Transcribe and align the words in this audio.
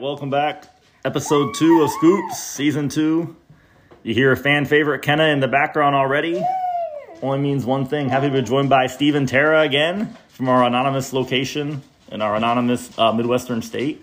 Welcome 0.00 0.30
back. 0.30 0.64
Episode 1.04 1.54
two 1.56 1.82
of 1.82 1.90
Scoops, 1.90 2.42
season 2.42 2.88
two. 2.88 3.36
You 4.02 4.14
hear 4.14 4.32
a 4.32 4.36
fan 4.36 4.64
favorite 4.64 5.02
Kenna 5.02 5.24
in 5.24 5.40
the 5.40 5.46
background 5.46 5.94
already. 5.94 6.42
Only 7.20 7.40
means 7.40 7.66
one 7.66 7.84
thing. 7.84 8.08
Happy 8.08 8.28
to 8.28 8.32
be 8.32 8.40
joined 8.40 8.70
by 8.70 8.86
Stephen 8.86 9.26
Tara 9.26 9.60
again 9.60 10.16
from 10.30 10.48
our 10.48 10.64
anonymous 10.64 11.12
location 11.12 11.82
in 12.10 12.22
our 12.22 12.34
anonymous 12.34 12.98
uh, 12.98 13.12
Midwestern 13.12 13.60
state. 13.60 14.02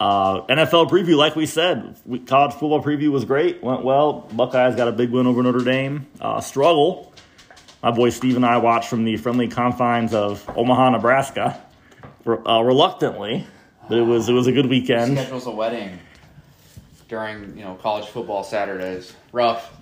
Uh, 0.00 0.40
NFL 0.46 0.90
preview, 0.90 1.16
like 1.16 1.36
we 1.36 1.46
said, 1.46 1.96
we, 2.04 2.18
college 2.18 2.50
football 2.50 2.82
preview 2.82 3.12
was 3.12 3.24
great, 3.24 3.62
went 3.62 3.84
well. 3.84 4.28
Buckeyes 4.32 4.74
got 4.74 4.88
a 4.88 4.92
big 4.92 5.10
win 5.10 5.28
over 5.28 5.44
Notre 5.44 5.62
Dame. 5.62 6.08
Uh, 6.20 6.40
struggle. 6.40 7.12
My 7.84 7.92
boy 7.92 8.10
Steve 8.10 8.34
and 8.34 8.44
I 8.44 8.58
watched 8.58 8.88
from 8.88 9.04
the 9.04 9.16
friendly 9.16 9.46
confines 9.46 10.12
of 10.12 10.44
Omaha, 10.56 10.90
Nebraska, 10.90 11.62
uh, 12.26 12.62
reluctantly, 12.64 13.46
but 13.88 13.98
it 13.98 14.02
was 14.02 14.28
it 14.28 14.32
was 14.32 14.46
a 14.46 14.52
good 14.52 14.66
weekend. 14.66 15.16
Schedules 15.18 15.46
a 15.46 15.50
wedding 15.50 15.98
during 17.08 17.56
you 17.56 17.64
know 17.64 17.74
college 17.76 18.06
football 18.06 18.44
Saturdays. 18.44 19.14
Rough. 19.32 19.72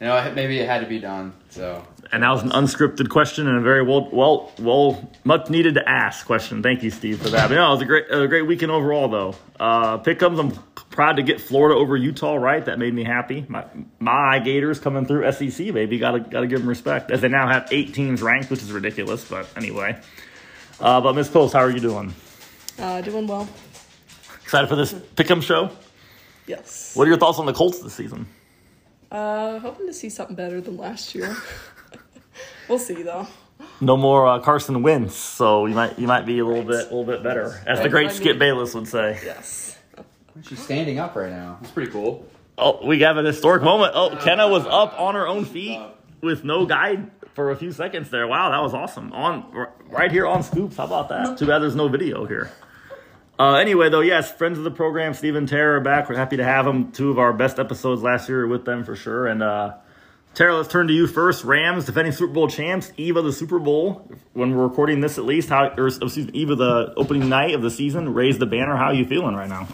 You 0.00 0.08
know, 0.08 0.32
maybe 0.34 0.58
it 0.58 0.68
had 0.68 0.80
to 0.80 0.86
be 0.86 0.98
done. 0.98 1.32
So. 1.48 1.82
And 2.12 2.22
that 2.22 2.28
was 2.28 2.42
an 2.42 2.50
unscripted 2.50 3.08
question 3.08 3.48
and 3.48 3.56
a 3.56 3.60
very 3.62 3.82
well, 3.82 4.10
well, 4.12 4.52
well, 4.58 5.10
much 5.24 5.48
needed 5.48 5.74
to 5.74 5.88
ask 5.88 6.26
question. 6.26 6.62
Thank 6.62 6.82
you, 6.82 6.90
Steve, 6.90 7.20
for 7.20 7.30
that. 7.30 7.48
But 7.48 7.54
no, 7.54 7.68
it 7.68 7.70
was 7.70 7.82
a 7.82 7.86
great, 7.86 8.04
a 8.10 8.28
great 8.28 8.42
weekend 8.42 8.70
overall, 8.70 9.08
though. 9.08 9.34
Uh, 9.58 9.96
Pickums, 9.98 10.38
I'm 10.38 10.52
proud 10.90 11.16
to 11.16 11.22
get 11.22 11.40
Florida 11.40 11.78
over 11.80 11.96
Utah. 11.96 12.34
Right, 12.34 12.62
that 12.66 12.78
made 12.78 12.92
me 12.92 13.04
happy. 13.04 13.46
My 13.48 13.64
my 13.98 14.38
Gators 14.38 14.78
coming 14.78 15.06
through 15.06 15.32
SEC, 15.32 15.72
baby. 15.72 15.98
Got 15.98 16.10
to 16.12 16.20
got 16.20 16.40
to 16.40 16.46
give 16.46 16.60
them 16.60 16.68
respect 16.68 17.10
as 17.10 17.22
they 17.22 17.28
now 17.28 17.48
have 17.48 17.66
eight 17.70 17.94
teams 17.94 18.20
ranked, 18.20 18.50
which 18.50 18.60
is 18.60 18.70
ridiculous. 18.70 19.24
But 19.24 19.48
anyway, 19.56 19.98
uh, 20.78 21.00
but 21.00 21.14
Miss 21.14 21.28
Post, 21.28 21.54
how 21.54 21.60
are 21.60 21.70
you 21.70 21.80
doing? 21.80 22.14
Uh, 22.78 23.00
doing 23.00 23.26
well. 23.26 23.48
Excited 24.42 24.68
for 24.68 24.76
this 24.76 24.92
Pick'em 24.92 25.42
show? 25.42 25.70
Yes. 26.46 26.94
What 26.94 27.06
are 27.06 27.08
your 27.08 27.18
thoughts 27.18 27.38
on 27.38 27.46
the 27.46 27.52
Colts 27.52 27.80
this 27.80 27.94
season? 27.94 28.26
Uh, 29.10 29.58
hoping 29.58 29.86
to 29.86 29.92
see 29.92 30.08
something 30.08 30.36
better 30.36 30.60
than 30.60 30.76
last 30.76 31.14
year. 31.14 31.36
we'll 32.68 32.78
see 32.78 33.02
though. 33.02 33.26
No 33.80 33.96
more 33.96 34.26
uh, 34.26 34.38
Carson 34.40 34.82
Wentz, 34.82 35.14
so 35.14 35.66
you 35.66 35.74
might 35.74 35.98
you 35.98 36.06
might 36.06 36.26
be 36.26 36.38
a 36.38 36.44
little 36.44 36.62
bit 36.62 36.80
a 36.80 36.84
little 36.84 37.04
bit 37.04 37.22
better, 37.22 37.62
as 37.66 37.80
the 37.80 37.88
great 37.88 38.10
Skip 38.10 38.38
Bayless 38.38 38.74
would 38.74 38.88
say. 38.88 39.18
Yes. 39.24 39.78
She's 40.42 40.62
standing 40.62 40.98
up 40.98 41.16
right 41.16 41.30
now. 41.30 41.58
That's 41.60 41.72
pretty 41.72 41.90
cool. 41.90 42.26
Oh, 42.58 42.86
we 42.86 43.00
have 43.00 43.16
an 43.16 43.24
historic 43.24 43.62
moment. 43.62 43.92
Oh, 43.94 44.16
Kenna 44.22 44.48
was 44.48 44.66
up 44.66 44.98
on 45.00 45.14
her 45.14 45.26
own 45.26 45.44
feet 45.44 45.80
with 46.20 46.44
no 46.44 46.66
guide 46.66 47.10
for 47.34 47.50
a 47.50 47.56
few 47.56 47.72
seconds 47.72 48.10
there. 48.10 48.26
Wow, 48.26 48.50
that 48.50 48.62
was 48.62 48.74
awesome. 48.74 49.12
On 49.12 49.68
right 49.88 50.10
here 50.10 50.26
on 50.26 50.42
Scoops. 50.42 50.76
How 50.76 50.84
about 50.84 51.08
that? 51.08 51.38
Too 51.38 51.46
bad 51.46 51.60
there's 51.60 51.76
no 51.76 51.88
video 51.88 52.24
here. 52.26 52.50
Uh, 53.38 53.54
anyway, 53.54 53.90
though, 53.90 54.00
yes, 54.00 54.32
friends 54.32 54.56
of 54.58 54.64
the 54.64 54.70
program, 54.70 55.12
Stephen 55.12 55.46
Tara 55.46 55.76
are 55.76 55.80
back. 55.80 56.08
We're 56.08 56.16
happy 56.16 56.38
to 56.38 56.44
have 56.44 56.64
them. 56.64 56.90
Two 56.92 57.10
of 57.10 57.18
our 57.18 57.32
best 57.32 57.58
episodes 57.58 58.02
last 58.02 58.28
year 58.28 58.46
with 58.46 58.64
them 58.64 58.82
for 58.84 58.96
sure. 58.96 59.26
And 59.26 59.42
uh, 59.42 59.74
Tara, 60.34 60.56
let's 60.56 60.68
turn 60.68 60.86
to 60.88 60.94
you 60.94 61.06
first. 61.06 61.44
Rams 61.44 61.84
defending 61.84 62.12
Super 62.12 62.32
Bowl 62.32 62.48
champs, 62.48 62.92
eve 62.96 63.16
of 63.16 63.24
the 63.24 63.32
Super 63.32 63.58
Bowl. 63.58 64.10
When 64.32 64.56
we're 64.56 64.66
recording 64.66 65.00
this, 65.00 65.18
at 65.18 65.24
least, 65.26 65.50
how 65.50 65.68
or 65.76 65.88
excuse 65.88 66.16
me, 66.16 66.30
eve 66.32 66.50
of 66.50 66.58
the 66.58 66.94
opening 66.96 67.28
night 67.28 67.54
of 67.54 67.60
the 67.60 67.70
season, 67.70 68.14
raise 68.14 68.38
the 68.38 68.46
banner. 68.46 68.76
How 68.76 68.86
are 68.86 68.94
you 68.94 69.04
feeling 69.04 69.34
right 69.34 69.48
now? 69.48 69.68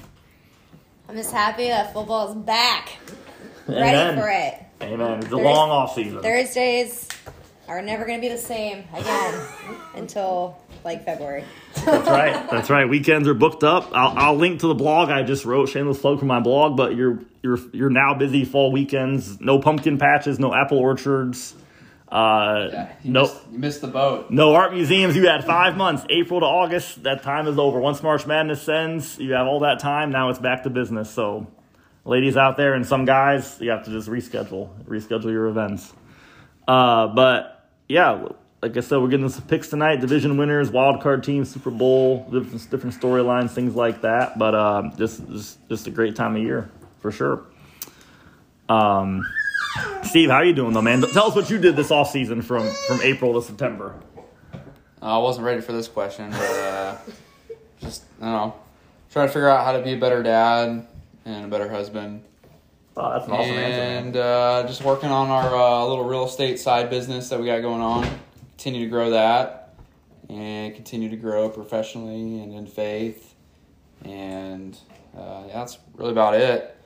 I'm 1.08 1.16
just 1.16 1.32
happy 1.32 1.68
that 1.68 1.92
football 1.92 2.30
is 2.30 2.36
back. 2.36 2.96
Amen. 3.68 4.18
Ready 4.18 4.20
for 4.20 4.28
it. 4.28 4.92
Amen. 4.92 5.18
It's 5.18 5.26
a 5.26 5.30
Thurs- 5.30 5.40
long 5.44 5.70
off 5.70 5.94
season. 5.94 6.20
Thursdays 6.20 7.08
are 7.78 7.82
never 7.82 8.04
going 8.04 8.18
to 8.18 8.22
be 8.26 8.32
the 8.32 8.38
same 8.40 8.84
again 8.94 9.40
until 9.94 10.58
like 10.84 11.04
February. 11.04 11.44
That's 11.84 12.08
right. 12.08 12.32
That's 12.50 12.70
right. 12.70 12.88
Weekends 12.88 13.28
are 13.28 13.34
booked 13.34 13.64
up. 13.64 13.90
I'll, 13.94 14.16
I'll 14.18 14.36
link 14.36 14.60
to 14.60 14.66
the 14.68 14.74
blog 14.74 15.10
I 15.10 15.22
just 15.22 15.44
wrote. 15.44 15.68
Shameless 15.68 15.98
plug 16.00 16.18
for 16.18 16.24
my 16.26 16.40
blog. 16.40 16.76
But 16.76 16.96
you're 16.96 17.20
you're 17.42 17.58
you're 17.72 17.90
now 17.90 18.14
busy 18.14 18.44
fall 18.44 18.72
weekends. 18.72 19.40
No 19.40 19.58
pumpkin 19.58 19.98
patches. 19.98 20.38
No 20.38 20.54
apple 20.54 20.78
orchards. 20.78 21.54
Uh, 22.10 22.68
Yeah. 22.70 22.92
You 23.04 23.10
no 23.12 23.22
Missed, 23.22 23.36
you 23.52 23.58
missed 23.58 23.80
the 23.80 23.86
boat. 23.88 24.30
no 24.30 24.54
art 24.54 24.74
museums. 24.74 25.16
You 25.16 25.28
had 25.28 25.44
five 25.44 25.76
months, 25.78 26.04
April 26.10 26.40
to 26.40 26.46
August. 26.46 27.04
That 27.04 27.22
time 27.22 27.46
is 27.46 27.58
over. 27.58 27.80
Once 27.80 28.02
March 28.02 28.26
Madness 28.26 28.68
ends, 28.68 29.18
you 29.18 29.32
have 29.32 29.46
all 29.46 29.60
that 29.60 29.78
time. 29.78 30.10
Now 30.10 30.28
it's 30.28 30.38
back 30.38 30.64
to 30.64 30.70
business. 30.70 31.10
So, 31.10 31.46
ladies 32.04 32.36
out 32.36 32.58
there 32.58 32.74
and 32.74 32.84
some 32.86 33.06
guys, 33.06 33.56
you 33.62 33.70
have 33.70 33.84
to 33.86 33.90
just 33.90 34.08
reschedule, 34.10 34.68
reschedule 34.84 35.30
your 35.32 35.46
events. 35.46 35.90
Uh, 36.68 37.06
but 37.08 37.51
yeah, 37.92 38.26
like 38.62 38.74
I 38.74 38.80
said, 38.80 39.02
we're 39.02 39.08
getting 39.08 39.28
some 39.28 39.46
picks 39.46 39.68
tonight. 39.68 40.00
Division 40.00 40.38
winners, 40.38 40.70
wild 40.70 41.02
card 41.02 41.22
teams, 41.22 41.50
Super 41.50 41.70
Bowl, 41.70 42.26
different, 42.30 42.70
different 42.70 42.98
storylines, 42.98 43.50
things 43.50 43.74
like 43.74 44.00
that. 44.00 44.38
But 44.38 44.54
um, 44.54 44.96
just, 44.96 45.28
just 45.28 45.68
just 45.68 45.86
a 45.86 45.90
great 45.90 46.16
time 46.16 46.34
of 46.34 46.42
year 46.42 46.70
for 47.00 47.12
sure. 47.12 47.44
Um, 48.66 49.26
Steve, 50.04 50.30
how 50.30 50.40
you 50.40 50.54
doing 50.54 50.72
though, 50.72 50.80
man? 50.80 51.02
Tell 51.02 51.26
us 51.26 51.34
what 51.34 51.50
you 51.50 51.58
did 51.58 51.76
this 51.76 51.90
off 51.90 52.10
season 52.10 52.40
from 52.40 52.66
from 52.86 53.00
April 53.02 53.38
to 53.38 53.46
September. 53.46 53.94
Uh, 54.54 54.58
I 55.02 55.18
wasn't 55.18 55.44
ready 55.44 55.60
for 55.60 55.72
this 55.72 55.88
question, 55.88 56.30
but 56.30 56.40
uh, 56.40 56.96
just 57.78 58.04
I 58.22 58.24
don't 58.24 58.32
know, 58.32 58.54
trying 59.10 59.26
to 59.26 59.32
figure 59.34 59.48
out 59.48 59.66
how 59.66 59.72
to 59.72 59.82
be 59.82 59.92
a 59.92 59.98
better 59.98 60.22
dad 60.22 60.86
and 61.26 61.44
a 61.44 61.48
better 61.48 61.68
husband, 61.68 62.22
Oh, 62.96 63.12
that's 63.12 63.26
an 63.26 63.32
awesome 63.32 63.50
answer. 63.52 63.80
and 64.06 64.16
uh, 64.16 64.64
just 64.66 64.82
working 64.82 65.08
on 65.10 65.30
our 65.30 65.54
uh, 65.54 65.86
little 65.86 66.04
real 66.04 66.26
estate 66.26 66.58
side 66.58 66.90
business 66.90 67.28
that 67.30 67.40
we 67.40 67.46
got 67.46 67.60
going 67.60 67.80
on. 67.80 68.06
Continue 68.50 68.80
to 68.80 68.90
grow 68.90 69.10
that, 69.10 69.74
and 70.28 70.74
continue 70.74 71.08
to 71.08 71.16
grow 71.16 71.48
professionally 71.48 72.42
and 72.42 72.52
in 72.52 72.66
faith, 72.66 73.34
and 74.04 74.78
uh, 75.16 75.44
yeah, 75.46 75.54
that's 75.54 75.78
really 75.94 76.12
about 76.12 76.34
it. 76.34 76.76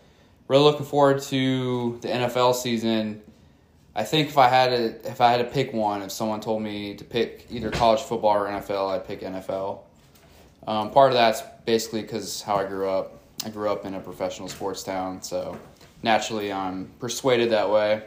Really 0.48 0.62
looking 0.62 0.86
forward 0.86 1.22
to 1.22 1.98
the 2.02 2.08
NFL 2.08 2.54
season. 2.54 3.20
I 3.96 4.04
think 4.04 4.28
if 4.28 4.38
I 4.38 4.48
had 4.48 4.68
to 4.68 5.10
if 5.10 5.20
I 5.20 5.32
had 5.32 5.38
to 5.38 5.44
pick 5.44 5.72
one, 5.72 6.02
if 6.02 6.12
someone 6.12 6.40
told 6.40 6.62
me 6.62 6.94
to 6.94 7.04
pick 7.04 7.46
either 7.50 7.70
college 7.70 8.00
football 8.02 8.36
or 8.36 8.46
NFL, 8.46 8.94
I'd 8.94 9.06
pick 9.06 9.22
NFL. 9.22 9.80
Um, 10.68 10.90
part 10.90 11.10
of 11.10 11.14
that's 11.14 11.42
basically 11.64 12.02
because 12.02 12.42
how 12.42 12.56
I 12.56 12.64
grew 12.64 12.88
up. 12.88 13.14
I 13.44 13.50
grew 13.50 13.70
up 13.70 13.84
in 13.84 13.94
a 13.94 14.00
professional 14.00 14.48
sports 14.48 14.82
town, 14.82 15.22
so 15.22 15.58
naturally 16.06 16.52
I'm 16.52 16.88
persuaded 17.00 17.50
that 17.50 17.68
way. 17.68 18.02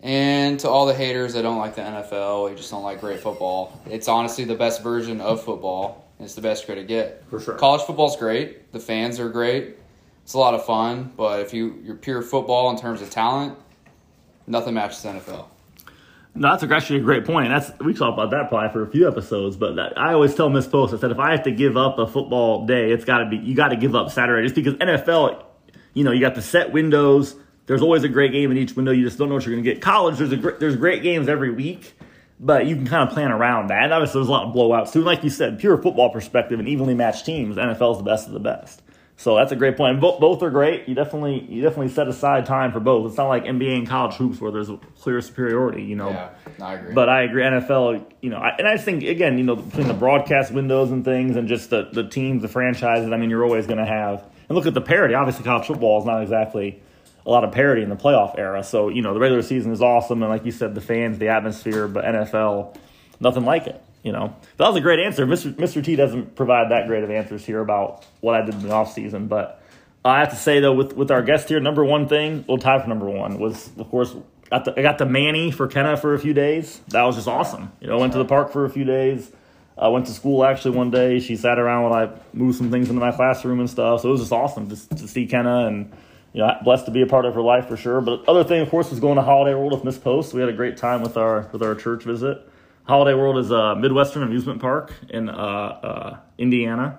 And 0.00 0.60
to 0.60 0.68
all 0.68 0.86
the 0.86 0.94
haters 0.94 1.34
that 1.34 1.42
don't 1.42 1.58
like 1.58 1.74
the 1.74 1.82
NFL, 1.82 2.50
you 2.50 2.56
just 2.56 2.70
don't 2.70 2.82
like 2.82 3.00
great 3.00 3.20
football. 3.20 3.80
It's 3.86 4.06
honestly 4.06 4.44
the 4.44 4.54
best 4.54 4.82
version 4.82 5.20
of 5.20 5.42
football. 5.42 6.06
It's 6.20 6.34
the 6.34 6.40
best 6.40 6.68
you're 6.68 6.76
gonna 6.76 6.86
get. 6.86 7.24
For 7.28 7.40
sure. 7.40 7.54
College 7.54 7.82
football's 7.82 8.16
great. 8.16 8.72
The 8.72 8.78
fans 8.78 9.18
are 9.18 9.28
great. 9.28 9.76
It's 10.22 10.34
a 10.34 10.38
lot 10.38 10.54
of 10.54 10.64
fun. 10.64 11.12
But 11.16 11.40
if 11.40 11.52
you 11.52 11.80
you're 11.82 11.96
pure 11.96 12.22
football 12.22 12.70
in 12.70 12.78
terms 12.78 13.02
of 13.02 13.10
talent, 13.10 13.58
nothing 14.46 14.74
matches 14.74 15.02
the 15.02 15.08
NFL. 15.08 15.46
No, 16.36 16.50
that's 16.50 16.64
actually 16.64 17.00
a 17.00 17.02
great 17.02 17.24
point. 17.24 17.48
That's 17.48 17.70
we 17.80 17.94
talked 17.94 18.14
about 18.14 18.30
that 18.30 18.48
probably 18.48 18.70
for 18.70 18.82
a 18.82 18.90
few 18.90 19.08
episodes. 19.08 19.56
But 19.56 19.76
that, 19.76 19.98
I 19.98 20.12
always 20.12 20.34
tell 20.34 20.48
Miss 20.48 20.66
Post, 20.66 20.94
I 20.94 20.98
said 20.98 21.10
if 21.10 21.18
I 21.18 21.32
have 21.32 21.44
to 21.44 21.50
give 21.50 21.76
up 21.76 21.98
a 21.98 22.06
football 22.06 22.66
day, 22.66 22.92
it's 22.92 23.04
got 23.04 23.18
to 23.18 23.26
be 23.26 23.36
you 23.36 23.54
got 23.54 23.68
to 23.68 23.76
give 23.76 23.94
up 23.94 24.10
Saturday 24.10 24.44
just 24.44 24.54
because 24.54 24.74
NFL, 24.74 25.44
you 25.94 26.04
know, 26.04 26.12
you 26.12 26.20
got 26.20 26.34
the 26.34 26.42
set 26.42 26.72
windows. 26.72 27.34
There's 27.66 27.80
always 27.82 28.04
a 28.04 28.08
great 28.08 28.32
game 28.32 28.50
in 28.50 28.58
each 28.58 28.76
window. 28.76 28.92
You 28.92 29.04
just 29.04 29.16
don't 29.16 29.28
know 29.30 29.36
what 29.36 29.46
you're 29.46 29.54
going 29.54 29.64
to 29.64 29.72
get. 29.72 29.80
College, 29.80 30.18
there's 30.18 30.32
a 30.32 30.36
gr- 30.36 30.58
there's 30.58 30.76
great 30.76 31.02
games 31.02 31.28
every 31.28 31.50
week, 31.50 31.94
but 32.38 32.66
you 32.66 32.76
can 32.76 32.86
kind 32.86 33.08
of 33.08 33.14
plan 33.14 33.32
around 33.32 33.68
that. 33.68 33.84
And 33.84 33.92
obviously, 33.92 34.18
there's 34.20 34.28
a 34.28 34.32
lot 34.32 34.46
of 34.46 34.54
blowouts 34.54 34.92
too. 34.92 34.98
And 34.98 35.06
like 35.06 35.24
you 35.24 35.30
said, 35.30 35.58
pure 35.58 35.78
football 35.80 36.10
perspective 36.10 36.58
and 36.58 36.68
evenly 36.68 36.94
matched 36.94 37.24
teams, 37.24 37.56
NFL 37.56 37.92
is 37.92 37.98
the 37.98 38.04
best 38.04 38.26
of 38.26 38.34
the 38.34 38.40
best. 38.40 38.82
So 39.16 39.36
that's 39.36 39.52
a 39.52 39.56
great 39.56 39.76
point. 39.76 39.92
And 39.92 40.00
Both, 40.00 40.18
both 40.20 40.42
are 40.42 40.50
great. 40.50 40.88
You 40.88 40.94
definitely 40.96 41.46
you 41.48 41.62
definitely 41.62 41.88
set 41.88 42.08
aside 42.08 42.46
time 42.46 42.72
for 42.72 42.80
both. 42.80 43.06
It's 43.08 43.16
not 43.16 43.28
like 43.28 43.44
NBA 43.44 43.78
and 43.78 43.88
college 43.88 44.16
hoops 44.16 44.40
where 44.40 44.50
there's 44.50 44.68
a 44.68 44.76
clear 45.00 45.20
superiority. 45.20 45.84
You 45.84 45.94
know, 45.94 46.10
Yeah, 46.10 46.30
I 46.60 46.74
agree. 46.74 46.94
but 46.94 47.08
I 47.08 47.22
agree, 47.22 47.44
NFL, 47.44 48.04
you 48.20 48.30
know, 48.30 48.38
I, 48.38 48.56
and 48.58 48.66
I 48.66 48.74
just 48.74 48.84
think 48.84 49.04
again, 49.04 49.38
you 49.38 49.44
know, 49.44 49.54
between 49.54 49.86
the 49.86 49.94
broadcast 49.94 50.52
windows 50.52 50.90
and 50.90 51.04
things, 51.04 51.36
and 51.36 51.46
just 51.48 51.70
the 51.70 51.88
the 51.92 52.06
teams, 52.08 52.42
the 52.42 52.48
franchises. 52.48 53.10
I 53.12 53.16
mean, 53.16 53.30
you're 53.30 53.44
always 53.44 53.66
going 53.66 53.78
to 53.78 53.86
have. 53.86 54.24
And 54.48 54.56
look 54.56 54.66
at 54.66 54.74
the 54.74 54.80
parity. 54.80 55.14
Obviously, 55.14 55.44
college 55.44 55.66
football 55.66 56.00
is 56.00 56.06
not 56.06 56.22
exactly 56.22 56.82
a 57.26 57.30
lot 57.30 57.44
of 57.44 57.52
parity 57.52 57.82
in 57.82 57.88
the 57.88 57.96
playoff 57.96 58.38
era. 58.38 58.62
So 58.62 58.88
you 58.88 59.02
know, 59.02 59.14
the 59.14 59.20
regular 59.20 59.42
season 59.42 59.72
is 59.72 59.80
awesome, 59.80 60.22
and 60.22 60.30
like 60.30 60.44
you 60.44 60.52
said, 60.52 60.74
the 60.74 60.80
fans, 60.80 61.18
the 61.18 61.28
atmosphere. 61.28 61.88
But 61.88 62.04
NFL, 62.04 62.76
nothing 63.20 63.44
like 63.44 63.66
it. 63.66 63.82
You 64.02 64.12
know, 64.12 64.36
that 64.58 64.68
was 64.68 64.76
a 64.76 64.82
great 64.82 65.00
answer. 65.00 65.26
Mr. 65.26 65.52
Mr. 65.54 65.82
T 65.82 65.96
doesn't 65.96 66.36
provide 66.36 66.70
that 66.70 66.86
great 66.86 67.04
of 67.04 67.10
answers 67.10 67.44
here 67.44 67.60
about 67.60 68.04
what 68.20 68.34
I 68.34 68.44
did 68.44 68.54
in 68.54 68.62
the 68.62 68.72
off 68.72 68.92
season, 68.92 69.28
but 69.28 69.62
I 70.04 70.20
have 70.20 70.30
to 70.30 70.36
say 70.36 70.60
though, 70.60 70.74
with 70.74 70.92
with 70.92 71.10
our 71.10 71.22
guest 71.22 71.48
here, 71.48 71.60
number 71.60 71.84
one 71.84 72.08
thing, 72.08 72.44
we'll 72.46 72.58
tie 72.58 72.80
for 72.80 72.88
number 72.88 73.06
one 73.06 73.38
was 73.38 73.70
of 73.78 73.88
course 73.88 74.14
got 74.50 74.66
the, 74.66 74.78
I 74.78 74.82
got 74.82 74.98
the 74.98 75.06
Manny 75.06 75.50
for 75.50 75.66
Kenna 75.66 75.96
for 75.96 76.12
a 76.12 76.18
few 76.18 76.34
days. 76.34 76.80
That 76.88 77.02
was 77.04 77.16
just 77.16 77.28
awesome. 77.28 77.72
You 77.80 77.88
know, 77.88 77.98
went 77.98 78.12
to 78.12 78.18
the 78.18 78.24
park 78.26 78.52
for 78.52 78.66
a 78.66 78.70
few 78.70 78.84
days. 78.84 79.30
I 79.76 79.88
went 79.88 80.06
to 80.06 80.12
school 80.12 80.44
actually 80.44 80.76
one 80.76 80.90
day. 80.90 81.18
She 81.18 81.36
sat 81.36 81.58
around 81.58 81.84
while 81.84 81.92
I 81.94 82.10
moved 82.32 82.58
some 82.58 82.70
things 82.70 82.88
into 82.88 83.00
my 83.00 83.12
classroom 83.12 83.60
and 83.60 83.68
stuff. 83.68 84.02
So 84.02 84.08
it 84.08 84.12
was 84.12 84.20
just 84.20 84.32
awesome 84.32 84.68
to, 84.68 84.88
to 84.90 85.08
see 85.08 85.26
Kenna 85.26 85.66
and 85.66 85.92
you 86.32 86.40
know 86.40 86.56
blessed 86.62 86.86
to 86.86 86.92
be 86.92 87.02
a 87.02 87.06
part 87.06 87.24
of 87.24 87.34
her 87.34 87.42
life 87.42 87.66
for 87.68 87.76
sure. 87.76 88.00
But 88.00 88.28
other 88.28 88.44
thing, 88.44 88.60
of 88.60 88.70
course, 88.70 88.90
was 88.90 89.00
going 89.00 89.16
to 89.16 89.22
Holiday 89.22 89.54
World 89.54 89.72
with 89.72 89.84
Miss 89.84 89.98
Post. 89.98 90.32
We 90.32 90.40
had 90.40 90.48
a 90.48 90.54
great 90.54 90.76
time 90.76 91.02
with 91.02 91.16
our 91.16 91.48
with 91.52 91.62
our 91.62 91.74
church 91.74 92.04
visit. 92.04 92.48
Holiday 92.84 93.14
World 93.14 93.38
is 93.38 93.50
a 93.50 93.74
Midwestern 93.76 94.22
amusement 94.22 94.60
park 94.60 94.92
in 95.08 95.28
uh, 95.28 95.32
uh, 95.32 96.18
Indiana. 96.38 96.98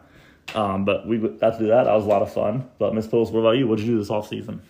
Um, 0.54 0.86
but 0.86 1.08
we 1.08 1.18
got 1.18 1.52
to 1.52 1.60
do 1.60 1.68
that. 1.68 1.86
That 1.86 1.94
was 1.94 2.06
a 2.06 2.10
lot 2.10 2.22
of 2.22 2.34
fun. 2.34 2.70
But 2.78 2.94
Miss 2.94 3.08
Post, 3.08 3.32
what 3.32 3.40
about 3.40 3.52
you? 3.52 3.68
What 3.68 3.78
did 3.78 3.88
you 3.88 3.94
do 3.94 4.00
this 4.00 4.10
off 4.10 4.28
season? 4.28 4.62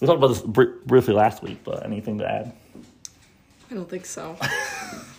We 0.00 0.06
talked 0.06 0.18
about 0.18 0.28
this 0.28 0.42
br- 0.42 0.78
briefly 0.86 1.14
last 1.14 1.42
week, 1.42 1.62
but 1.64 1.84
anything 1.84 2.18
to 2.18 2.30
add? 2.30 2.52
I 3.70 3.74
don't 3.74 3.88
think 3.88 4.06
so. 4.06 4.36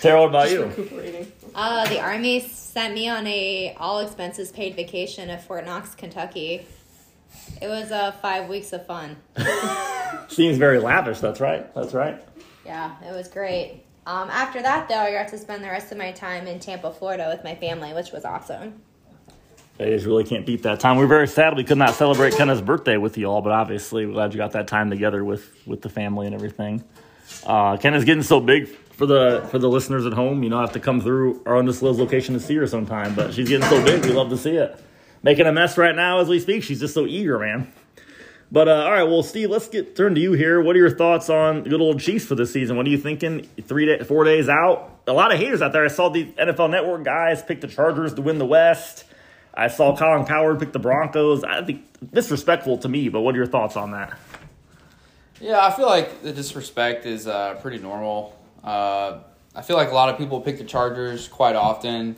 Tara, 0.00 0.20
what 0.20 0.28
about 0.28 0.48
Just 0.48 0.54
you? 0.54 0.64
recuperating. 0.64 1.32
Uh, 1.54 1.88
the 1.88 2.00
army 2.00 2.40
sent 2.40 2.94
me 2.94 3.08
on 3.08 3.26
a 3.26 3.74
all 3.78 4.00
expenses 4.00 4.52
paid 4.52 4.76
vacation 4.76 5.30
at 5.30 5.44
Fort 5.46 5.64
Knox, 5.64 5.94
Kentucky. 5.94 6.66
It 7.60 7.68
was 7.68 7.90
uh, 7.90 8.12
five 8.12 8.48
weeks 8.48 8.72
of 8.72 8.86
fun. 8.86 9.16
Seems 10.28 10.58
very 10.58 10.78
lavish. 10.78 11.20
That's 11.20 11.40
right. 11.40 11.72
That's 11.74 11.94
right. 11.94 12.22
Yeah, 12.64 12.94
it 13.02 13.12
was 13.14 13.28
great. 13.28 13.82
Um, 14.06 14.30
after 14.30 14.62
that, 14.62 14.88
though, 14.88 14.96
I 14.98 15.12
got 15.12 15.28
to 15.28 15.38
spend 15.38 15.64
the 15.64 15.68
rest 15.68 15.90
of 15.90 15.98
my 15.98 16.12
time 16.12 16.46
in 16.46 16.60
Tampa, 16.60 16.92
Florida 16.92 17.28
with 17.32 17.42
my 17.42 17.54
family, 17.54 17.92
which 17.92 18.12
was 18.12 18.24
awesome. 18.24 18.80
They 19.78 19.90
just 19.90 20.06
really 20.06 20.24
can't 20.24 20.46
beat 20.46 20.62
that 20.62 20.80
time. 20.80 20.96
We're 20.96 21.06
very 21.06 21.28
sad 21.28 21.56
we 21.56 21.64
could 21.64 21.76
not 21.76 21.94
celebrate 21.94 22.34
Kenna's 22.34 22.62
birthday 22.62 22.96
with 22.96 23.18
you 23.18 23.26
all, 23.26 23.42
but 23.42 23.52
obviously 23.52 24.06
we're 24.06 24.12
glad 24.12 24.32
you 24.32 24.38
got 24.38 24.52
that 24.52 24.68
time 24.68 24.88
together 24.90 25.22
with 25.24 25.50
with 25.66 25.82
the 25.82 25.88
family 25.90 26.26
and 26.26 26.34
everything. 26.34 26.82
Uh, 27.44 27.76
Kenna's 27.76 28.04
getting 28.04 28.22
so 28.22 28.40
big 28.40 28.68
for 28.96 29.06
the 29.06 29.46
for 29.50 29.58
the 29.58 29.68
listeners 29.68 30.06
at 30.06 30.12
home. 30.14 30.42
You 30.42 30.50
know, 30.50 30.58
I 30.58 30.62
have 30.62 30.72
to 30.72 30.80
come 30.80 31.00
through 31.00 31.42
our 31.46 31.58
undisclosed 31.58 32.00
location 32.00 32.34
to 32.34 32.40
see 32.40 32.56
her 32.56 32.66
sometime. 32.66 33.14
But 33.14 33.34
she's 33.34 33.48
getting 33.48 33.68
so 33.68 33.82
big, 33.84 34.04
we 34.04 34.12
love 34.12 34.30
to 34.30 34.38
see 34.38 34.56
it. 34.56 34.78
Making 35.22 35.46
a 35.46 35.52
mess 35.52 35.76
right 35.76 35.94
now 35.94 36.20
as 36.20 36.28
we 36.28 36.40
speak. 36.40 36.62
She's 36.62 36.80
just 36.80 36.94
so 36.94 37.06
eager, 37.06 37.38
man. 37.38 37.72
But 38.50 38.68
uh, 38.68 38.84
all 38.84 38.92
right, 38.92 39.02
well, 39.02 39.22
Steve, 39.22 39.50
let's 39.50 39.68
get 39.68 39.96
turn 39.96 40.14
to 40.14 40.20
you 40.20 40.32
here. 40.32 40.60
What 40.62 40.76
are 40.76 40.78
your 40.78 40.94
thoughts 40.96 41.28
on 41.28 41.64
good 41.64 41.80
old 41.80 42.00
Chiefs 42.00 42.24
for 42.24 42.36
this 42.36 42.52
season? 42.52 42.76
What 42.76 42.86
are 42.86 42.90
you 42.90 42.98
thinking? 42.98 43.42
Three, 43.62 43.86
day, 43.86 44.04
four 44.04 44.24
days 44.24 44.48
out. 44.48 45.00
A 45.08 45.12
lot 45.12 45.32
of 45.32 45.38
haters 45.38 45.62
out 45.62 45.72
there. 45.72 45.84
I 45.84 45.88
saw 45.88 46.08
the 46.08 46.26
NFL 46.32 46.70
Network 46.70 47.04
guys 47.04 47.42
pick 47.42 47.60
the 47.60 47.66
Chargers 47.66 48.14
to 48.14 48.22
win 48.22 48.38
the 48.38 48.46
West. 48.46 49.04
I 49.52 49.68
saw 49.68 49.96
Colin 49.96 50.26
Cowherd 50.26 50.60
pick 50.60 50.72
the 50.72 50.78
Broncos. 50.78 51.42
I 51.42 51.64
think 51.64 51.84
disrespectful 52.12 52.78
to 52.78 52.88
me, 52.88 53.08
but 53.08 53.22
what 53.22 53.34
are 53.34 53.38
your 53.38 53.46
thoughts 53.46 53.76
on 53.76 53.92
that? 53.92 54.16
Yeah, 55.40 55.64
I 55.64 55.70
feel 55.72 55.86
like 55.86 56.22
the 56.22 56.32
disrespect 56.32 57.04
is 57.04 57.26
uh, 57.26 57.54
pretty 57.60 57.78
normal. 57.78 58.35
Uh, 58.66 59.20
I 59.54 59.62
feel 59.62 59.76
like 59.76 59.90
a 59.90 59.94
lot 59.94 60.08
of 60.10 60.18
people 60.18 60.40
pick 60.40 60.58
the 60.58 60.64
Chargers 60.64 61.28
quite 61.28 61.56
often. 61.56 62.16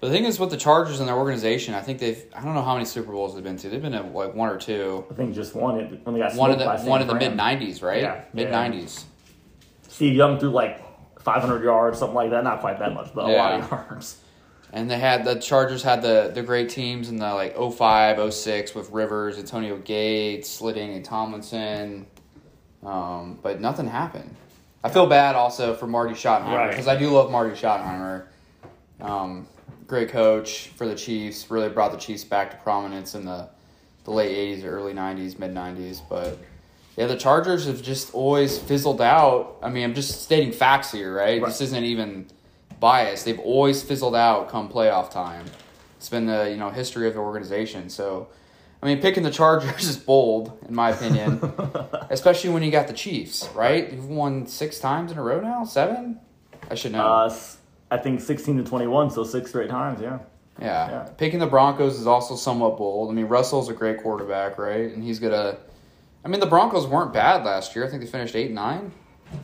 But 0.00 0.08
the 0.08 0.12
thing 0.14 0.24
is, 0.24 0.38
with 0.38 0.50
the 0.50 0.56
Chargers 0.56 1.00
and 1.00 1.08
their 1.08 1.16
organization, 1.16 1.74
I 1.74 1.80
think 1.82 1.98
they've, 1.98 2.24
I 2.34 2.42
don't 2.42 2.54
know 2.54 2.62
how 2.62 2.74
many 2.74 2.86
Super 2.86 3.12
Bowls 3.12 3.34
they've 3.34 3.44
been 3.44 3.56
to. 3.58 3.68
They've 3.68 3.82
been 3.82 3.92
at 3.94 4.14
like 4.14 4.34
one 4.34 4.48
or 4.48 4.56
two. 4.56 5.04
I 5.10 5.14
think 5.14 5.34
just 5.34 5.54
one. 5.54 5.78
It 5.80 6.00
when 6.04 6.14
they 6.14 6.20
got 6.20 6.34
One 6.36 6.52
smoked 6.58 6.82
the, 6.84 6.88
one 6.88 7.02
in 7.02 7.06
the 7.08 7.14
mid 7.14 7.32
90s, 7.32 7.82
right? 7.82 8.00
Yeah, 8.02 8.22
Mid 8.32 8.48
yeah. 8.48 8.68
90s. 8.68 9.04
Steve 9.88 10.14
Young 10.14 10.38
threw 10.38 10.50
like 10.50 10.82
500 11.20 11.62
yards, 11.62 11.98
something 11.98 12.14
like 12.14 12.30
that. 12.30 12.44
Not 12.44 12.60
quite 12.60 12.78
that 12.78 12.94
much, 12.94 13.10
but 13.14 13.24
a 13.28 13.32
lot 13.32 13.52
of 13.60 13.60
Yeah. 13.70 13.84
yards. 13.90 14.20
And 14.72 14.90
they 14.90 14.98
had 14.98 15.24
the 15.24 15.34
Chargers 15.34 15.82
had 15.82 16.00
the 16.00 16.30
the 16.32 16.42
great 16.42 16.68
teams 16.70 17.08
in 17.10 17.16
the 17.16 17.34
like 17.34 17.56
05, 17.56 18.32
06 18.32 18.74
with 18.74 18.90
Rivers, 18.90 19.36
Antonio 19.36 19.76
Gates, 19.78 20.48
Slitting, 20.48 20.94
and 20.94 21.04
Tomlinson. 21.04 22.06
Um, 22.84 23.38
but 23.42 23.60
nothing 23.60 23.88
happened. 23.88 24.34
I 24.82 24.88
feel 24.88 25.06
bad 25.06 25.34
also 25.36 25.74
for 25.74 25.86
Marty 25.86 26.14
Schottenheimer 26.14 26.56
Right. 26.56 26.70
because 26.70 26.88
I 26.88 26.96
do 26.96 27.10
love 27.10 27.30
Marty 27.30 27.54
Schottenheimer. 27.54 28.24
Um, 29.00 29.46
great 29.86 30.08
coach 30.10 30.68
for 30.76 30.86
the 30.86 30.94
Chiefs. 30.94 31.50
Really 31.50 31.68
brought 31.68 31.92
the 31.92 31.98
Chiefs 31.98 32.24
back 32.24 32.50
to 32.52 32.56
prominence 32.58 33.14
in 33.14 33.24
the 33.24 33.48
the 34.04 34.10
late 34.10 34.34
'80s, 34.58 34.64
early 34.64 34.94
'90s, 34.94 35.38
mid 35.38 35.54
'90s. 35.54 36.00
But 36.08 36.38
yeah, 36.96 37.06
the 37.06 37.16
Chargers 37.16 37.66
have 37.66 37.82
just 37.82 38.14
always 38.14 38.58
fizzled 38.58 39.00
out. 39.02 39.56
I 39.62 39.68
mean, 39.68 39.84
I'm 39.84 39.94
just 39.94 40.22
stating 40.22 40.52
facts 40.52 40.90
here, 40.92 41.14
right? 41.14 41.40
Right. 41.42 41.48
This 41.48 41.60
isn't 41.60 41.84
even 41.84 42.26
biased. 42.78 43.26
They've 43.26 43.38
always 43.38 43.82
fizzled 43.82 44.16
out 44.16 44.48
come 44.48 44.68
playoff 44.70 45.10
time. 45.10 45.44
It's 45.98 46.08
been 46.08 46.24
the 46.26 46.50
you 46.50 46.56
know 46.56 46.70
history 46.70 47.06
of 47.06 47.12
the 47.14 47.20
organization. 47.20 47.90
So, 47.90 48.28
I 48.82 48.86
mean, 48.86 49.00
picking 49.00 49.22
the 49.22 49.30
Chargers 49.30 49.82
is 49.88 49.96
bold 49.96 50.58
in 50.68 50.74
my 50.74 50.90
opinion, 50.90 51.40
especially 52.10 52.50
when 52.50 52.62
you 52.62 52.70
got 52.70 52.86
the 52.86 52.92
Chiefs, 52.92 53.48
right? 53.54 53.92
You've 53.92 54.08
won 54.08 54.46
six 54.46 54.78
times 54.78 55.12
in 55.12 55.18
a 55.18 55.22
row 55.22 55.40
now, 55.40 55.64
seven. 55.64 56.20
I 56.70 56.74
should 56.74 56.92
know. 56.92 57.04
Uh, 57.06 57.34
I 57.90 57.96
think 57.98 58.20
16 58.20 58.58
to 58.58 58.64
21, 58.64 59.10
so 59.10 59.24
six 59.24 59.50
straight 59.50 59.68
times. 59.68 60.00
Yeah. 60.00 60.20
yeah. 60.60 60.90
yeah. 60.90 61.08
picking 61.18 61.40
the 61.40 61.46
Broncos 61.46 61.98
is 61.98 62.06
also 62.06 62.36
somewhat 62.36 62.78
bold. 62.78 63.10
I 63.10 63.14
mean, 63.14 63.26
Russell's 63.26 63.68
a 63.68 63.74
great 63.74 64.02
quarterback, 64.02 64.58
right? 64.58 64.92
And 64.92 65.02
he's 65.02 65.18
gonna. 65.18 65.58
I 66.24 66.28
mean, 66.28 66.40
the 66.40 66.46
Broncos 66.46 66.86
weren't 66.86 67.12
bad 67.12 67.44
last 67.44 67.74
year. 67.74 67.84
I 67.86 67.88
think 67.88 68.02
they 68.02 68.08
finished 68.08 68.36
eight 68.36 68.46
and 68.46 68.54
nine, 68.54 68.92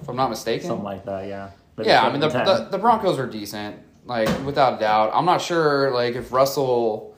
if 0.01 0.09
I'm 0.09 0.17
not 0.17 0.29
mistaken. 0.29 0.69
Something 0.69 0.85
like 0.85 1.05
that. 1.07 1.27
Yeah. 1.27 1.51
Maybe 1.77 1.89
Yeah, 1.89 2.07
I 2.07 2.11
mean 2.11 2.21
the, 2.21 2.29
the 2.29 2.69
the 2.71 2.79
Broncos 2.79 3.19
are 3.19 3.27
decent, 3.27 3.77
like 4.07 4.29
without 4.45 4.75
a 4.75 4.79
doubt. 4.79 5.11
I'm 5.13 5.27
not 5.27 5.43
sure 5.43 5.91
like 5.91 6.15
if 6.15 6.33
Russell 6.33 7.15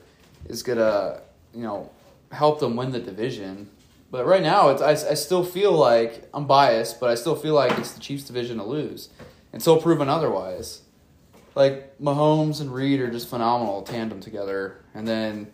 is 0.47 0.63
gonna 0.63 1.21
you 1.53 1.61
know 1.61 1.89
help 2.31 2.59
them 2.59 2.75
win 2.75 2.91
the 2.91 2.99
division, 2.99 3.69
but 4.11 4.25
right 4.25 4.41
now 4.41 4.69
it's 4.69 4.81
I, 4.81 4.91
I 5.11 5.13
still 5.13 5.43
feel 5.43 5.71
like 5.71 6.27
I'm 6.33 6.45
biased, 6.45 6.99
but 6.99 7.09
I 7.09 7.15
still 7.15 7.35
feel 7.35 7.53
like 7.53 7.77
it's 7.77 7.91
the 7.91 7.99
Chiefs' 7.99 8.23
division 8.23 8.57
to 8.57 8.63
lose 8.63 9.09
until 9.53 9.81
proven 9.81 10.09
otherwise. 10.09 10.81
Like 11.55 11.97
Mahomes 11.99 12.61
and 12.61 12.73
Reid 12.73 12.99
are 13.01 13.11
just 13.11 13.29
phenomenal 13.29 13.81
tandem 13.81 14.19
together, 14.19 14.81
and 14.93 15.07
then 15.07 15.47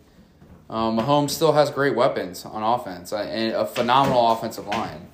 um, 0.68 0.98
Mahomes 0.98 1.30
still 1.30 1.52
has 1.52 1.70
great 1.70 1.96
weapons 1.96 2.44
on 2.44 2.62
offense 2.62 3.12
uh, 3.12 3.18
and 3.18 3.54
a 3.54 3.66
phenomenal 3.66 4.32
offensive 4.32 4.66
line. 4.66 5.08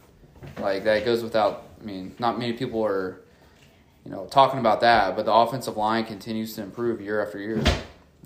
Like 0.58 0.84
that 0.84 1.04
goes 1.04 1.22
without. 1.22 1.68
I 1.80 1.84
mean, 1.84 2.14
not 2.20 2.38
many 2.38 2.52
people 2.52 2.84
are 2.84 3.22
you 4.04 4.10
know, 4.10 4.26
talking 4.26 4.58
about 4.58 4.80
that, 4.80 5.14
but 5.16 5.26
the 5.26 5.32
offensive 5.32 5.76
line 5.76 6.04
continues 6.04 6.54
to 6.54 6.62
improve 6.62 7.00
year 7.00 7.24
after 7.24 7.38
year. 7.38 7.62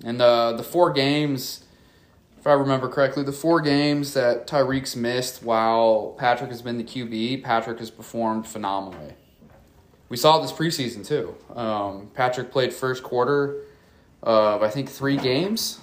And 0.03 0.19
the 0.19 0.53
the 0.57 0.63
four 0.63 0.91
games, 0.91 1.63
if 2.39 2.47
I 2.47 2.53
remember 2.53 2.87
correctly, 2.87 3.23
the 3.23 3.31
four 3.31 3.61
games 3.61 4.13
that 4.13 4.47
Tyreek's 4.47 4.95
missed 4.95 5.43
while 5.43 6.15
Patrick 6.17 6.49
has 6.49 6.61
been 6.61 6.77
the 6.77 6.83
QB, 6.83 7.43
Patrick 7.43 7.79
has 7.79 7.89
performed 7.89 8.47
phenomenally. 8.47 9.13
We 10.09 10.17
saw 10.17 10.39
this 10.39 10.51
preseason 10.51 11.05
too. 11.05 11.35
Um, 11.55 12.09
Patrick 12.13 12.51
played 12.51 12.73
first 12.73 13.03
quarter 13.03 13.63
of 14.23 14.63
I 14.63 14.69
think 14.69 14.89
three 14.89 15.17
games, 15.17 15.79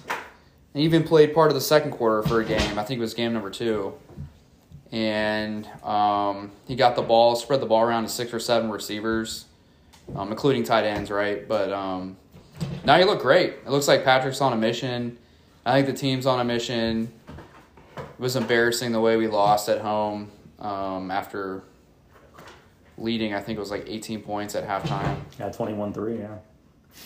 and 0.73 0.83
even 0.83 1.03
played 1.03 1.33
part 1.33 1.49
of 1.49 1.55
the 1.55 1.61
second 1.61 1.91
quarter 1.91 2.27
for 2.27 2.41
a 2.41 2.45
game. 2.45 2.79
I 2.79 2.83
think 2.83 2.97
it 2.97 3.01
was 3.01 3.13
game 3.13 3.33
number 3.33 3.49
two. 3.49 3.93
And 4.91 5.67
um, 5.83 6.51
he 6.67 6.75
got 6.75 6.95
the 6.95 7.01
ball, 7.01 7.35
spread 7.35 7.59
the 7.59 7.65
ball 7.65 7.81
around 7.81 8.03
to 8.03 8.09
six 8.09 8.33
or 8.33 8.39
seven 8.39 8.69
receivers 8.69 9.45
um, 10.15 10.31
including 10.31 10.63
tight 10.63 10.85
ends, 10.85 11.09
right? 11.09 11.47
But 11.47 11.71
um, 11.71 12.17
now 12.83 12.97
you 12.97 13.05
look 13.05 13.21
great. 13.21 13.53
It 13.65 13.69
looks 13.69 13.87
like 13.87 14.03
Patrick's 14.03 14.41
on 14.41 14.53
a 14.53 14.57
mission. 14.57 15.17
I 15.65 15.73
think 15.73 15.87
the 15.87 15.93
team's 15.99 16.25
on 16.25 16.39
a 16.39 16.43
mission. 16.43 17.11
It 17.97 18.03
was 18.19 18.35
embarrassing 18.35 18.91
the 18.91 19.01
way 19.01 19.17
we 19.17 19.27
lost 19.27 19.67
at 19.67 19.81
home 19.81 20.31
um, 20.59 21.09
after 21.11 21.63
leading. 22.97 23.33
I 23.33 23.41
think 23.41 23.57
it 23.57 23.59
was 23.59 23.71
like 23.71 23.85
18 23.87 24.21
points 24.21 24.55
at 24.55 24.67
halftime. 24.67 25.17
Yeah, 25.39 25.49
21 25.49 25.93
3, 25.93 26.17
yeah. 26.19 26.27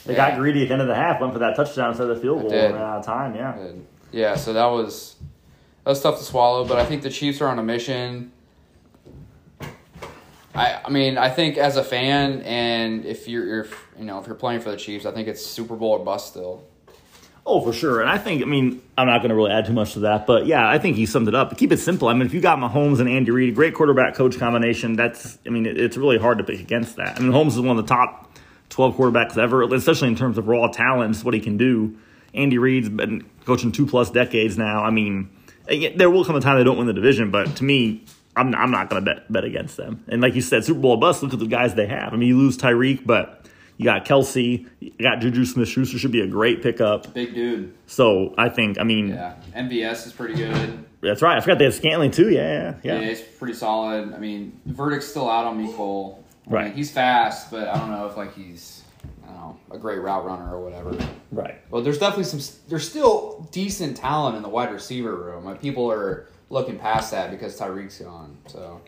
They 0.05 0.13
Yeah. 0.13 0.29
got 0.31 0.37
greedy 0.37 0.63
at 0.63 0.67
the 0.67 0.73
end 0.73 0.81
of 0.81 0.87
the 0.87 0.95
half, 0.95 1.19
went 1.21 1.33
for 1.33 1.39
that 1.39 1.55
touchdown 1.55 1.89
instead 1.89 2.09
of 2.09 2.15
the 2.17 2.21
field 2.21 2.41
goal, 2.41 2.51
ran 2.51 2.75
out 2.75 2.99
of 2.99 3.05
time, 3.05 3.33
yeah. 3.35 3.71
Yeah, 4.11 4.35
so 4.35 4.53
that 4.53 4.65
was 4.65 5.15
that 5.83 5.89
was 5.91 6.01
tough 6.01 6.17
to 6.19 6.23
swallow. 6.23 6.65
But 6.65 6.77
I 6.77 6.85
think 6.85 7.01
the 7.01 7.09
Chiefs 7.09 7.41
are 7.41 7.47
on 7.47 7.57
a 7.57 7.63
mission. 7.63 8.31
I, 10.53 10.81
I 10.85 10.89
mean, 10.89 11.17
I 11.17 11.29
think 11.29 11.57
as 11.57 11.77
a 11.77 11.83
fan, 11.83 12.41
and 12.41 13.05
if 13.05 13.27
you're, 13.27 13.45
you're, 13.45 13.67
you 13.97 14.03
know, 14.05 14.19
if 14.19 14.25
you're 14.27 14.35
playing 14.35 14.61
for 14.61 14.71
the 14.71 14.77
Chiefs, 14.77 15.05
I 15.05 15.11
think 15.11 15.27
it's 15.27 15.43
Super 15.45 15.75
Bowl 15.75 15.91
or 15.91 15.99
bust 15.99 16.27
still. 16.29 16.63
Oh, 17.51 17.61
for 17.61 17.73
sure. 17.73 17.99
And 17.99 18.07
I 18.07 18.19
think, 18.19 18.43
I 18.43 18.45
mean, 18.45 18.79
I'm 18.95 19.07
not 19.07 19.21
going 19.21 19.29
to 19.29 19.35
really 19.35 19.49
add 19.49 19.65
too 19.65 19.73
much 19.73 19.93
to 19.93 20.01
that, 20.01 20.27
but 20.27 20.45
yeah, 20.45 20.69
I 20.69 20.77
think 20.77 20.97
he 20.97 21.07
summed 21.07 21.27
it 21.27 21.33
up. 21.33 21.57
Keep 21.57 21.71
it 21.71 21.77
simple. 21.77 22.07
I 22.07 22.13
mean, 22.13 22.27
if 22.27 22.33
you 22.35 22.41
got 22.41 22.59
Mahomes 22.59 22.99
and 22.99 23.09
Andy 23.09 23.31
Reid, 23.31 23.55
great 23.55 23.73
quarterback 23.73 24.13
coach 24.13 24.37
combination, 24.37 24.95
that's, 24.95 25.39
I 25.47 25.49
mean, 25.49 25.65
it's 25.65 25.97
really 25.97 26.19
hard 26.19 26.37
to 26.37 26.43
pick 26.43 26.59
against 26.59 26.97
that. 26.97 27.17
I 27.17 27.19
mean, 27.19 27.31
Mahomes 27.31 27.53
is 27.53 27.59
one 27.59 27.75
of 27.75 27.83
the 27.83 27.89
top 27.89 28.37
12 28.69 28.95
quarterbacks 28.95 29.35
ever, 29.35 29.63
especially 29.73 30.09
in 30.09 30.15
terms 30.15 30.37
of 30.37 30.47
raw 30.47 30.67
talent, 30.67 31.17
what 31.21 31.33
he 31.33 31.39
can 31.39 31.57
do. 31.57 31.97
Andy 32.35 32.59
Reid's 32.59 32.87
been 32.87 33.27
coaching 33.45 33.71
two 33.71 33.87
plus 33.87 34.11
decades 34.11 34.55
now. 34.55 34.83
I 34.83 34.91
mean, 34.91 35.31
eh, 35.67 35.91
there 35.95 36.11
will 36.11 36.23
come 36.23 36.35
a 36.35 36.41
time 36.41 36.59
they 36.59 36.63
don't 36.63 36.77
win 36.77 36.85
the 36.85 36.93
division, 36.93 37.31
but 37.31 37.55
to 37.55 37.63
me, 37.63 38.05
I'm, 38.35 38.53
I'm 38.53 38.69
not 38.69 38.91
going 38.91 39.03
to 39.03 39.11
bet 39.11 39.31
bet 39.31 39.43
against 39.43 39.75
them. 39.75 40.03
And 40.07 40.21
like 40.21 40.35
you 40.35 40.41
said, 40.41 40.63
Super 40.63 40.79
Bowl 40.79 40.97
bust. 40.97 41.23
Look 41.23 41.33
at 41.33 41.39
the 41.39 41.47
guys 41.47 41.73
they 41.73 41.87
have. 41.87 42.13
I 42.13 42.15
mean, 42.15 42.29
you 42.29 42.37
lose 42.37 42.59
Tyreek, 42.59 43.07
but 43.07 43.47
you 43.79 43.85
got 43.85 44.05
Kelce, 44.05 44.67
you 44.81 44.91
got 45.01 45.19
Juju 45.21 45.45
Smith 45.45 45.69
Schuster 45.69 45.97
should 45.97 46.11
be 46.11 46.19
a 46.21 46.27
great 46.27 46.61
pickup. 46.61 47.13
Big 47.13 47.33
dude. 47.33 47.73
So 47.87 48.35
I 48.37 48.49
think, 48.49 48.77
I 48.77 48.83
mean, 48.83 49.07
Yeah, 49.09 49.33
MVS 49.55 50.05
is 50.05 50.11
pretty 50.13 50.35
good. 50.35 50.83
that's 51.01 51.21
right. 51.21 51.37
I 51.37 51.39
forgot 51.39 51.57
they 51.59 51.63
had 51.65 51.73
Scantling 51.73 52.11
too. 52.11 52.29
Yeah, 52.29 52.75
Yeah, 52.83 52.99
yeah, 52.99 53.07
it's 53.07 53.21
pretty 53.21 53.53
solid. 53.53 54.13
I 54.13 54.17
mean, 54.19 54.59
the 54.65 54.73
verdict's 54.73 55.07
still 55.07 55.29
out 55.29 55.45
on 55.45 55.65
Mecole. 55.65 56.17
I 56.47 56.51
Right. 56.53 56.65
mean, 56.65 56.73
he's 56.75 56.91
fast, 56.91 57.49
but 57.51 57.67
I 57.69 57.77
don't 57.77 57.89
know 57.89 58.05
if 58.07 58.17
like 58.17 58.35
he's, 58.35 58.83
I 59.23 59.27
don't 59.31 59.37
know, 59.37 59.57
a 59.71 59.77
great 59.77 60.01
route 60.01 60.25
runner 60.25 60.53
or 60.53 60.61
whatever. 60.61 60.97
right. 61.31 61.55
Well, 61.71 61.81
there's 61.81 61.99
definitely 61.99 62.25
some. 62.25 62.41
There's 62.67 62.87
still 62.89 63.47
decent 63.51 63.95
talent 63.97 64.35
in 64.35 64.43
the 64.43 64.49
wide 64.49 64.73
receiver 64.73 65.15
room. 65.15 65.45
Like 65.45 65.61
people 65.61 65.89
are 65.89 66.27
looking 66.49 66.77
past 66.77 67.11
that 67.11 67.31
because 67.31 67.57
Tyreek's 67.57 67.99
gone. 67.99 68.35
So 68.47 68.81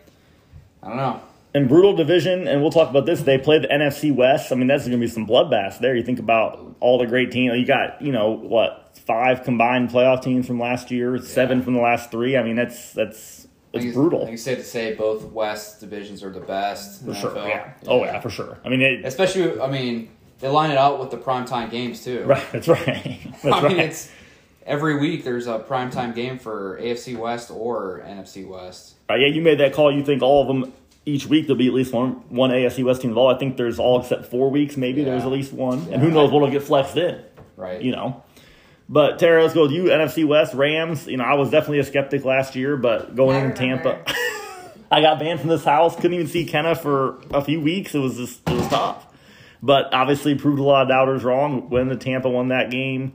I 0.82 0.88
don't 0.88 0.96
know. 0.98 1.20
And 1.54 1.68
brutal 1.68 1.94
division, 1.94 2.48
and 2.48 2.62
we'll 2.62 2.70
talk 2.70 2.88
about 2.90 3.06
this. 3.06 3.22
They 3.22 3.38
play 3.38 3.58
the 3.58 3.68
NFC 3.68 4.14
West. 4.14 4.52
I 4.52 4.54
mean, 4.54 4.68
that's 4.68 4.84
going 4.84 4.98
to 4.98 4.98
be 4.98 5.10
some 5.10 5.26
bloodbath 5.26 5.78
there. 5.80 5.94
You 5.94 6.02
think 6.02 6.18
about 6.18 6.76
all 6.80 6.98
the 6.98 7.06
great 7.06 7.30
teams. 7.30 7.56
You 7.58 7.66
got, 7.66 8.00
you 8.00 8.12
know, 8.12 8.30
what 8.30 8.96
five 9.06 9.44
combined 9.44 9.90
playoff 9.90 10.22
teams 10.22 10.46
from 10.46 10.58
last 10.58 10.90
year, 10.90 11.18
seven 11.18 11.62
from 11.62 11.74
the 11.74 11.80
last 11.80 12.10
three. 12.10 12.36
I 12.36 12.42
mean, 12.42 12.56
that's 12.56 12.92
that's 12.92 13.46
it's 13.72 13.84
think 13.84 13.94
brutal 13.94 14.22
I 14.22 14.24
think 14.26 14.34
it's 14.34 14.42
safe 14.42 14.58
to 14.58 14.64
say 14.64 14.94
both 14.94 15.24
West 15.24 15.80
divisions 15.80 16.22
are 16.22 16.30
the 16.30 16.40
best. 16.40 17.04
for 17.04 17.14
sure. 17.14 17.30
NFL. 17.30 17.48
Yeah. 17.48 17.72
Oh 17.86 18.04
yeah, 18.04 18.20
for 18.20 18.30
sure. 18.30 18.58
I 18.64 18.68
mean, 18.68 18.80
it, 18.80 19.04
Especially, 19.04 19.60
I 19.60 19.70
mean, 19.70 20.10
they 20.40 20.48
line 20.48 20.70
it 20.70 20.78
out 20.78 21.00
with 21.00 21.10
the 21.10 21.18
primetime 21.18 21.70
games 21.70 22.04
too. 22.04 22.24
right. 22.26 22.44
That's 22.52 22.68
right. 22.68 23.20
That's 23.42 23.44
I 23.44 23.48
right. 23.50 23.62
mean, 23.68 23.80
it's 23.80 24.10
every 24.66 24.98
week 24.98 25.24
there's 25.24 25.46
a 25.46 25.58
primetime 25.58 26.14
game 26.14 26.38
for 26.38 26.78
AFC 26.80 27.16
West 27.16 27.50
or 27.50 28.02
NFC 28.06 28.46
West. 28.46 28.94
Uh, 29.10 29.14
yeah, 29.14 29.26
you 29.28 29.42
made 29.42 29.58
that 29.58 29.72
call. 29.72 29.94
You 29.94 30.04
think 30.04 30.22
all 30.22 30.42
of 30.42 30.48
them 30.48 30.72
each 31.04 31.26
week 31.26 31.46
there'll 31.46 31.58
be 31.58 31.66
at 31.68 31.74
least 31.74 31.92
one 31.92 32.12
one 32.28 32.50
AFC 32.50 32.84
West 32.84 33.02
team 33.02 33.10
involved. 33.10 33.36
I 33.36 33.38
think 33.38 33.56
there's 33.56 33.78
all 33.78 34.00
except 34.00 34.26
four 34.26 34.50
weeks. 34.50 34.76
Maybe 34.76 35.00
Yeah. 35.02 35.10
there's 35.10 35.22
at 35.24 35.30
least 35.32 35.52
one, 35.52 35.86
Yeah. 35.88 35.94
and 35.94 36.02
who 36.02 36.10
knows 36.10 36.30
what'll 36.30 36.50
get 36.50 36.62
flexed 36.62 36.96
in. 36.96 37.18
Right. 37.56 37.80
You 37.82 37.92
know. 37.92 38.22
But 38.88 39.18
Tara, 39.18 39.42
let's 39.42 39.54
go 39.54 39.62
with 39.62 39.72
you. 39.72 39.84
NFC 39.84 40.24
West 40.26 40.54
Rams. 40.54 41.06
You 41.06 41.16
know, 41.16 41.24
I 41.24 41.34
was 41.34 41.50
definitely 41.50 41.78
a 41.78 41.84
skeptic 41.84 42.24
last 42.24 42.54
year, 42.56 42.76
but 42.76 43.16
going 43.16 43.36
I 43.36 43.44
in. 43.46 43.54
Tampa, 43.54 44.00
I 44.90 45.00
got 45.00 45.18
banned 45.18 45.40
from 45.40 45.48
this 45.48 45.64
house. 45.64 45.94
Couldn't 45.96 46.14
even 46.14 46.26
see 46.26 46.44
Kenna 46.44 46.74
for 46.74 47.18
a 47.32 47.42
few 47.42 47.60
weeks. 47.60 47.94
It 47.94 47.98
was 48.00 48.16
just 48.16 48.46
it 48.48 48.54
was 48.54 48.68
tough. 48.68 49.06
But 49.62 49.94
obviously 49.94 50.34
proved 50.34 50.58
a 50.58 50.62
lot 50.62 50.82
of 50.82 50.88
doubters 50.88 51.22
wrong 51.24 51.70
when 51.70 51.88
the 51.88 51.96
Tampa 51.96 52.28
won 52.28 52.48
that 52.48 52.70
game. 52.70 53.14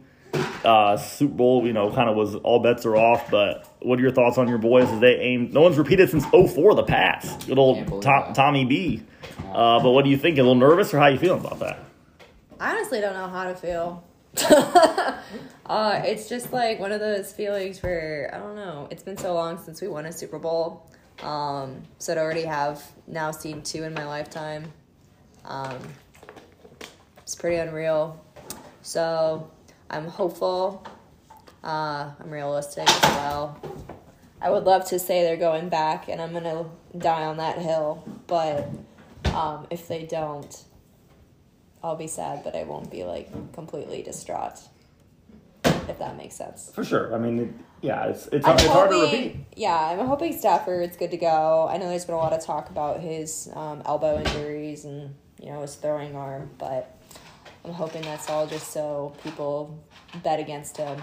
Uh, 0.63 0.97
Super 0.97 1.33
Bowl, 1.33 1.65
you 1.67 1.73
know, 1.73 1.91
kind 1.91 2.09
of 2.09 2.15
was 2.15 2.35
all 2.35 2.59
bets 2.59 2.85
are 2.85 2.95
off. 2.95 3.29
But 3.29 3.65
what 3.87 3.99
are 3.99 4.01
your 4.01 4.11
thoughts 4.11 4.37
on 4.37 4.47
your 4.47 4.57
boys 4.57 4.89
as 4.89 4.99
they 4.99 5.15
aim? 5.15 5.51
No 5.51 5.61
one's 5.61 5.77
repeated 5.77 6.09
since 6.09 6.25
04 6.25 6.75
the 6.75 6.83
Pats. 6.83 7.45
Good 7.45 7.57
old 7.57 8.01
Tom. 8.01 8.33
Tommy 8.33 8.65
B. 8.65 9.03
Uh, 9.51 9.81
but 9.81 9.91
what 9.91 10.03
do 10.03 10.11
you 10.11 10.17
think? 10.17 10.37
A 10.37 10.41
little 10.41 10.55
nervous, 10.55 10.93
or 10.93 10.99
how 10.99 11.07
you 11.07 11.17
feeling 11.17 11.39
about 11.39 11.59
that? 11.59 11.79
I 12.59 12.75
honestly 12.75 12.99
don't 12.99 13.13
know 13.13 13.27
how 13.27 13.45
to 13.45 13.55
feel. 13.55 14.03
uh, 15.65 16.01
it's 16.05 16.27
just 16.27 16.51
like 16.51 16.79
one 16.79 16.91
of 16.91 16.99
those 16.99 17.31
feelings 17.31 17.81
where 17.81 18.29
I 18.33 18.37
don't 18.37 18.55
know. 18.55 18.87
It's 18.91 19.03
been 19.03 19.17
so 19.17 19.33
long 19.33 19.57
since 19.63 19.81
we 19.81 19.87
won 19.87 20.05
a 20.05 20.11
Super 20.11 20.37
Bowl, 20.37 20.85
um, 21.23 21.81
so 21.97 22.13
to 22.13 22.21
already 22.21 22.43
have 22.43 22.83
now 23.07 23.31
seen 23.31 23.61
two 23.61 23.83
in 23.83 23.93
my 23.93 24.05
lifetime, 24.05 24.71
um, 25.45 25.79
it's 27.21 27.35
pretty 27.35 27.55
unreal. 27.55 28.23
So 28.81 29.49
I'm 29.89 30.07
hopeful. 30.07 30.85
Uh, 31.67 32.11
I'm 32.19 32.31
realistic 32.31 32.89
as 32.89 33.01
well. 33.17 33.59
I 34.41 34.49
would 34.49 34.63
love 34.63 34.85
to 34.89 34.99
say 34.99 35.23
they're 35.23 35.35
going 35.35 35.67
back, 35.67 36.07
and 36.07 36.21
I'm 36.21 36.31
gonna 36.31 36.65
die 36.97 37.25
on 37.25 37.37
that 37.37 37.57
hill. 37.57 38.07
But 38.25 38.69
um, 39.33 39.67
if 39.69 39.87
they 39.89 40.03
don't, 40.03 40.63
I'll 41.83 41.97
be 41.97 42.07
sad, 42.07 42.43
but 42.45 42.55
I 42.55 42.63
won't 42.63 42.89
be 42.89 43.03
like 43.03 43.29
completely 43.53 44.01
distraught. 44.01 44.59
If 45.65 45.99
that 45.99 46.15
makes 46.17 46.35
sense. 46.35 46.71
For 46.73 46.83
sure. 46.85 47.13
I 47.13 47.17
mean, 47.17 47.39
it, 47.39 47.49
yeah, 47.81 48.05
it's 48.05 48.27
it's, 48.27 48.45
I'm 48.47 48.55
it's 48.55 48.65
hard 48.65 48.89
to 48.91 48.95
hoping- 48.99 49.23
repeat. 49.23 49.45
Yeah, 49.57 49.75
I'm 49.75 50.05
hoping 50.07 50.37
Stafford's 50.37 50.95
good 50.95 51.11
to 51.11 51.17
go. 51.17 51.67
I 51.69 51.77
know 51.77 51.89
there's 51.89 52.05
been 52.05 52.15
a 52.15 52.19
lot 52.19 52.31
of 52.33 52.43
talk 52.45 52.69
about 52.69 53.01
his 53.01 53.49
um, 53.55 53.81
elbow 53.85 54.19
injuries 54.19 54.85
and 54.85 55.13
you 55.41 55.49
know 55.49 55.61
his 55.63 55.75
throwing 55.75 56.15
arm, 56.15 56.49
but 56.57 56.97
I'm 57.65 57.73
hoping 57.73 58.03
that's 58.03 58.29
all 58.29 58.47
just 58.47 58.71
so 58.71 59.13
people 59.21 59.77
bet 60.23 60.39
against 60.39 60.77
him. 60.77 61.01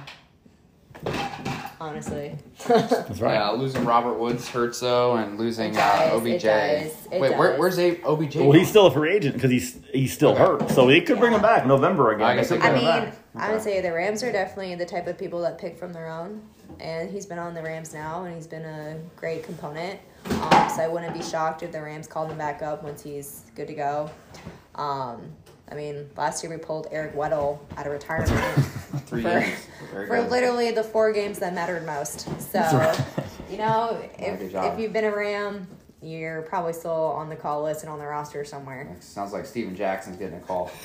Honestly, 1.80 2.34
That's 2.66 3.20
right. 3.20 3.34
Yeah, 3.34 3.50
losing 3.50 3.84
Robert 3.84 4.14
Woods 4.14 4.48
hurts 4.48 4.80
though, 4.80 5.16
and 5.16 5.38
losing 5.38 5.74
It 5.74 5.78
uh, 5.78 5.98
does, 6.10 6.20
OBJ. 6.20 6.28
it 6.28 6.40
does, 6.42 7.06
it 7.12 7.20
Wait, 7.20 7.36
where, 7.36 7.50
does. 7.50 7.58
where's 7.60 7.78
a 7.78 8.00
OBJ? 8.02 8.36
Well, 8.36 8.52
he's 8.52 8.68
still 8.70 8.86
a 8.86 8.90
free 8.90 9.12
agent 9.14 9.34
because 9.34 9.50
he's 9.50 9.78
he's 9.92 10.12
still 10.12 10.30
Okay. 10.30 10.42
hurt, 10.42 10.70
so 10.70 10.86
they 10.86 11.00
could 11.02 11.18
bring 11.18 11.32
him 11.34 11.42
back 11.42 11.66
November 11.66 12.12
again. 12.12 12.26
I 12.26 12.36
guess 12.36 12.48
They 12.48 12.56
could 12.56 12.64
I 12.64 12.70
bring 12.70 12.80
could. 12.84 12.88
him 12.94 13.00
mean, 13.04 13.10
back. 13.10 13.18
I 13.36 13.52
would 13.52 13.60
say 13.60 13.80
the 13.82 13.92
Rams 13.92 14.22
are 14.22 14.32
definitely 14.32 14.74
the 14.76 14.86
type 14.86 15.06
of 15.08 15.18
people 15.18 15.42
that 15.42 15.58
pick 15.58 15.76
from 15.76 15.92
their 15.92 16.08
own, 16.08 16.40
and 16.80 17.10
he's 17.10 17.26
been 17.26 17.38
on 17.38 17.52
the 17.52 17.62
Rams 17.62 17.92
now, 17.92 18.24
and 18.24 18.34
he's 18.34 18.46
been 18.46 18.64
a 18.64 18.96
great 19.16 19.42
component. 19.42 20.00
Um, 20.30 20.68
so 20.74 20.80
I 20.82 20.88
wouldn't 20.88 21.12
be 21.12 21.22
shocked 21.22 21.62
if 21.62 21.72
the 21.72 21.82
Rams 21.82 22.06
called 22.06 22.30
him 22.30 22.38
back 22.38 22.62
up 22.62 22.82
once 22.82 23.02
he's 23.02 23.42
good 23.54 23.66
to 23.68 23.74
go. 23.74 24.10
Um, 24.76 25.20
I 25.70 25.74
mean, 25.74 26.08
last 26.16 26.42
year 26.42 26.52
we 26.52 26.58
pulled 26.58 26.88
Eric 26.90 27.14
Weddle 27.14 27.58
out 27.76 27.86
of 27.86 27.92
retirement 27.92 28.30
three 29.06 29.22
for- 29.22 29.40
games. 29.40 29.66
Very 29.92 30.06
for 30.06 30.16
good. 30.16 30.30
literally 30.30 30.70
the 30.72 30.84
four 30.84 31.12
games 31.12 31.38
that 31.38 31.54
mattered 31.54 31.86
most. 31.86 32.20
So, 32.52 32.60
you 33.50 33.56
know, 33.58 33.98
if, 34.18 34.40
if 34.54 34.78
you've 34.78 34.92
been 34.92 35.04
a 35.04 35.14
Ram, 35.14 35.66
you're 36.02 36.42
probably 36.42 36.74
still 36.74 36.90
on 36.92 37.30
the 37.30 37.36
call 37.36 37.62
list 37.62 37.82
and 37.82 37.90
on 37.90 37.98
the 37.98 38.04
roster 38.06 38.44
somewhere. 38.44 38.94
Sounds 39.00 39.32
like 39.32 39.46
Steven 39.46 39.74
Jackson's 39.74 40.16
getting 40.16 40.36
a 40.36 40.40
call. 40.40 40.70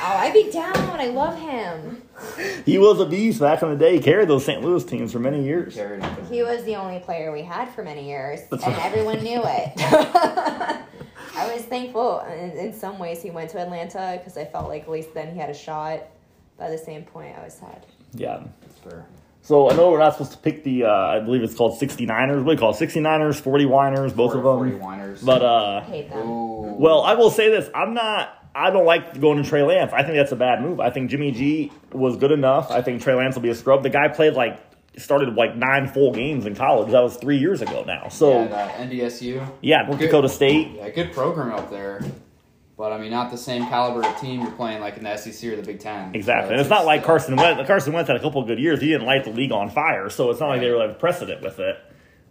Oh, 0.00 0.16
I'd 0.16 0.32
be 0.34 0.48
down. 0.52 0.76
I 0.76 1.06
love 1.08 1.36
him. 1.40 2.02
He 2.64 2.78
was 2.78 3.00
a 3.00 3.06
beast 3.06 3.40
back 3.40 3.62
in 3.62 3.70
the 3.70 3.74
day. 3.74 3.96
He 3.96 4.00
carried 4.00 4.28
those 4.28 4.44
St. 4.44 4.62
Louis 4.62 4.84
teams 4.84 5.10
for 5.12 5.18
many 5.18 5.42
years. 5.42 5.74
Carried. 5.74 6.04
He 6.30 6.44
was 6.44 6.62
the 6.64 6.76
only 6.76 7.00
player 7.00 7.32
we 7.32 7.42
had 7.42 7.68
for 7.70 7.82
many 7.82 8.06
years, 8.08 8.40
That's 8.48 8.62
and 8.62 8.74
right. 8.76 8.84
everyone 8.86 9.24
knew 9.24 9.40
it. 9.44 10.78
I 11.38 11.54
was 11.54 11.64
thankful 11.64 12.20
in, 12.20 12.50
in 12.52 12.72
some 12.72 12.98
ways 12.98 13.22
he 13.22 13.30
went 13.30 13.50
to 13.50 13.60
Atlanta 13.60 14.16
because 14.18 14.36
I 14.36 14.44
felt 14.44 14.68
like 14.68 14.82
at 14.82 14.90
least 14.90 15.14
then 15.14 15.32
he 15.32 15.38
had 15.38 15.50
a 15.50 15.54
shot. 15.54 16.02
But 16.56 16.64
at 16.64 16.72
the 16.72 16.84
same 16.84 17.04
point, 17.04 17.36
I 17.38 17.44
was 17.44 17.54
sad. 17.54 17.86
Yeah. 18.12 18.42
That's 18.60 18.78
fair. 18.80 19.06
So 19.42 19.70
I 19.70 19.76
know 19.76 19.90
we're 19.90 20.00
not 20.00 20.14
supposed 20.14 20.32
to 20.32 20.38
pick 20.38 20.64
the, 20.64 20.84
uh, 20.84 20.90
I 20.90 21.20
believe 21.20 21.42
it's 21.42 21.54
called 21.54 21.80
69ers. 21.80 22.42
What 22.42 22.44
do 22.44 22.52
you 22.52 22.58
call 22.58 22.74
it? 22.74 22.76
69ers, 22.76 23.36
40 23.40 23.66
whiners, 23.66 24.12
both 24.12 24.34
of 24.34 24.42
them. 24.42 24.56
40 24.56 24.70
them. 24.72 24.80
whiners. 24.80 25.22
But, 25.22 25.42
I 25.42 25.46
uh, 25.46 25.84
hate 25.84 26.10
them. 26.10 26.78
Well, 26.78 27.02
I 27.02 27.14
will 27.14 27.30
say 27.30 27.48
this. 27.48 27.70
I'm 27.74 27.94
not, 27.94 28.50
I 28.54 28.70
don't 28.70 28.84
like 28.84 29.20
going 29.20 29.42
to 29.42 29.48
Trey 29.48 29.62
Lance. 29.62 29.92
I 29.92 30.02
think 30.02 30.16
that's 30.16 30.32
a 30.32 30.36
bad 30.36 30.60
move. 30.60 30.80
I 30.80 30.90
think 30.90 31.10
Jimmy 31.10 31.30
G 31.30 31.72
was 31.92 32.16
good 32.16 32.32
enough. 32.32 32.70
I 32.70 32.82
think 32.82 33.00
Trey 33.00 33.14
Lance 33.14 33.36
will 33.36 33.42
be 33.42 33.50
a 33.50 33.54
scrub. 33.54 33.82
The 33.84 33.90
guy 33.90 34.08
played 34.08 34.34
like, 34.34 34.60
started 34.98 35.34
like 35.34 35.56
nine 35.56 35.88
full 35.88 36.12
games 36.12 36.46
in 36.46 36.54
college. 36.54 36.92
That 36.92 37.02
was 37.02 37.16
three 37.16 37.38
years 37.38 37.62
ago 37.62 37.84
now. 37.86 38.08
So, 38.08 38.44
yeah, 38.44 38.86
NDSU. 38.86 39.48
yeah, 39.60 39.82
North 39.82 39.98
Good. 39.98 40.06
Dakota 40.06 40.28
State. 40.28 40.72
Yeah, 40.76 40.90
good 40.90 41.12
program 41.12 41.52
up 41.52 41.70
there. 41.70 42.02
But 42.76 42.92
I 42.92 42.98
mean, 42.98 43.10
not 43.10 43.32
the 43.32 43.36
same 43.36 43.66
caliber 43.66 44.06
of 44.06 44.20
team 44.20 44.40
you're 44.40 44.52
playing 44.52 44.80
like 44.80 44.96
in 44.96 45.02
the 45.02 45.16
SEC 45.16 45.52
or 45.52 45.56
the 45.56 45.62
Big 45.62 45.80
Ten. 45.80 46.14
Exactly. 46.14 46.50
So 46.50 46.52
and 46.52 46.60
it's 46.60 46.70
not 46.70 46.86
like 46.86 47.02
Carson 47.02 47.34
Wentz. 47.34 47.66
Carson 47.66 47.92
Wentz 47.92 48.06
had 48.06 48.16
a 48.16 48.20
couple 48.20 48.40
of 48.40 48.46
good 48.46 48.60
years. 48.60 48.80
He 48.80 48.86
didn't 48.86 49.04
light 49.06 49.24
the 49.24 49.30
league 49.30 49.50
on 49.50 49.68
fire, 49.68 50.08
so 50.08 50.30
it's 50.30 50.38
not 50.38 50.48
like 50.48 50.60
they 50.60 50.70
really 50.70 50.86
have 50.86 50.98
precedent 50.98 51.42
with 51.42 51.58
it. 51.58 51.76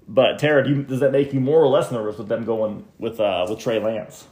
But 0.08 0.40
Tara, 0.40 0.64
do 0.64 0.70
you, 0.70 0.84
does 0.84 1.02
that 1.02 1.12
make 1.12 1.34
you 1.34 1.42
more 1.42 1.62
or 1.62 1.68
less 1.68 1.92
nervous 1.92 2.18
with 2.18 2.30
them 2.30 2.46
going 2.46 2.86
with 2.98 3.20
uh, 3.20 3.46
with 3.50 3.60
Trey 3.60 3.80
Lance? 3.80 4.26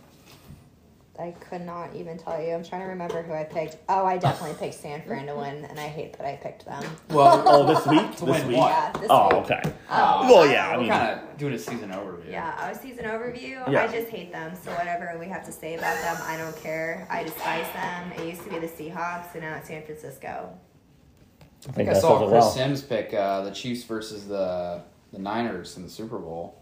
I 1.18 1.32
could 1.32 1.62
not 1.62 1.96
even 1.96 2.18
tell 2.18 2.42
you. 2.42 2.54
I'm 2.54 2.64
trying 2.64 2.82
to 2.82 2.88
remember 2.88 3.22
who 3.24 3.34
I 3.34 3.46
picked. 3.46 3.78
Oh, 3.88 4.06
I 4.06 4.18
definitely 4.18 4.58
picked 4.60 4.74
San 4.82 5.02
Fran 5.04 5.28
to 5.28 5.36
win, 5.36 5.64
and 5.66 5.80
I 5.80 5.88
hate 5.88 6.18
that 6.18 6.28
I 6.28 6.36
picked 6.36 6.66
them. 6.66 6.84
Well, 7.10 7.42
Oh, 7.48 7.66
this 7.66 7.86
week. 7.88 8.16
To 8.18 8.26
this 8.26 8.40
win 8.40 8.48
week. 8.50 8.58
what? 8.58 8.70
Yeah, 8.70 8.92
this 9.00 9.08
Oh, 9.10 9.28
week. 9.40 9.52
okay. 9.52 9.62
Um, 9.90 10.28
Well, 10.28 10.46
yeah. 10.46 10.68
I 10.70 10.76
we're 10.76 10.82
mean, 10.84 10.92
kind 10.92 11.20
of 11.22 11.38
doing 11.38 11.54
a 11.54 11.60
season 11.60 11.90
overview. 11.92 12.30
Yeah, 12.32 12.56
our 12.60 12.74
season 12.74 13.06
overview. 13.06 13.72
Yeah. 13.72 13.84
I 13.84 13.88
just 13.88 14.10
hate 14.10 14.32
them. 14.34 14.54
So 14.62 14.72
whatever 14.72 15.16
we 15.18 15.28
have 15.28 15.46
to 15.46 15.52
say 15.54 15.76
about 15.76 15.96
them, 16.02 16.18
I 16.28 16.36
don't 16.38 16.56
care. 16.62 17.08
I 17.10 17.24
despise 17.24 17.66
them. 17.74 18.12
It 18.20 18.28
used 18.30 18.44
to 18.44 18.50
be 18.50 18.60
the 18.60 18.68
Seahawks, 18.68 19.34
and 19.34 19.44
now 19.44 19.56
it's 19.56 19.68
San 19.70 19.84
Francisco. 19.84 20.28
I 20.28 21.44
I 21.70 21.72
think 21.72 21.76
think 21.76 21.90
I 21.90 21.94
saw 21.94 22.18
Chris 22.20 22.32
well. 22.32 22.42
Sims 22.52 22.82
pick 22.82 23.14
uh, 23.14 23.42
the 23.44 23.52
Chiefs 23.52 23.84
versus 23.86 24.28
the 24.28 24.82
the 25.14 25.20
Niners 25.20 25.78
in 25.78 25.84
the 25.84 25.90
Super 25.90 26.18
Bowl. 26.20 26.62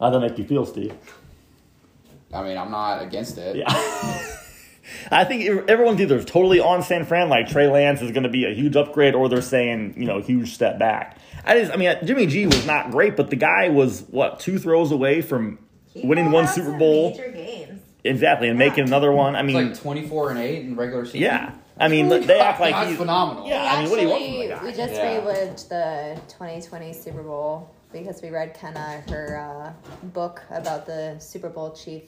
How'd 0.00 0.14
that 0.14 0.20
make 0.20 0.38
you 0.38 0.44
feel, 0.44 0.64
Steve? 0.64 0.94
I 2.32 2.42
mean, 2.42 2.56
I'm 2.56 2.70
not 2.70 3.02
against 3.02 3.38
it. 3.38 3.56
Yeah. 3.56 3.66
I 5.10 5.24
think 5.24 5.44
everyone's 5.68 6.00
either 6.00 6.22
totally 6.22 6.58
on 6.60 6.82
San 6.82 7.04
Fran, 7.04 7.28
like 7.28 7.48
Trey 7.48 7.68
Lance 7.68 8.02
is 8.02 8.10
going 8.12 8.22
to 8.24 8.28
be 8.28 8.44
a 8.44 8.54
huge 8.54 8.76
upgrade, 8.76 9.14
or 9.14 9.28
they're 9.28 9.42
saying, 9.42 9.94
you 9.96 10.04
know, 10.06 10.20
huge 10.20 10.52
step 10.54 10.78
back. 10.78 11.18
I 11.44 11.58
just, 11.58 11.72
I 11.72 11.76
mean, 11.76 11.94
Jimmy 12.04 12.26
G 12.26 12.46
was 12.46 12.66
not 12.66 12.90
great, 12.90 13.16
but 13.16 13.30
the 13.30 13.36
guy 13.36 13.68
was 13.68 14.02
what 14.10 14.40
two 14.40 14.58
throws 14.58 14.90
away 14.90 15.22
from 15.22 15.58
He 15.92 16.06
winning 16.06 16.30
one 16.30 16.46
Super 16.48 16.76
Bowl. 16.76 17.10
Major 17.10 17.30
games. 17.30 17.80
Exactly, 18.02 18.48
and 18.48 18.58
making 18.58 18.84
another 18.84 19.12
one. 19.12 19.36
I 19.36 19.40
It's 19.40 19.46
mean, 19.46 19.68
like 19.70 19.78
24 19.78 20.30
and 20.30 20.38
8 20.38 20.64
in 20.64 20.76
regular 20.76 21.04
season. 21.04 21.20
yeah. 21.20 21.54
I 21.78 21.88
mean, 21.88 22.08
they 22.08 22.38
act 22.40 22.60
like 22.60 22.88
he's 22.88 22.96
phenomenal. 22.96 23.46
Yeah, 23.48 23.62
We 23.62 23.68
I 23.68 23.80
mean, 23.82 23.90
what 23.90 23.96
do 23.96 24.02
you 24.02 24.08
want 24.10 24.24
from 24.24 24.38
the 24.38 24.48
guy? 24.48 24.64
We 24.64 24.72
just 24.72 24.92
Yeah. 24.94 25.16
relived 25.18 25.68
the 25.70 26.20
2020 26.28 26.92
Super 26.92 27.22
Bowl 27.22 27.70
because 27.92 28.20
we 28.22 28.28
read 28.30 28.54
Kenna 28.54 29.02
her 29.08 29.36
uh, 29.38 30.06
book 30.08 30.42
about 30.50 30.84
the 30.86 31.18
Super 31.20 31.48
Bowl 31.48 31.72
chief 31.72 32.02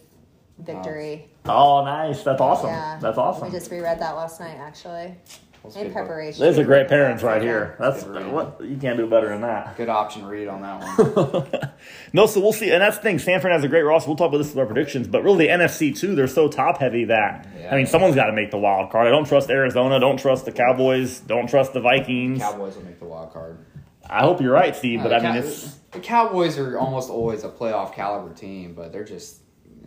victory. 0.64 1.28
Oh, 1.46 1.84
nice. 1.84 2.22
That's 2.22 2.40
awesome. 2.40 2.68
Yeah, 2.70 2.98
That's 3.00 3.18
awesome. 3.18 3.48
We 3.48 3.52
just 3.52 3.70
reread 3.70 3.98
that 4.00 4.12
last 4.16 4.38
night, 4.40 4.56
actually, 4.58 5.16
That's 5.64 5.76
in 5.76 5.92
preparation. 5.92 6.40
Those 6.44 6.58
are 6.58 6.64
great 6.64 6.88
parents 6.88 7.22
right 7.22 7.42
here. 7.42 7.76
That's 7.80 8.04
what 8.04 8.60
you 8.62 8.76
can't 8.76 8.96
do 8.96 9.06
better 9.08 9.28
than 9.28 9.40
that. 9.42 9.76
Good 9.76 9.88
option 9.88 10.24
read 10.24 10.48
on 10.48 10.62
that 10.62 10.98
one. 10.98 11.70
No, 12.14 12.26
so 12.26 12.40
we'll 12.40 12.52
see. 12.52 12.70
And 12.70 12.82
that's 12.82 12.96
the 12.98 13.02
thing. 13.02 13.18
San 13.18 13.40
Fran 13.40 13.54
has 13.54 13.64
a 13.64 13.68
great 13.68 13.82
roster. 13.82 14.08
We'll 14.08 14.16
talk 14.16 14.28
about 14.28 14.38
this 14.38 14.48
with 14.48 14.58
our 14.58 14.66
predictions. 14.66 15.08
But 15.08 15.24
really, 15.24 15.46
the 15.46 15.52
NFC 15.52 15.96
too, 15.98 16.14
they're 16.14 16.26
so 16.28 16.46
top 16.46 16.78
heavy 16.78 17.06
that 17.06 17.46
I 17.70 17.74
mean, 17.76 17.84
Yeah. 17.86 17.90
someone's 17.90 18.14
got 18.14 18.26
to 18.26 18.32
make 18.32 18.50
the 18.50 18.58
wild 18.58 18.90
card. 18.90 19.06
I 19.06 19.10
don't 19.10 19.24
trust 19.26 19.48
Arizona. 19.50 19.98
Don't 19.98 20.18
trust 20.18 20.44
the 20.44 20.52
Cowboys. 20.52 21.20
Don't 21.20 21.48
trust 21.48 21.72
the 21.72 21.80
Vikings. 21.80 22.40
Cowboys 22.40 22.76
will 22.76 22.84
make 22.84 22.98
the 23.00 23.06
wild 23.06 23.32
card. 23.32 23.58
I 24.08 24.20
hope 24.20 24.40
you're 24.40 24.52
right, 24.52 24.76
Steve. 24.76 24.98
No, 24.98 25.04
but 25.04 25.08
the 25.08 25.16
I 25.16 25.32
mean, 25.32 25.42
Cow- 25.42 25.48
it's 25.48 25.74
The 25.92 26.00
Cowboys 26.00 26.58
are 26.58 26.78
almost 26.78 27.08
always 27.08 27.44
a 27.44 27.48
playoff 27.48 27.94
caliber 27.94 28.34
team, 28.34 28.74
but 28.74 28.92
they're 28.92 29.04
just 29.04 29.40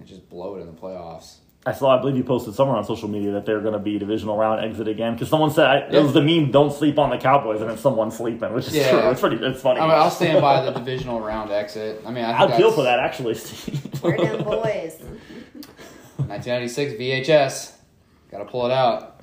they 0.06 0.10
just 0.12 0.30
blow 0.30 0.56
it 0.56 0.62
in 0.62 0.68
the 0.68 0.74
playoffs. 0.74 1.38
I 1.68 1.72
saw, 1.72 1.98
I 1.98 2.00
believe 2.00 2.16
you 2.16 2.24
posted 2.24 2.54
somewhere 2.54 2.78
on 2.78 2.86
social 2.86 3.08
media 3.10 3.32
that 3.32 3.46
they're 3.48 3.60
going 3.60 3.74
to 3.74 3.80
be 3.80 3.98
divisional 3.98 4.38
round 4.38 4.64
exit 4.64 4.88
again 4.88 5.14
because 5.14 5.30
someone 5.30 5.50
said 5.50 5.66
I, 5.66 5.78
it 5.98 6.04
was 6.04 6.14
the 6.14 6.22
meme 6.22 6.52
"Don't 6.52 6.72
sleep 6.72 7.00
on 7.00 7.10
the 7.10 7.18
Cowboys" 7.18 7.60
and 7.60 7.72
it's 7.72 7.82
someone 7.82 8.12
sleeping, 8.12 8.54
which 8.54 8.68
is 8.68 8.76
Yeah. 8.76 8.92
true. 8.92 9.10
It's 9.10 9.20
pretty. 9.20 9.38
It's 9.38 9.62
funny. 9.62 9.80
I 9.80 9.84
mean, 9.88 9.92
I'll 9.96 10.12
stand 10.12 10.42
by 10.42 10.64
the 10.64 10.72
divisional 10.72 11.20
round 11.22 11.50
exit. 11.52 12.04
I 12.06 12.12
mean, 12.12 12.24
I 12.24 12.38
think 12.38 12.52
I'd 12.52 12.58
feel 12.58 12.72
for 12.72 12.84
that 12.84 13.00
actually, 13.00 13.34
Steve. 13.34 13.82
We're 14.04 14.16
them 14.18 14.44
boys. 14.44 15.02
1996 16.18 16.94
VHS. 16.94 17.74
Got 18.30 18.38
to 18.40 18.46
pull 18.46 18.68
it 18.68 18.72
out. 18.72 19.22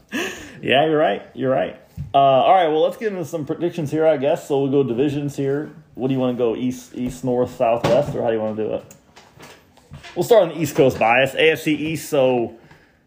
Yeah, 0.61 0.87
you're 0.87 0.99
right. 0.99 1.23
You're 1.35 1.51
right. 1.51 1.81
Uh, 2.15 2.19
all 2.19 2.53
right, 2.55 2.69
well, 2.69 2.83
let's 2.83 2.97
get 2.97 3.13
into 3.13 3.25
some 3.25 3.47
predictions 3.47 3.91
here, 3.91 4.07
I 4.07 4.17
guess. 4.17 4.49
So 4.49 4.61
we'll 4.63 4.71
go 4.71 4.83
divisions 4.83 5.37
here. 5.37 5.71
What 5.95 6.09
do 6.09 6.15
you 6.15 6.21
want 6.21 6.37
to 6.37 6.39
go? 6.39 6.57
East, 6.57 6.95
east, 6.95 7.25
north, 7.25 7.55
south, 7.57 7.85
west, 7.85 8.15
or 8.15 8.23
how 8.23 8.29
do 8.29 8.35
you 8.35 8.41
want 8.41 8.57
to 8.57 8.65
do 8.65 8.75
it? 8.75 8.85
We'll 10.15 10.25
start 10.25 10.43
on 10.43 10.49
the 10.51 10.61
East 10.61 10.77
Coast 10.77 10.99
bias, 10.99 11.33
AFC 11.33 11.69
East. 11.69 12.11
So, 12.11 12.55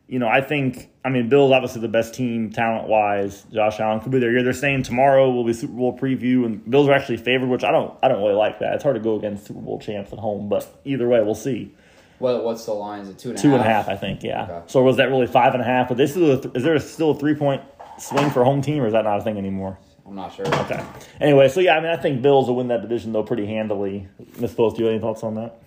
you 0.07 0.17
know, 0.17 0.27
I 0.27 0.41
think, 0.41 0.89
I 1.03 1.09
mean, 1.09 1.29
Bills 1.29 1.51
obviously 1.51 1.81
the 1.81 1.87
best 1.87 2.15
team 2.15 2.51
talent 2.51 2.87
wise. 2.87 3.45
Josh 3.53 3.79
Allen 3.79 3.99
could 3.99 4.11
be 4.11 4.19
there. 4.19 4.43
They're 4.43 4.53
saying 4.53 4.83
tomorrow 4.83 5.29
will 5.29 5.43
be 5.43 5.53
Super 5.53 5.73
Bowl 5.73 5.97
preview, 5.97 6.45
and 6.45 6.67
Bills 6.69 6.87
are 6.89 6.93
actually 6.93 7.17
favored, 7.17 7.49
which 7.49 7.63
I 7.63 7.71
don't, 7.71 7.93
I 8.01 8.07
don't 8.07 8.21
really 8.21 8.33
like 8.33 8.59
that. 8.59 8.73
It's 8.73 8.83
hard 8.83 8.95
to 8.95 9.01
go 9.01 9.15
against 9.15 9.45
Super 9.45 9.61
Bowl 9.61 9.79
champs 9.79 10.11
at 10.13 10.19
home, 10.19 10.49
but 10.49 10.81
either 10.83 11.07
way, 11.07 11.21
we'll 11.21 11.35
see. 11.35 11.73
What 12.17 12.43
what's 12.43 12.65
the 12.65 12.71
line? 12.71 13.01
Is 13.01 13.09
it 13.09 13.19
two 13.19 13.29
and 13.29 13.37
a 13.37 13.41
half? 13.41 13.43
Two 13.43 13.53
and 13.53 13.61
a 13.61 13.67
half, 13.67 13.89
I 13.89 13.97
think. 13.97 14.23
Yeah. 14.23 14.43
Okay. 14.43 14.61
So 14.67 14.81
was 14.81 14.97
that 14.97 15.09
really 15.09 15.27
five 15.27 15.53
and 15.53 15.61
a 15.61 15.65
half? 15.65 15.89
But 15.89 15.97
they 15.97 16.07
still 16.07 16.31
is 16.55 16.63
there 16.63 16.79
still 16.79 17.11
a 17.11 17.15
three 17.19 17.35
point 17.35 17.61
swing 17.99 18.29
for 18.29 18.43
home 18.45 18.61
team, 18.61 18.81
or 18.81 18.87
is 18.87 18.93
that 18.93 19.03
not 19.03 19.19
a 19.19 19.21
thing 19.21 19.37
anymore? 19.37 19.77
I'm 20.07 20.15
not 20.15 20.33
sure. 20.33 20.47
Okay. 20.47 20.81
Anyway, 21.19 21.49
so 21.49 21.59
yeah, 21.59 21.75
I 21.75 21.81
mean, 21.81 21.91
I 21.91 21.97
think 21.97 22.21
Bills 22.21 22.47
will 22.47 22.55
win 22.55 22.69
that 22.69 22.81
division 22.81 23.11
though 23.11 23.23
pretty 23.23 23.45
handily. 23.45 24.07
Miss 24.39 24.53
Post, 24.53 24.77
do 24.77 24.83
you 24.83 24.87
have 24.87 24.93
any 24.93 25.01
thoughts 25.01 25.23
on 25.23 25.33
that? 25.35 25.61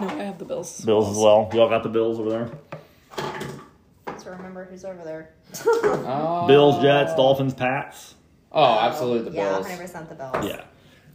No, 0.00 0.08
I 0.08 0.24
have 0.24 0.38
the 0.38 0.44
Bills. 0.44 0.80
Bills 0.84 1.10
as 1.10 1.16
well. 1.16 1.50
You 1.52 1.60
all 1.60 1.68
got 1.68 1.82
the 1.82 1.88
Bills 1.88 2.18
over 2.18 2.30
there. 2.30 2.50
So 4.18 4.30
remember 4.30 4.64
who's 4.66 4.84
over 4.84 5.02
there. 5.02 5.30
Uh, 5.64 6.46
Bills, 6.46 6.80
Jets, 6.82 7.14
Dolphins, 7.14 7.54
Pats. 7.54 8.14
Oh, 8.52 8.78
absolutely 8.80 9.24
the 9.24 9.30
Bills. 9.30 9.68
Yeah, 9.68 9.76
100% 9.78 10.08
the 10.08 10.14
Bills. 10.14 10.46
Yeah. 10.46 10.64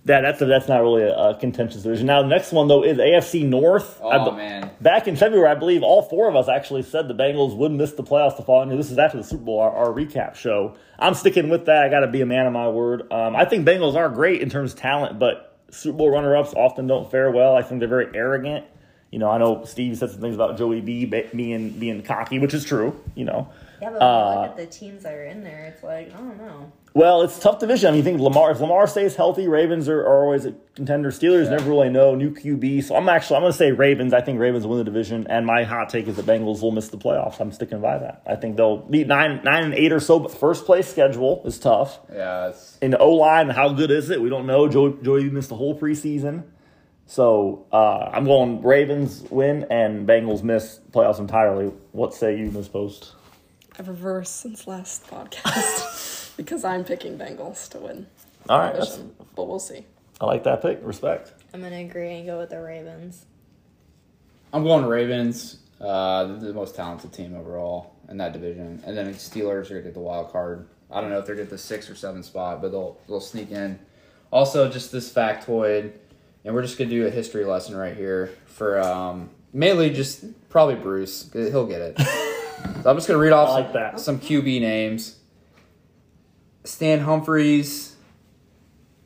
That 0.06 0.22
that's 0.22 0.40
a, 0.40 0.46
that's 0.46 0.68
not 0.68 0.82
really 0.82 1.02
a, 1.02 1.16
a 1.16 1.36
contentious 1.40 1.82
division. 1.82 2.06
Now 2.06 2.22
the 2.22 2.28
next 2.28 2.52
one 2.52 2.68
though 2.68 2.84
is 2.84 3.00
AFC 3.00 3.44
North. 3.44 4.00
Oh 4.04 4.30
be- 4.30 4.38
man. 4.38 4.70
Back 4.80 5.08
in 5.08 5.16
February, 5.16 5.50
I 5.50 5.56
believe 5.56 5.82
all 5.82 6.04
four 6.04 6.30
of 6.30 6.36
us 6.36 6.48
actually 6.48 6.84
said 6.84 7.08
the 7.08 7.16
Bengals 7.16 7.58
would 7.58 7.72
miss 7.72 7.94
the 7.94 8.04
playoffs 8.04 8.38
the 8.38 8.44
following 8.44 8.70
year. 8.70 8.78
This 8.78 8.92
is 8.92 9.00
after 9.00 9.18
the 9.18 9.24
Super 9.24 9.44
Bowl, 9.46 9.60
our, 9.60 9.72
our 9.72 9.88
recap 9.88 10.36
show. 10.36 10.76
I'm 11.00 11.16
sticking 11.16 11.50
with 11.50 11.66
that. 11.66 11.84
I 11.86 11.90
got 11.90 12.02
to 12.02 12.08
be 12.08 12.22
a 12.22 12.26
man 12.26 12.46
of 12.46 12.54
my 12.54 12.70
word. 12.70 13.12
Um, 13.12 13.36
I 13.36 13.46
think 13.46 13.68
Bengals 13.68 13.96
are 13.96 14.10
great 14.10 14.42
in 14.42 14.50
terms 14.52 14.74
of 14.74 14.80
talent, 14.80 15.18
but 15.18 15.55
Super 15.70 15.98
Bowl 15.98 16.10
runner-ups 16.12 16.54
often 16.54 16.88
don't 16.88 17.10
fare 17.10 17.32
well. 17.32 17.56
I 17.56 17.62
think 17.62 17.80
they're 17.80 17.90
very 17.90 18.16
arrogant. 18.16 18.66
You 19.12 19.20
know, 19.20 19.30
I 19.30 19.38
know 19.38 19.64
Steve 19.66 19.98
said 19.98 20.12
some 20.12 20.20
things 20.22 20.36
about 20.36 20.58
Joey 20.58 20.82
B 20.82 21.06
being 21.06 21.70
being 21.70 22.02
cocky, 22.04 22.40
which 22.40 22.54
is 22.54 22.66
true. 22.66 23.00
You 23.16 23.26
know, 23.26 23.48
Yeah, 23.82 23.90
but 23.92 24.02
Uh, 24.02 24.42
look 24.42 24.50
at 24.52 24.58
the 24.58 24.66
teams 24.66 25.04
that 25.04 25.14
are 25.14 25.26
in 25.26 25.44
there, 25.44 25.66
it's 25.74 25.84
like, 25.84 26.14
I 26.14 26.18
don't 26.18 26.38
know. 26.38 26.72
well, 26.94 27.22
it's 27.24 27.38
a 27.38 27.42
tough 27.42 27.60
division. 27.60 27.88
I 27.90 27.92
mean, 27.92 27.98
you 27.98 28.04
think 28.04 28.22
Lamar 28.22 28.52
if 28.52 28.60
Lamar 28.62 28.88
stays 28.88 29.16
healthy, 29.16 29.48
Ravens 29.50 29.90
are, 29.90 30.00
are 30.00 30.24
always 30.24 30.46
a 30.46 30.54
contender. 30.76 31.12
Steelers 31.12 31.50
never 31.50 31.70
really 31.70 31.90
know 31.90 32.16
new 32.16 32.32
QB. 32.32 32.84
So 32.86 32.96
I'm 32.96 33.10
actually 33.10 33.36
I'm 33.38 33.42
going 33.44 33.52
to 33.52 33.58
say 33.58 33.72
Ravens. 33.74 34.14
I 34.14 34.22
think 34.22 34.40
Ravens 34.40 34.64
will 34.66 34.76
win 34.78 34.80
the 34.80 34.86
division, 34.86 35.28
and 35.30 35.46
my 35.46 35.64
hot 35.64 35.90
take 35.90 36.08
is 36.08 36.16
the 36.16 36.24
Bengals 36.24 36.62
will 36.62 36.72
miss 36.72 36.88
the 36.88 36.98
playoffs. 36.98 37.40
I'm 37.42 37.52
sticking 37.52 37.82
by 37.82 37.98
that. 37.98 38.22
I 38.26 38.36
think 38.36 38.56
they'll 38.56 38.78
beat 38.78 39.08
nine 39.08 39.42
nine 39.44 39.66
and 39.66 39.74
eight 39.74 39.92
or 39.92 40.00
so, 40.00 40.20
but 40.20 40.32
first 40.32 40.66
place 40.66 40.88
schedule 40.88 41.42
is 41.46 41.60
tough. 41.60 42.00
Yeah, 42.14 42.48
it's 42.50 42.78
In 42.82 42.92
the 42.92 42.98
O 43.00 43.12
line, 43.12 43.50
how 43.50 43.70
good 43.74 43.92
is 43.92 44.10
it? 44.10 44.22
We 44.22 44.30
don't 44.30 44.46
know. 44.48 44.68
Joey, 44.70 44.96
Joey 45.04 45.30
missed 45.30 45.50
the 45.50 45.58
whole 45.58 45.78
preseason. 45.78 46.44
So 47.08 47.68
uh, 47.72 48.10
I'm 48.14 48.26
going 48.26 48.64
Ravens 48.64 49.22
win 49.30 49.68
and 49.70 50.08
Bengals 50.08 50.42
miss 50.44 50.80
playoffs 50.92 51.20
entirely. 51.20 51.72
What 51.92 52.14
say 52.16 52.38
you, 52.40 52.50
Miss 52.50 52.68
Post? 52.68 53.14
I've 53.78 53.88
reversed 53.88 54.38
since 54.38 54.68
last 54.68 55.06
podcast 55.08 56.36
because 56.38 56.64
I'm 56.64 56.84
picking 56.84 57.18
Bengals 57.18 57.70
to 57.72 57.80
win 57.80 58.08
All 58.50 58.60
right, 58.60 58.74
that's, 58.74 58.98
but 59.36 59.48
we'll 59.48 59.60
see. 59.60 59.86
I 60.22 60.26
like 60.26 60.44
that 60.44 60.62
pick. 60.62 60.80
Respect. 60.82 61.34
I'm 61.54 61.60
going 61.60 61.74
to 61.74 61.80
agree 61.80 62.14
and 62.14 62.26
go 62.26 62.40
with 62.40 62.50
the 62.52 62.62
Ravens. 62.62 63.26
I'm 64.54 64.64
going 64.64 64.86
Ravens. 64.86 65.58
Uh, 65.82 66.26
they're 66.26 66.38
the 66.38 66.54
most 66.54 66.76
talented 66.76 67.12
team 67.12 67.36
overall 67.36 67.94
in 68.10 68.18
that 68.18 68.32
division, 68.32 68.82
and 68.86 68.96
then 68.96 69.14
Steelers 69.14 69.66
are 69.66 69.70
gonna 69.70 69.82
get 69.82 69.94
the 69.94 70.00
wild 70.00 70.32
card. 70.32 70.68
I 70.90 71.02
don't 71.02 71.10
know 71.10 71.20
if 71.20 71.26
they're 71.26 71.36
get 71.36 71.50
the 71.50 71.58
six 71.58 71.90
or 71.90 71.96
seven 71.96 72.24
spot, 72.24 72.62
but 72.62 72.72
they'll 72.72 72.98
they'll 73.08 73.20
sneak 73.20 73.52
in. 73.52 73.78
Also, 74.32 74.70
just 74.70 74.94
this 74.94 75.12
factoid, 75.12 75.92
and 76.46 76.56
we're 76.56 76.62
just 76.62 76.78
gonna 76.78 76.90
do 76.90 77.06
a 77.06 77.10
history 77.10 77.44
lesson 77.44 77.76
right 77.76 77.98
here 77.98 78.34
for 78.46 78.80
um, 78.80 79.30
mainly 79.52 79.90
just 79.90 80.24
probably 80.50 80.76
Bruce. 80.76 81.30
He'll 81.34 81.68
get 81.68 81.82
it. 81.82 82.00
so 82.84 82.90
I'm 82.90 82.96
just 82.98 83.08
gonna 83.08 83.20
read 83.20 83.34
off 83.34 83.50
like 83.50 83.66
some, 83.68 83.74
that. 83.74 84.00
some 84.00 84.20
QB 84.20 84.62
names: 84.62 85.18
Stan 86.64 87.00
Humphries, 87.00 87.96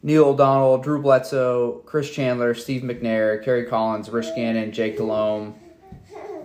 Neil 0.04 0.26
O'Donnell, 0.26 0.78
Drew 0.80 1.02
Bledsoe, 1.02 1.82
Chris 1.86 2.10
Chandler, 2.10 2.54
Steve 2.54 2.82
McNair, 2.84 3.44
Kerry 3.44 3.66
Collins, 3.66 4.10
Rich 4.10 4.28
Gannon, 4.36 4.72
Jake 4.72 4.98
Delhomme. 4.98 5.54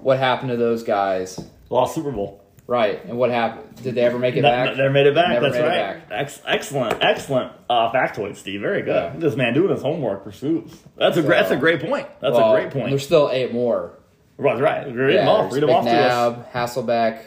What 0.00 0.18
happened 0.18 0.50
to 0.50 0.56
those 0.56 0.82
guys? 0.82 1.40
Lost 1.70 1.94
Super 1.94 2.10
Bowl. 2.12 2.40
Right, 2.66 3.04
and 3.04 3.18
what 3.18 3.30
happened? 3.30 3.76
Did 3.82 3.94
they 3.94 4.00
ever 4.00 4.18
make 4.18 4.36
it 4.36 4.40
No- 4.40 4.48
back? 4.50 4.76
Never 4.78 4.88
made 4.90 5.06
it 5.06 5.14
back. 5.14 5.28
Never 5.28 5.50
That's 5.50 5.54
made 5.60 5.64
it 5.66 5.68
right. 5.68 6.02
Ex- 6.10 6.40
excellent, 6.46 6.96
excellent 7.02 7.52
uh, 7.68 7.92
factoid, 7.92 8.36
Steve. 8.36 8.62
Very 8.62 8.80
good. 8.80 8.94
Yeah. 8.94 9.18
This 9.18 9.36
man 9.36 9.52
doing 9.52 9.70
his 9.70 9.82
homework 9.82 10.24
pursues. 10.24 10.74
That's 10.96 11.18
a 11.18 11.22
great. 11.22 11.36
That's 11.40 11.50
a 11.50 11.56
great 11.56 11.80
point. 11.82 12.06
That's 12.22 12.34
Well, 12.34 12.54
a 12.54 12.58
great 12.60 12.72
point. 12.72 12.88
There's 12.88 13.04
still 13.04 13.28
eight 13.30 13.52
more. 13.52 13.98
Right, 14.36 14.60
right. 14.60 14.86
Read 14.86 15.16
them 15.16 15.28
off. 15.28 15.52
Read 15.52 15.62
them 15.62 15.70
off 15.70 15.84
to 15.84 15.90
us. 15.90 16.46
Hasselbeck, 16.52 17.22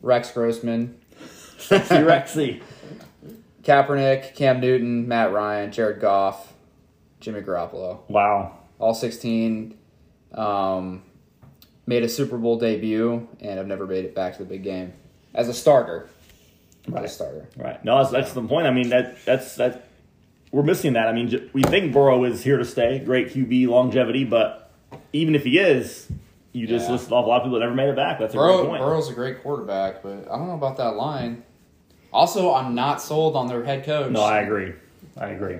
Rex 0.00 0.30
Grossman, 0.32 0.98
Sexy 1.58 1.94
Rexy. 1.96 2.62
Kaepernick, 3.62 4.34
Cam 4.34 4.60
Newton, 4.60 5.06
Matt 5.06 5.32
Ryan, 5.32 5.70
Jared 5.70 6.00
Goff, 6.00 6.52
Jimmy 7.20 7.40
Garoppolo. 7.42 8.00
Wow. 8.08 8.58
All 8.78 8.94
16 8.94 9.78
um, 10.34 11.02
made 11.86 12.02
a 12.02 12.08
Super 12.08 12.38
Bowl 12.38 12.58
debut 12.58 13.28
and 13.40 13.58
have 13.58 13.66
never 13.66 13.86
made 13.86 14.04
it 14.04 14.14
back 14.14 14.34
to 14.34 14.38
the 14.40 14.48
big 14.48 14.64
game 14.64 14.92
as 15.34 15.48
a 15.48 15.54
starter. 15.54 16.08
Right. 16.88 17.04
As 17.04 17.12
a 17.12 17.14
starter. 17.14 17.48
Right. 17.56 17.84
No, 17.84 17.98
that's, 17.98 18.10
that's 18.10 18.32
the 18.32 18.42
point. 18.42 18.66
I 18.66 18.72
mean, 18.72 18.88
that 18.88 19.24
that's 19.24 19.54
that. 19.56 19.88
We're 20.50 20.64
missing 20.64 20.94
that. 20.94 21.06
I 21.06 21.12
mean, 21.12 21.48
we 21.52 21.62
think 21.62 21.94
Burrow 21.94 22.24
is 22.24 22.42
here 22.42 22.58
to 22.58 22.64
stay. 22.64 22.98
Great 22.98 23.28
QB 23.28 23.68
longevity, 23.68 24.24
but 24.24 24.70
even 25.12 25.34
if 25.34 25.44
he 25.44 25.58
is, 25.58 26.10
you 26.52 26.66
just 26.66 26.86
Yeah. 26.86 26.92
listed 26.92 27.12
off 27.12 27.24
a 27.24 27.28
lot 27.28 27.38
of 27.38 27.42
people 27.44 27.58
that 27.58 27.64
never 27.64 27.74
made 27.74 27.88
it 27.88 27.96
back. 27.96 28.18
That's 28.18 28.34
a 28.34 28.36
Burrow, 28.36 28.58
great 28.58 28.68
point. 28.68 28.82
Burrow's 28.82 29.10
a 29.10 29.14
great 29.14 29.42
quarterback, 29.42 30.02
but 30.02 30.26
I 30.30 30.36
don't 30.36 30.48
know 30.48 30.54
about 30.54 30.76
that 30.76 30.96
line. 30.96 31.42
Also, 32.12 32.52
I'm 32.54 32.74
not 32.74 33.00
sold 33.00 33.36
on 33.36 33.46
their 33.48 33.64
head 33.64 33.84
coach. 33.84 34.10
No, 34.12 34.20
I 34.22 34.40
agree. 34.40 34.72
I 35.16 35.28
agree. 35.28 35.58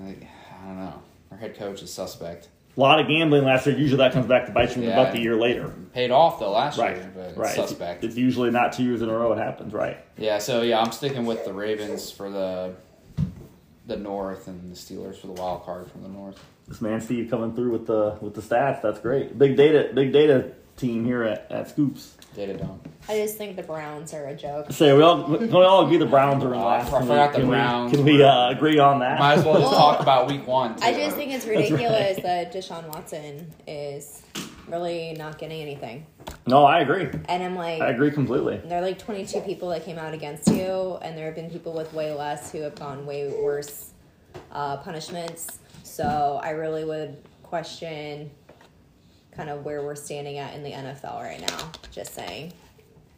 I, 0.00 0.08
I 0.08 0.66
don't 0.66 0.78
know. 0.78 0.94
Their 1.30 1.38
head 1.38 1.56
coach 1.56 1.82
is 1.82 1.92
suspect. 1.92 2.48
A 2.76 2.80
lot 2.80 3.00
of 3.00 3.08
gambling 3.08 3.44
last 3.44 3.66
year. 3.66 3.76
Usually 3.76 3.96
that 3.98 4.12
comes 4.12 4.26
back 4.26 4.46
to 4.46 4.52
bite 4.52 4.68
you 4.76 4.76
in 4.76 4.80
the 4.82 4.86
Yeah. 4.94 5.02
butt 5.02 5.12
the 5.12 5.20
year 5.20 5.34
later. 5.34 5.72
Paid 5.94 6.10
off 6.12 6.38
though 6.38 6.52
last 6.52 6.78
Right. 6.78 6.96
year, 6.96 7.10
but 7.14 7.36
right. 7.36 7.50
It's- 7.50 7.54
suspect. 7.70 8.04
It's, 8.04 8.14
usually 8.16 8.50
not 8.50 8.72
two 8.72 8.84
years 8.84 9.02
in 9.02 9.08
a 9.08 9.16
row 9.18 9.32
it 9.32 9.38
happens. 9.38 9.72
Right. 9.72 9.96
Yeah, 10.16 10.38
so 10.38 10.62
yeah, 10.62 10.80
I'm 10.80 10.92
sticking 10.92 11.24
with 11.26 11.44
the 11.44 11.52
Ravens 11.52 12.10
for 12.10 12.30
the 12.30 12.74
the 13.88 13.96
North 13.96 14.46
and 14.46 14.70
the 14.70 14.76
Steelers 14.76 15.16
for 15.16 15.26
the 15.26 15.32
wild 15.32 15.64
card 15.64 15.90
from 15.90 16.02
the 16.02 16.08
North. 16.08 16.38
This 16.68 16.80
man 16.80 17.00
Steve 17.00 17.30
coming 17.30 17.54
through 17.54 17.72
with 17.72 17.86
the 17.86 18.16
with 18.20 18.34
the 18.34 18.42
stats. 18.42 18.82
That's 18.82 19.00
great. 19.00 19.36
Big 19.36 19.56
data. 19.56 19.90
Big 19.92 20.12
data 20.12 20.52
team 20.78 21.04
here 21.04 21.24
at, 21.24 21.46
at 21.50 21.68
Scoops. 21.68 22.16
Data 22.34 22.56
don't. 22.56 22.80
I 23.08 23.16
just 23.18 23.36
think 23.36 23.56
the 23.56 23.62
Browns 23.62 24.14
are 24.14 24.26
a 24.26 24.34
joke. 24.34 24.70
Say 24.70 24.92
we 24.92 25.02
all 25.02 25.24
can 25.24 25.48
we 25.48 25.52
all 25.64 25.84
agree 25.84 25.96
the 25.96 26.06
Browns 26.06 26.44
are 26.44 26.54
in 26.54 26.60
Oh, 26.60 26.66
last. 26.66 26.86
I 26.92 26.98
Can 26.98 27.06
forgot 27.08 27.30
we, 27.30 27.32
the 27.32 27.38
can 27.40 27.48
we- 27.48 27.54
Browns 27.56 27.92
Can 27.92 28.04
we 28.04 28.22
uh, 28.22 28.50
agree 28.50 28.78
on 28.78 29.00
that? 29.00 29.18
Might 29.18 29.38
as 29.38 29.44
well 29.44 29.60
just 29.60 29.72
talk 29.74 30.00
about 30.00 30.28
Week 30.28 30.46
One. 30.46 30.76
Too. 30.76 30.84
I 30.84 30.92
just 30.92 31.16
think 31.16 31.32
it's 31.32 31.46
right. 31.46 31.56
ridiculous 31.56 32.18
that 32.22 32.52
Deshaun 32.52 32.86
Watson 32.94 33.50
is 33.66 34.22
really 34.68 35.14
not 35.18 35.38
getting 35.38 35.60
anything. 35.62 36.06
No, 36.46 36.64
I 36.64 36.80
agree. 36.80 37.08
And 37.28 37.42
I'm 37.42 37.54
like, 37.56 37.80
I 37.80 37.88
agree 37.90 38.10
completely. 38.10 38.58
there 38.64 38.78
are 38.78 38.82
like 38.82 38.98
22 38.98 39.40
people 39.40 39.70
that 39.70 39.84
came 39.84 39.98
out 39.98 40.12
against 40.14 40.48
you, 40.48 40.98
and 41.02 41.16
there 41.16 41.26
have 41.26 41.34
been 41.34 41.50
people 41.50 41.72
with 41.72 41.92
way 41.94 42.12
less 42.12 42.52
who 42.52 42.60
have 42.60 42.74
gone 42.74 43.04
way 43.06 43.28
worse 43.42 43.92
uh, 44.52 44.76
punishments. 44.78 45.58
So 45.82 46.38
I 46.42 46.50
really 46.50 46.84
would 46.84 47.16
question 47.42 48.30
kind 49.38 49.48
of 49.50 49.64
where 49.64 49.82
we're 49.82 49.94
standing 49.94 50.38
at 50.38 50.52
in 50.54 50.64
the 50.64 50.72
NFL 50.72 51.22
right 51.22 51.40
now. 51.40 51.70
Just 51.92 52.12
saying. 52.12 52.52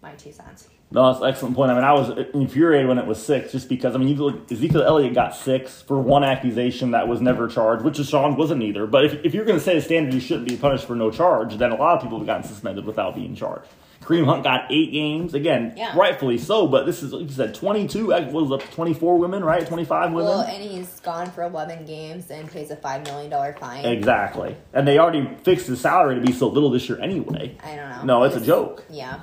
my 0.03 0.13
two 0.13 0.31
cents. 0.31 0.69
No, 0.93 1.11
that's 1.11 1.23
an 1.23 1.29
excellent 1.29 1.57
point. 1.57 1.71
I 1.71 1.75
mean, 1.75 1.85
I 1.85 1.93
was 1.93 2.11
infuriated 2.35 2.89
when 2.89 2.99
it 2.99 3.07
was 3.07 3.25
six, 3.25 3.53
just 3.53 3.69
because 3.69 3.95
I 3.95 3.99
mean, 3.99 4.09
you 4.09 4.17
look, 4.17 4.53
Ezekiel 4.53 4.83
Elliott 4.83 5.15
got 5.15 5.35
six 5.35 5.81
for 5.81 5.99
one 5.99 6.23
accusation 6.23 6.91
that 6.91 7.09
was 7.09 7.21
never 7.23 7.49
charged, 7.49 7.85
which 7.85 7.97
Deshaun 7.97 8.37
wasn't 8.37 8.63
either. 8.63 8.87
But 8.87 9.07
if, 9.07 9.25
if 9.25 9.35
you're 9.35 9.45
going 9.47 9.59
to 9.59 9.65
say 9.65 9.75
the 9.77 9.81
standard 9.81 10.13
you 10.13 10.21
shouldn't 10.21 10.49
be 10.49 10.57
punished 10.57 10.85
for 10.87 10.95
no 10.95 11.11
charge, 11.11 11.57
then 11.57 11.71
a 11.71 11.77
lot 11.77 11.97
of 11.97 12.03
people 12.03 12.19
have 12.19 12.27
gotten 12.27 12.43
suspended 12.43 12.85
without 12.85 13.15
being 13.15 13.35
charged. 13.35 13.69
Kareem 14.11 14.25
Hunt 14.25 14.43
got 14.43 14.67
eight 14.71 14.91
games 14.93 15.35
again, 15.35 15.75
Yeah. 15.77 15.97
rightfully 15.97 16.37
so. 16.39 16.67
But 16.67 16.85
this 16.87 17.03
is 17.03 17.13
like 17.13 17.23
you 17.23 17.29
said, 17.29 17.55
22. 17.55 18.13
uh, 18.13 18.23
What 18.31 18.47
was 18.49 18.61
it, 18.63 18.71
24 18.73 19.17
women, 19.19 19.45
right? 19.45 19.65
25 19.67 20.13
women. 20.13 20.29
Well, 20.31 20.41
and 20.41 20.63
he's 20.63 20.99
gone 21.01 21.31
for 21.31 21.43
11 21.45 21.85
games 21.87 22.31
and 22.31 22.51
pays 22.51 22.71
a 22.71 22.77
$5 22.77 23.05
million 23.07 23.55
fine. 23.55 23.85
exactly, 23.85 24.57
and 24.73 24.87
they 24.87 24.99
already 24.99 25.29
fixed 25.45 25.69
his 25.69 25.81
salary 25.81 26.17
to 26.17 26.21
be 26.21 26.33
so 26.33 26.49
little 26.49 26.71
this 26.71 26.89
year 26.89 27.01
anyway. 27.01 27.57
I 27.63 27.77
don't 27.77 27.89
know. 28.07 28.19
No, 28.19 28.23
it's 28.25 28.37
a 28.37 28.41
joke. 28.41 28.85
Yeah. 28.91 29.21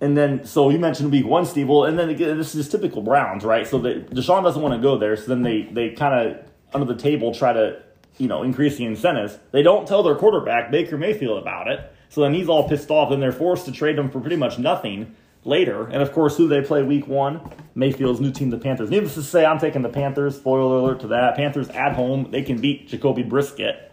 And 0.00 0.16
then, 0.16 0.44
so 0.44 0.70
you 0.70 0.78
mentioned 0.78 1.10
week 1.10 1.26
one, 1.26 1.44
Steve. 1.44 1.68
Well, 1.68 1.84
and 1.84 1.98
then 1.98 2.08
again, 2.08 2.38
this 2.38 2.54
is 2.54 2.68
typical 2.68 3.02
Browns, 3.02 3.44
right? 3.44 3.66
So 3.66 3.78
they, 3.78 3.94
Deshaun 3.94 4.44
doesn't 4.44 4.62
want 4.62 4.74
to 4.74 4.80
go 4.80 4.96
there. 4.96 5.16
So 5.16 5.24
then 5.26 5.42
they, 5.42 5.62
they 5.62 5.90
kind 5.90 6.14
of 6.30 6.36
under 6.72 6.92
the 6.92 7.00
table 7.00 7.34
try 7.34 7.52
to, 7.52 7.82
you 8.16 8.28
know, 8.28 8.44
increase 8.44 8.76
the 8.76 8.84
incentives. 8.84 9.38
They 9.50 9.62
don't 9.62 9.88
tell 9.88 10.04
their 10.04 10.14
quarterback 10.14 10.70
Baker 10.70 10.96
Mayfield 10.98 11.38
about 11.42 11.66
it. 11.68 11.92
So 12.08 12.22
then 12.22 12.34
he's 12.34 12.48
all 12.48 12.68
pissed 12.68 12.90
off. 12.90 13.10
Then 13.10 13.20
they're 13.20 13.32
forced 13.32 13.66
to 13.66 13.72
trade 13.72 13.98
him 13.98 14.10
for 14.10 14.20
pretty 14.20 14.36
much 14.36 14.58
nothing 14.58 15.14
later. 15.44 15.86
And 15.86 16.02
of 16.02 16.12
course, 16.12 16.36
who 16.36 16.48
they 16.48 16.62
play 16.62 16.82
week 16.82 17.06
one? 17.06 17.40
Mayfield's 17.74 18.20
new 18.20 18.32
team, 18.32 18.50
the 18.50 18.58
Panthers. 18.58 18.90
Needless 18.90 19.14
to 19.14 19.22
say, 19.22 19.44
I'm 19.44 19.58
taking 19.58 19.82
the 19.82 19.88
Panthers. 19.88 20.36
Spoiler 20.36 20.76
alert 20.78 21.00
to 21.00 21.08
that. 21.08 21.36
Panthers 21.36 21.68
at 21.70 21.94
home. 21.94 22.30
They 22.30 22.42
can 22.42 22.60
beat 22.60 22.88
Jacoby 22.88 23.22
Brisket. 23.22 23.92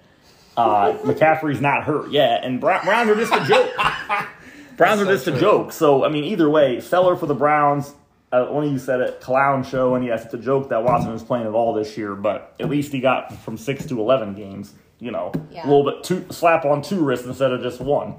Uh, 0.57 0.93
McCaffrey's 1.03 1.61
not 1.61 1.83
hurt 1.83 2.11
yet, 2.11 2.43
and 2.43 2.61
Brown, 2.61 2.83
Browns 2.85 3.09
are 3.09 3.15
just 3.15 3.33
a 3.33 3.45
joke. 3.45 3.71
Browns 4.77 5.01
are 5.01 5.05
just 5.05 5.25
so 5.25 5.33
a 5.33 5.39
joke. 5.39 5.71
So 5.71 6.05
I 6.05 6.09
mean, 6.09 6.23
either 6.25 6.49
way, 6.49 6.79
seller 6.79 7.15
for 7.15 7.25
the 7.25 7.35
Browns. 7.35 7.93
Uh, 8.31 8.45
one 8.47 8.65
of 8.65 8.71
you 8.71 8.79
said 8.79 8.99
it, 8.99 9.21
clown 9.21 9.63
show, 9.63 9.95
and 9.95 10.03
yes, 10.03 10.25
it's 10.25 10.33
a 10.33 10.37
joke 10.37 10.69
that 10.69 10.83
Watson 10.83 11.13
is 11.13 11.23
playing 11.23 11.45
at 11.45 11.53
all 11.53 11.73
this 11.73 11.97
year. 11.97 12.15
But 12.15 12.53
at 12.59 12.69
least 12.69 12.91
he 12.91 12.99
got 12.99 13.33
from 13.43 13.57
six 13.57 13.85
to 13.85 13.99
eleven 13.99 14.33
games. 14.33 14.73
You 15.05 15.11
know, 15.11 15.31
Yeah. 15.51 15.63
a 15.63 15.67
little 15.69 15.83
bit 15.83 16.03
two 16.03 16.25
slap 16.31 16.65
on 16.65 16.81
two 16.81 16.99
wrists 17.05 17.27
instead 17.27 17.51
of 17.51 17.61
just 17.61 17.79
one. 17.79 18.15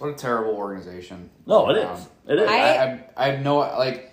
What 0.00 0.08
a 0.10 0.14
terrible 0.14 0.54
organization. 0.56 1.30
No, 1.46 1.70
it 1.70 1.78
Um, 1.78 1.94
is. 1.96 2.08
It 2.26 2.38
is. 2.40 2.50
I, 2.50 2.54
I- 2.56 2.82
I, 2.84 3.04
I 3.16 3.28
have 3.30 3.44
no 3.44 3.58
like. 3.58 4.10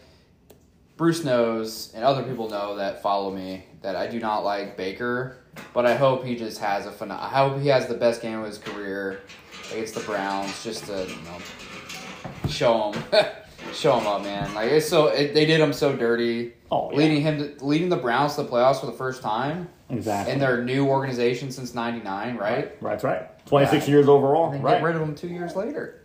Bruce 0.97 1.23
knows, 1.23 1.91
and 1.95 2.03
other 2.03 2.21
people 2.23 2.47
know 2.49 2.75
that 2.75 3.01
follow 3.01 3.31
me 3.31 3.63
that 3.81 3.95
I 3.95 4.05
do 4.05 4.19
not 4.19 4.43
like 4.43 4.77
Baker, 4.77 5.37
but 5.73 5.85
I 5.87 5.95
hope 5.95 6.25
he 6.25 6.35
just 6.35 6.59
has 6.59 6.85
a 6.85 6.91
phen- 6.91 7.09
I 7.09 7.29
hope 7.29 7.59
he 7.59 7.69
has 7.69 7.87
the 7.87 7.93
best 7.95 8.21
game 8.21 8.37
of 8.39 8.45
his 8.45 8.57
career 8.59 9.21
against 9.71 9.95
the 9.95 10.01
Browns, 10.01 10.63
just 10.63 10.85
to 10.85 11.07
you 11.07 11.15
know 11.23 12.49
show 12.49 12.91
him, 12.91 13.03
show 13.73 13.97
him 13.97 14.05
up, 14.05 14.21
man. 14.21 14.53
Like 14.53 14.69
it's 14.71 14.87
so 14.87 15.07
it, 15.07 15.33
they 15.33 15.45
did 15.47 15.59
him 15.59 15.73
so 15.73 15.95
dirty, 15.95 16.53
Oh, 16.69 16.91
yeah. 16.91 16.97
leading 16.97 17.21
him 17.21 17.37
to, 17.57 17.65
leading 17.65 17.89
the 17.89 17.97
Browns 17.97 18.35
to 18.35 18.43
the 18.43 18.49
playoffs 18.49 18.79
for 18.79 18.85
the 18.85 18.91
first 18.91 19.23
time 19.23 19.69
exactly. 19.89 20.33
in 20.33 20.39
their 20.39 20.63
new 20.63 20.87
organization 20.87 21.51
since 21.51 21.73
'99, 21.73 22.37
right? 22.37 22.75
right, 22.81 22.91
that's 22.91 23.03
right. 23.03 23.45
Twenty 23.45 23.67
six 23.67 23.87
Yeah. 23.87 23.95
years 23.95 24.07
overall. 24.07 24.45
And 24.45 24.55
then 24.55 24.61
Right. 24.61 24.73
get 24.75 24.83
rid 24.83 24.95
of 24.95 25.01
him 25.01 25.15
two 25.15 25.27
years 25.27 25.55
later. 25.55 26.01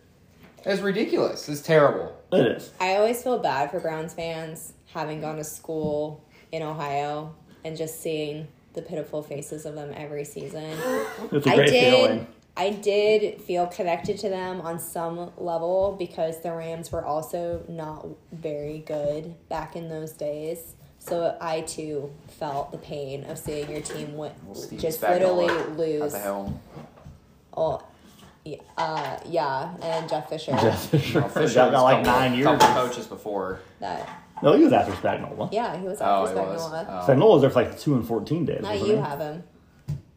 It's 0.65 0.81
ridiculous. 0.81 1.49
It's 1.49 1.61
terrible. 1.61 2.13
it 2.33 2.47
is. 2.47 2.73
I 2.81 2.97
always 2.97 3.23
feel 3.23 3.39
bad 3.39 3.71
for 3.71 3.79
Browns 3.81 4.13
fans 4.15 4.73
having 4.93 5.21
gone 5.21 5.37
to 5.37 5.45
school 5.45 6.23
in 6.51 6.63
Ohio 6.63 7.33
and 7.65 7.77
just 7.77 8.01
seeing 8.01 8.49
the 8.73 8.83
pitiful 8.83 9.23
faces 9.23 9.67
of 9.67 9.75
them 9.77 9.93
every 9.97 10.25
season. 10.25 10.65
It's 11.33 11.47
a 11.47 11.51
I 11.51 11.55
great 11.57 11.69
did. 11.71 11.95
feeling. 11.95 12.27
I 12.57 12.71
did 12.71 13.41
feel 13.43 13.67
connected 13.67 14.19
to 14.21 14.29
them 14.29 14.61
on 14.63 14.79
some 14.79 15.33
level 15.37 15.97
because 15.99 16.41
the 16.41 16.53
Rams 16.53 16.91
were 16.93 17.05
also 17.05 17.63
not 17.69 18.07
very 18.33 18.79
good 18.79 19.35
back 19.49 19.75
in 19.77 19.89
those 19.89 20.13
days. 20.13 20.75
So 21.07 21.37
I 21.39 21.61
too 21.61 22.11
felt 22.39 22.73
the 22.73 22.79
pain 22.79 23.25
of 23.25 23.37
seeing 23.39 23.71
your 23.71 23.83
team 23.83 24.13
wi- 24.13 24.33
Well, 24.47 24.55
just 24.79 25.03
literally 25.03 25.49
lose. 25.77 26.15
Oh, 27.57 27.83
yeah, 28.45 28.57
uh, 28.79 29.19
yeah, 29.27 29.75
and 29.83 30.09
Jeff 30.09 30.31
Fisher. 30.31 30.53
Jeff 30.53 30.89
Fisher. 30.89 31.21
Well, 31.21 31.29
Fisher 31.29 31.55
got 31.71 31.83
like 31.83 32.05
couple- 32.05 32.21
nine 32.21 32.33
years. 32.35 32.47
Couple 32.47 32.69
coaches 32.69 33.07
before. 33.07 33.61
That 33.81 34.09
No, 34.43 34.55
he 34.55 34.65
was 34.65 34.73
after 34.73 34.93
Spagnuolo. 34.93 35.53
yeah, 35.53 35.77
he 35.79 35.87
was 35.87 36.01
Oh, 36.01 36.25
after 36.27 36.41
he 36.41 36.47
was. 36.47 36.63
Oh. 36.73 37.05
Spagnuolo 37.07 37.31
was 37.33 37.41
there 37.43 37.51
for 37.51 37.63
like 37.65 37.79
two 37.79 37.95
and 37.97 38.07
fourteen 38.07 38.47
days. 38.47 38.63
Now 38.63 38.73
you 38.73 38.85
he? 38.87 38.97
have 38.97 39.19
him. 39.21 39.43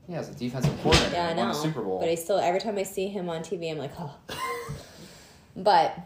Yeah, 0.07 0.19
as 0.19 0.29
a 0.29 0.35
defensive 0.35 0.73
coordinator. 0.81 1.13
Yeah, 1.15 1.23
I 1.25 1.33
won 1.33 1.47
know. 1.47 1.51
a 1.51 1.53
Super 1.53 1.81
Bowl. 1.81 1.99
But 1.99 2.07
I 2.07 2.15
still, 2.15 2.37
every 2.39 2.61
time 2.61 2.77
I 2.77 2.83
see 2.83 3.07
him 3.09 3.27
on 3.29 3.41
TV, 3.41 3.69
I'm 3.69 3.77
like, 3.77 3.91
oh. 3.99 4.15
but, 5.57 5.99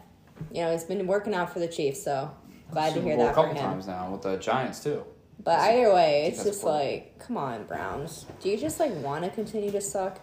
you 0.52 0.60
know, 0.62 0.72
he's 0.72 0.82
been 0.82 1.06
working 1.06 1.34
out 1.34 1.52
for 1.52 1.60
the 1.60 1.68
Chiefs, 1.68 2.02
so 2.02 2.28
glad 2.72 2.88
to 2.88 2.94
Super 2.94 3.06
hear 3.06 3.16
Bowl 3.16 3.26
that 3.26 3.30
a 3.32 3.34
for 3.34 3.40
couple 3.42 3.54
him. 3.54 3.64
times 3.64 3.86
now 3.86 4.10
with 4.10 4.22
the 4.22 4.36
Giants 4.36 4.82
too. 4.82 5.04
But 5.44 5.58
either 5.60 5.92
way, 5.92 6.26
it's 6.26 6.44
just 6.44 6.62
coordinator. 6.62 6.94
like, 6.96 7.18
come 7.18 7.36
on, 7.36 7.64
Browns. 7.64 8.26
Do 8.40 8.48
you 8.48 8.56
just 8.56 8.78
like 8.80 8.92
want 8.96 9.24
to 9.24 9.30
continue 9.30 9.70
to 9.70 9.80
suck? 9.80 10.20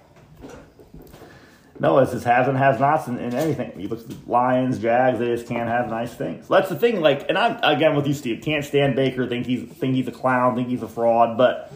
No, 1.82 1.98
it's 2.00 2.12
just 2.12 2.26
has 2.26 2.48
and 2.48 2.58
has 2.58 2.80
nots 2.80 3.08
in, 3.08 3.18
in 3.20 3.34
anything. 3.34 3.80
You 3.80 3.88
look 3.88 4.02
at 4.02 4.10
the 4.10 4.18
Lions, 4.30 4.80
Jags, 4.80 5.18
they 5.20 5.28
just 5.28 5.48
can't 5.48 5.70
have 5.70 5.90
nice 5.90 6.14
things. 6.14 6.48
That's 6.48 6.68
the 6.68 6.76
thing. 6.76 7.00
Like, 7.00 7.28
and 7.30 7.38
I'm 7.38 7.58
again 7.64 7.96
with 7.96 8.06
you, 8.06 8.14
Steve. 8.14 8.42
Can't 8.44 8.66
stand 8.66 8.96
Baker. 8.96 9.28
Think 9.28 9.46
he's 9.46 9.64
think 9.64 9.96
he's 9.96 10.08
a 10.08 10.12
clown. 10.12 10.56
Think 10.56 10.68
he's 10.68 10.84
a 10.84 10.90
fraud. 10.90 11.38
But 11.38 11.72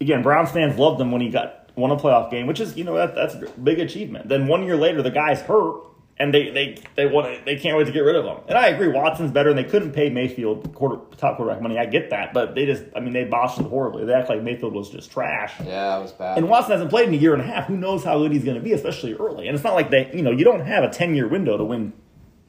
again, 0.00 0.22
Browns 0.22 0.50
fans 0.50 0.78
loved 0.78 1.00
him 1.00 1.12
when 1.12 1.20
he 1.20 1.28
got 1.28 1.70
won 1.76 1.90
a 1.90 1.96
playoff 1.96 2.30
game, 2.30 2.46
which 2.46 2.60
is 2.60 2.76
you 2.76 2.84
know 2.84 2.94
that, 2.94 3.14
that's 3.14 3.34
a 3.34 3.46
big 3.60 3.78
achievement. 3.78 4.28
Then 4.28 4.46
one 4.46 4.64
year 4.64 4.76
later, 4.76 5.02
the 5.02 5.10
guy's 5.10 5.40
hurt, 5.42 5.82
and 6.18 6.32
they 6.32 6.50
they 6.50 6.78
they 6.94 7.06
want 7.06 7.26
to, 7.26 7.44
they 7.44 7.56
can't 7.56 7.76
wait 7.76 7.86
to 7.86 7.92
get 7.92 8.00
rid 8.00 8.16
of 8.16 8.24
him. 8.24 8.38
And 8.48 8.56
I 8.58 8.68
agree, 8.68 8.88
Watson's 8.88 9.30
better, 9.32 9.48
and 9.50 9.58
they 9.58 9.64
couldn't 9.64 9.92
pay 9.92 10.10
Mayfield 10.10 10.74
quarter, 10.74 10.96
top 11.16 11.36
quarterback 11.36 11.62
money. 11.62 11.78
I 11.78 11.86
get 11.86 12.10
that, 12.10 12.32
but 12.34 12.54
they 12.54 12.66
just 12.66 12.84
I 12.94 13.00
mean 13.00 13.12
they 13.12 13.24
botched 13.24 13.58
it 13.58 13.64
horribly. 13.66 14.04
They 14.04 14.12
act 14.12 14.28
like 14.28 14.42
Mayfield 14.42 14.74
was 14.74 14.90
just 14.90 15.10
trash. 15.10 15.54
Yeah, 15.64 15.98
it 15.98 16.02
was 16.02 16.12
bad. 16.12 16.38
And 16.38 16.48
Watson 16.48 16.72
hasn't 16.72 16.90
played 16.90 17.08
in 17.08 17.14
a 17.14 17.18
year 17.18 17.32
and 17.32 17.42
a 17.42 17.46
half. 17.46 17.66
Who 17.66 17.76
knows 17.76 18.04
how 18.04 18.18
good 18.18 18.32
he's 18.32 18.44
going 18.44 18.56
to 18.56 18.62
be, 18.62 18.72
especially 18.72 19.14
early. 19.14 19.48
And 19.48 19.54
it's 19.54 19.64
not 19.64 19.74
like 19.74 19.90
they, 19.90 20.10
you 20.14 20.22
know, 20.22 20.30
you 20.30 20.44
don't 20.44 20.60
have 20.66 20.84
a 20.84 20.90
ten 20.90 21.14
year 21.14 21.28
window 21.28 21.56
to 21.56 21.64
win 21.64 21.92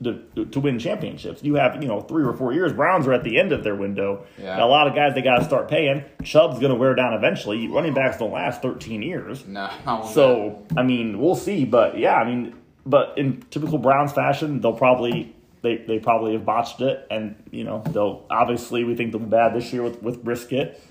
to, 0.03 0.45
to 0.45 0.59
win 0.59 0.79
championships. 0.79 1.41
You 1.43 1.55
have, 1.55 1.81
you 1.81 1.87
know, 1.87 2.01
three 2.01 2.25
or 2.25 2.33
four 2.33 2.51
years. 2.51 2.73
Browns 2.73 3.07
are 3.07 3.13
at 3.13 3.23
the 3.23 3.39
end 3.39 3.53
of 3.53 3.63
their 3.63 3.75
window. 3.75 4.25
Yeah. 4.37 4.61
A 4.61 4.65
lot 4.65 4.87
of 4.87 4.95
guys 4.95 5.13
they 5.15 5.21
got 5.21 5.37
to 5.37 5.45
start 5.45 5.69
paying. 5.69 6.03
Chubb's 6.23 6.59
going 6.59 6.73
to 6.73 6.77
wear 6.77 6.93
down 6.93 7.13
eventually. 7.13 7.69
Running 7.69 7.93
backs 7.93 8.17
don't 8.17 8.33
last 8.33 8.61
thirteen 8.61 9.01
years. 9.01 9.45
no, 9.47 9.69
not 9.85 9.99
one 9.99 10.01
bit. 10.01 10.13
So 10.13 10.65
I 10.75 10.83
mean, 10.83 11.19
we'll 11.19 11.35
see. 11.35 11.63
But 11.63 11.97
yeah, 11.97 12.15
I 12.15 12.25
mean, 12.25 12.53
but 12.85 13.17
in 13.17 13.41
typical 13.49 13.77
Browns 13.77 14.11
fashion, 14.13 14.61
they'll 14.61 14.73
probably. 14.73 15.35
They, 15.61 15.77
they 15.77 15.97
probably 15.97 16.33
have 16.33 16.43
botched 16.43 16.81
it, 16.81 17.07
and 17.09 17.41
you 17.49 17.63
know 17.63 17.83
they'll 17.89 18.25
obviously 18.29 18.83
we 18.83 18.95
think 18.95 19.13
they'll 19.13 19.21
be 19.21 19.27
bad 19.27 19.55
this 19.55 19.71
year 19.71 19.81
with, 19.81 20.03
with 20.03 20.21
brisket, 20.21 20.83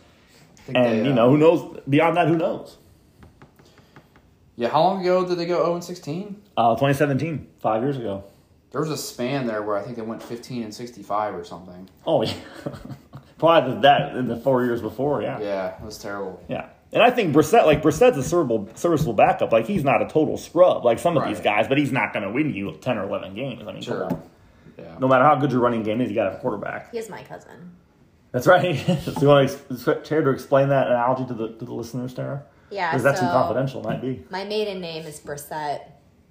and 0.67 0.77
they, 0.77 1.05
you 1.05 1.13
uh, 1.13 1.15
know 1.15 1.31
who 1.31 1.37
knows 1.37 1.79
beyond 1.87 2.17
that 2.17 2.27
who 2.27 2.39
knows. 2.39 2.79
Yeah, 4.57 4.69
how 4.69 4.81
long 4.81 5.03
ago 5.03 5.27
did 5.27 5.39
they 5.39 5.45
go 5.45 5.63
0 5.63 5.75
and 5.75 5.85
16? 5.85 6.43
Uh, 6.57 6.75
2017, 6.75 7.49
five 7.61 7.83
years 7.83 7.99
ago. 7.99 8.25
There 8.71 8.81
was 8.81 8.91
a 8.91 8.97
span 8.97 9.47
there 9.47 9.63
where 9.63 9.77
I 9.77 9.83
think 9.83 9.97
they 9.97 10.03
went 10.03 10.23
15 10.23 10.63
and 10.63 10.75
65 10.75 11.35
or 11.35 11.45
something. 11.45 11.91
Oh 12.07 12.23
yeah, 12.23 12.33
probably 13.39 13.83
that 13.83 14.17
in 14.17 14.27
the 14.29 14.37
four 14.37 14.65
years 14.65 14.81
before. 14.81 15.21
Yeah, 15.21 15.39
yeah. 15.39 15.45
Yeah, 15.45 15.77
it 15.77 15.85
was 15.85 15.99
terrible. 15.99 16.43
And 16.93 17.03
I 17.03 17.11
think 17.11 17.35
Brissett, 17.35 17.65
like 17.65 17.83
Brissett's 17.83 18.19
a 18.19 18.23
serviceable, 18.23 18.69
serviceable 18.75 19.15
backup. 19.15 19.51
Like 19.51 19.67
he's 19.67 19.83
not 19.83 20.03
a 20.03 20.07
total 20.09 20.37
scrub 20.37 20.85
like 20.85 20.99
some 20.99 21.17
of 21.17 21.27
these 21.27 21.41
guys, 21.41 21.67
but 21.67 21.79
he's 21.79 21.91
not 21.93 22.13
going 22.13 22.25
to 22.25 22.31
win 22.31 22.53
you 22.53 22.73
ten 22.81 22.99
or 22.99 23.05
eleven 23.09 23.35
games. 23.35 23.63
I 23.67 23.73
mean, 23.73 23.83
Sure. 23.83 24.09
Yeah. 24.79 24.97
No 24.99 25.09
matter 25.09 25.25
how 25.25 25.37
good 25.37 25.53
your 25.53 25.61
running 25.61 25.83
game 25.83 26.01
is, 26.01 26.09
you 26.09 26.15
got 26.15 26.25
to 26.25 26.31
have 26.31 26.39
a 26.39 26.43
quarterback. 26.43 26.93
He 26.93 26.99
is 26.99 27.09
my 27.09 27.23
cousin. 27.23 27.77
That's 28.33 28.47
right. 28.47 28.77
so 29.05 29.21
you 29.21 29.29
want 29.29 29.51
to 29.85 30.01
care 30.05 30.23
to 30.23 30.31
explain 30.31 30.69
that 30.71 30.87
analogy 30.89 31.27
to 31.27 31.35
the 31.35 31.49
to 31.49 31.65
the 31.65 31.75
listeners, 31.75 32.15
Tara? 32.15 32.43
Yeah, 32.71 32.91
Because 32.91 33.03
that's 33.03 33.21
too 33.21 33.27
so 33.27 33.33
confidential. 33.33 33.83
Might 33.83 34.01
be 34.01 34.25
my 34.31 34.45
maiden 34.45 34.81
name 34.81 35.05
is 35.07 35.21
Brissett. 35.21 35.81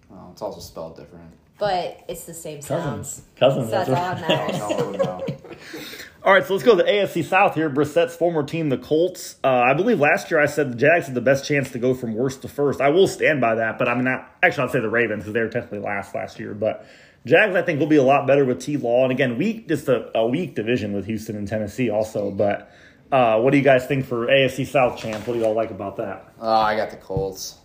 Well, 0.10 0.30
it's 0.34 0.41
also 0.41 0.60
spelled 0.60 0.97
different. 0.97 1.32
But 1.62 2.04
it's 2.08 2.24
the 2.24 2.34
same 2.34 2.60
sounds. 2.60 3.21
cousins. 3.36 3.69
Cousins. 3.69 3.69
So 3.69 3.71
that's 3.71 3.89
all 3.89 3.95
right. 3.95 4.17
that 4.17 4.28
matters. 4.28 4.97
No 4.97 5.15
one. 5.17 5.38
All 6.24 6.32
right, 6.32 6.45
so 6.45 6.54
let's 6.54 6.63
go 6.63 6.78
to 6.78 6.84
the 6.84 6.89
AFC 6.89 7.24
South 7.24 7.56
here. 7.56 7.67
Brissett's 7.67 8.15
former 8.15 8.43
team, 8.43 8.69
the 8.69 8.78
Colts. 8.78 9.38
Uh, 9.43 9.47
I 9.47 9.74
believe 9.74 10.00
last 10.00 10.30
year 10.30 10.39
I 10.39 10.45
said 10.45 10.71
the 10.71 10.76
Jags 10.76 11.08
had 11.08 11.15
the 11.15 11.21
best 11.21 11.45
chance 11.45 11.71
to 11.71 11.80
go 11.80 11.95
from 11.95 12.13
worst 12.13 12.43
to 12.43 12.47
first. 12.47 12.80
I 12.80 12.89
will 12.89 13.08
stand 13.08 13.41
by 13.41 13.56
that, 13.56 13.80
but 13.80 13.88
I'm 13.88 14.04
not. 14.04 14.32
Actually, 14.43 14.65
I'd 14.65 14.71
say 14.71 14.80
the 14.82 14.89
Ravens 14.89 15.24
because 15.24 15.34
they 15.34 15.39
were 15.39 15.50
technically 15.50 15.80
last 15.80 16.13
last 16.13 16.39
year. 16.39 16.54
But 16.54 16.86
Jags, 17.26 17.56
I 17.56 17.63
think, 17.63 17.80
will 17.80 17.88
be 17.88 17.95
a 17.95 18.04
lot 18.04 18.28
better 18.28 18.45
with 18.45 18.62
T. 18.62 18.78
Law. 18.78 19.02
And 19.02 19.12
again, 19.12 19.36
weak 19.36 19.67
just 19.67 19.88
a, 19.88 20.15
a 20.15 20.28
weak 20.28 20.54
division 20.54 20.93
with 20.93 21.08
Houston 21.08 21.36
and 21.36 21.47
Tennessee 21.47 21.89
also. 21.89 22.30
But 22.30 22.71
uh, 23.12 23.39
what 23.39 23.50
do 23.50 23.58
you 23.58 23.63
guys 23.63 23.88
think 23.88 24.06
for 24.06 24.28
AFC 24.28 24.67
South 24.67 25.00
champ? 25.00 25.26
What 25.26 25.34
do 25.34 25.39
y'all 25.39 25.56
like 25.56 25.71
about 25.71 25.97
that? 25.97 26.34
Uh, 26.39 26.52
I 26.52 26.76
got 26.76 26.91
the 26.91 26.97
Colts. 26.97 27.58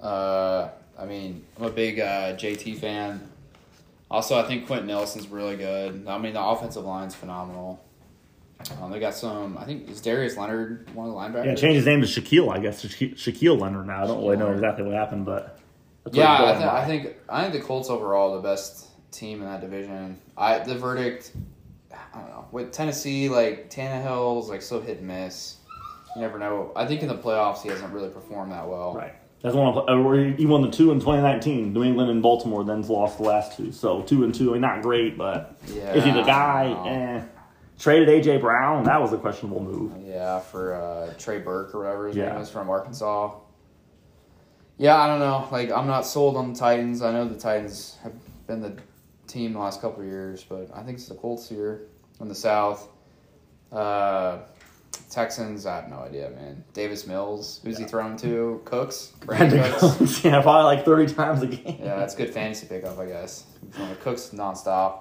Uh, 0.00 0.70
I 1.02 1.04
mean, 1.04 1.44
I'm 1.58 1.64
a 1.64 1.70
big 1.70 1.98
uh, 1.98 2.36
JT 2.36 2.78
fan. 2.78 3.28
Also, 4.08 4.38
I 4.38 4.46
think 4.46 4.66
Quenton 4.66 4.86
Nelson's 4.86 5.26
really 5.26 5.56
good. 5.56 6.06
I 6.06 6.18
mean, 6.18 6.34
the 6.34 6.42
offensive 6.42 6.84
line's 6.84 7.14
phenomenal. 7.14 7.82
Um, 8.80 8.92
they 8.92 9.00
got 9.00 9.14
some. 9.14 9.58
I 9.58 9.64
think 9.64 9.90
is 9.90 10.00
Darius 10.00 10.36
Leonard 10.36 10.88
one 10.94 11.08
of 11.08 11.14
the 11.14 11.18
linebackers. 11.18 11.46
Yeah, 11.46 11.54
change 11.56 11.74
his 11.74 11.86
name 11.86 12.00
to 12.02 12.06
Shaquille. 12.06 12.54
I 12.54 12.60
guess 12.60 12.84
Shaquille, 12.84 13.14
Shaquille 13.14 13.60
Leonard 13.60 13.88
now. 13.88 14.04
I 14.04 14.06
don't 14.06 14.22
really 14.22 14.36
know 14.36 14.46
Shaquille. 14.46 14.54
exactly 14.54 14.84
what 14.84 14.94
happened, 14.94 15.26
but 15.26 15.58
that's 16.04 16.16
Yeah, 16.16 16.32
I, 16.32 16.52
th- 16.52 16.64
I 16.64 16.86
think 16.86 17.16
I 17.28 17.42
think 17.42 17.54
the 17.54 17.66
Colts 17.66 17.90
overall 17.90 18.34
are 18.34 18.36
the 18.36 18.42
best 18.42 18.86
team 19.10 19.42
in 19.42 19.48
that 19.48 19.60
division. 19.60 20.20
I 20.36 20.60
the 20.60 20.78
verdict. 20.78 21.32
I 21.90 22.18
don't 22.20 22.28
know. 22.28 22.46
With 22.52 22.70
Tennessee, 22.70 23.28
like 23.28 23.70
Tannehill's 23.70 24.48
like 24.48 24.62
so 24.62 24.80
hit 24.80 24.98
and 24.98 25.08
miss. 25.08 25.56
You 26.14 26.22
never 26.22 26.38
know. 26.38 26.70
I 26.76 26.86
think 26.86 27.02
in 27.02 27.08
the 27.08 27.18
playoffs 27.18 27.62
he 27.62 27.70
hasn't 27.70 27.92
really 27.92 28.10
performed 28.10 28.52
that 28.52 28.68
well. 28.68 28.94
Right. 28.94 29.14
That's 29.42 29.54
one. 29.56 29.76
Of, 29.76 29.88
uh, 29.88 30.36
he 30.36 30.46
won 30.46 30.62
the 30.62 30.70
two 30.70 30.92
in 30.92 31.00
2019. 31.00 31.72
New 31.72 31.82
England 31.82 32.10
and 32.10 32.22
Baltimore 32.22 32.64
then's 32.64 32.88
lost 32.88 33.18
the 33.18 33.24
last 33.24 33.56
two. 33.56 33.72
So 33.72 34.02
two 34.02 34.22
and 34.24 34.32
two. 34.34 34.50
I 34.50 34.52
mean, 34.52 34.60
not 34.62 34.82
great, 34.82 35.18
but 35.18 35.56
Yeah, 35.66 35.92
is 35.94 36.04
he 36.04 36.12
the 36.12 36.22
guy? 36.22 36.64
I 36.64 36.68
don't 36.68 36.84
know. 36.84 36.90
Eh. 36.90 37.22
Traded 37.78 38.08
AJ 38.08 38.40
Brown. 38.40 38.84
That 38.84 39.00
was 39.00 39.12
a 39.12 39.18
questionable 39.18 39.60
move. 39.60 39.92
Yeah, 40.06 40.38
for 40.38 40.74
uh, 40.74 41.12
Trey 41.18 41.38
Burke 41.38 41.74
or 41.74 41.80
whatever 41.80 42.06
his 42.06 42.16
Yeah. 42.16 42.32
name 42.32 42.40
is 42.42 42.48
from 42.50 42.70
Arkansas. 42.70 43.32
Yeah, 44.78 44.96
I 44.96 45.08
don't 45.08 45.18
know. 45.18 45.48
Like, 45.50 45.72
I'm 45.72 45.88
not 45.88 46.06
sold 46.06 46.36
on 46.36 46.52
the 46.52 46.58
Titans. 46.58 47.02
I 47.02 47.10
know 47.12 47.26
the 47.28 47.34
Titans 47.38 47.98
have 48.04 48.12
been 48.46 48.60
the 48.60 48.76
team 49.26 49.54
the 49.54 49.58
last 49.58 49.80
couple 49.80 50.00
of 50.02 50.06
years, 50.06 50.44
but 50.48 50.70
I 50.72 50.82
think 50.84 50.98
it's 50.98 51.08
the 51.08 51.14
Colts 51.14 51.48
here 51.48 51.82
in 52.20 52.28
the 52.28 52.34
South. 52.34 52.88
Uh, 53.72 54.38
Texans, 55.10 55.66
I 55.66 55.76
have 55.76 55.88
no 55.90 55.98
idea, 55.98 56.30
man. 56.30 56.64
Davis 56.72 57.06
Mills, 57.06 57.60
who's 57.64 57.76
he 57.78 57.84
throwing 57.84 58.16
to? 58.18 58.60
Cooks, 58.64 59.12
Brandin 59.20 59.78
Cooks. 59.78 60.24
yeah, 60.24 60.40
probably 60.40 60.74
like 60.76 60.84
30 60.84 61.14
times 61.14 61.42
a 61.42 61.46
game. 61.46 61.76
Yeah, 61.80 61.96
that's 61.96 62.14
good 62.14 62.30
fantasy 62.32 62.66
pickup, 62.66 62.98
I 62.98 63.06
guess. 63.06 63.44
Throwing 63.72 63.90
to 63.90 63.96
Cooks 63.96 64.30
nonstop. 64.32 65.00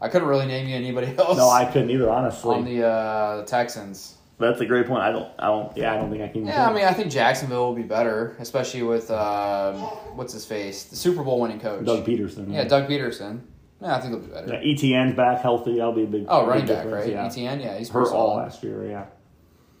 I 0.00 0.08
couldn't 0.08 0.28
really 0.28 0.46
name 0.46 0.68
you 0.68 0.76
anybody 0.76 1.08
else. 1.18 1.36
No, 1.36 1.48
I 1.50 1.64
couldn't 1.64 1.90
either. 1.90 2.08
Honestly, 2.08 2.54
on 2.54 2.64
the 2.64 2.86
uh, 2.86 3.36
the 3.38 3.42
Texans. 3.44 4.16
that's 4.38 4.60
a 4.60 4.66
great 4.66 4.86
point. 4.86 5.02
I 5.02 5.10
don't. 5.12 5.28
I 5.38 5.46
don't. 5.48 5.76
Yeah, 5.76 5.92
I 5.94 5.96
don't 5.96 6.10
think 6.10 6.22
I 6.22 6.28
can. 6.28 6.46
Yeah, 6.46 6.68
I 6.68 6.72
mean, 6.72 6.84
I 6.84 6.92
think 6.92 7.10
Jacksonville 7.10 7.66
will 7.68 7.74
be 7.76 7.82
better, 7.82 8.36
especially 8.38 8.82
with 8.82 9.10
um, 9.10 9.76
what's 10.16 10.32
his 10.32 10.46
face, 10.46 10.84
the 10.84 10.96
Super 10.96 11.22
Bowl 11.22 11.40
winning 11.40 11.60
coach. 11.60 11.84
Doug 11.84 12.06
Pederson. 12.06 12.52
Yeah, 12.52 12.64
Doug 12.64 12.88
Pederson. 12.88 13.40
Yeah, 13.82 13.96
I 13.96 14.00
think 14.00 14.12
they'll 14.12 14.22
be 14.22 14.32
better. 14.32 14.52
Yeah, 14.54 14.60
Etienne's 14.72 15.14
back 15.16 15.40
healthy. 15.42 15.76
That'll 15.76 15.92
be 15.92 16.04
a 16.04 16.06
big. 16.06 16.26
Oh, 16.28 16.40
big 16.42 16.48
running 16.48 16.66
back, 16.66 16.84
difference, 16.84 17.04
right? 17.06 17.12
Yeah. 17.14 17.26
Etienne, 17.26 17.60
yeah, 17.60 17.78
he's 17.78 17.88
Hurt 17.90 18.04
all 18.04 18.08
solid. 18.30 18.42
last 18.44 18.62
year. 18.62 18.86
Yeah. 18.88 19.06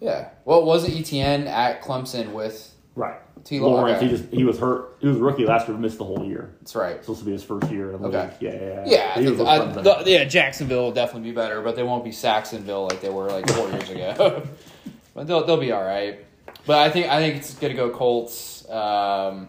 Yeah. 0.00 0.30
Well, 0.44 0.64
wasn't 0.64 0.96
Etienne 0.96 1.46
at 1.46 1.82
Clemson 1.82 2.32
with? 2.32 2.74
Right. 2.96 3.18
T. 3.44 3.58
Lawrence, 3.60 3.98
okay. 3.98 4.06
he 4.08 4.16
just 4.16 4.30
he 4.32 4.44
was 4.44 4.58
hurt. 4.58 4.96
He 5.00 5.06
was 5.08 5.16
a 5.16 5.20
rookie 5.20 5.46
last 5.46 5.66
year, 5.68 5.76
missed 5.78 5.96
the 5.98 6.04
whole 6.04 6.24
year. 6.24 6.54
That's 6.60 6.74
right. 6.74 7.00
Supposed 7.00 7.20
to 7.20 7.24
be 7.24 7.32
his 7.32 7.42
first 7.42 7.70
year 7.70 7.92
in 7.92 8.02
the 8.02 8.08
Okay. 8.08 8.22
league. 8.22 8.32
Yeah, 8.40 8.50
yeah, 8.52 8.60
yeah. 8.60 8.84
Yeah, 8.86 9.10
I 9.12 9.24
think 9.24 9.86
I- 9.86 10.02
the- 10.02 10.10
yeah. 10.10 10.24
Jacksonville 10.24 10.82
will 10.84 10.92
definitely 10.92 11.30
be 11.30 11.34
better, 11.34 11.62
but 11.62 11.74
they 11.76 11.82
won't 11.82 12.04
be 12.04 12.10
Saxonville 12.10 12.90
like 12.90 13.00
they 13.00 13.08
were 13.08 13.28
like 13.28 13.48
four 13.48 13.70
years 13.70 13.88
ago. 13.88 14.42
but 15.14 15.26
they'll 15.26 15.46
they'll 15.46 15.56
be 15.56 15.72
all 15.72 15.82
right. 15.84 16.24
But 16.66 16.80
I 16.80 16.90
think 16.90 17.06
I 17.06 17.18
think 17.20 17.36
it's 17.36 17.54
gonna 17.54 17.74
go 17.74 17.88
Colts, 17.90 18.68
um, 18.68 19.48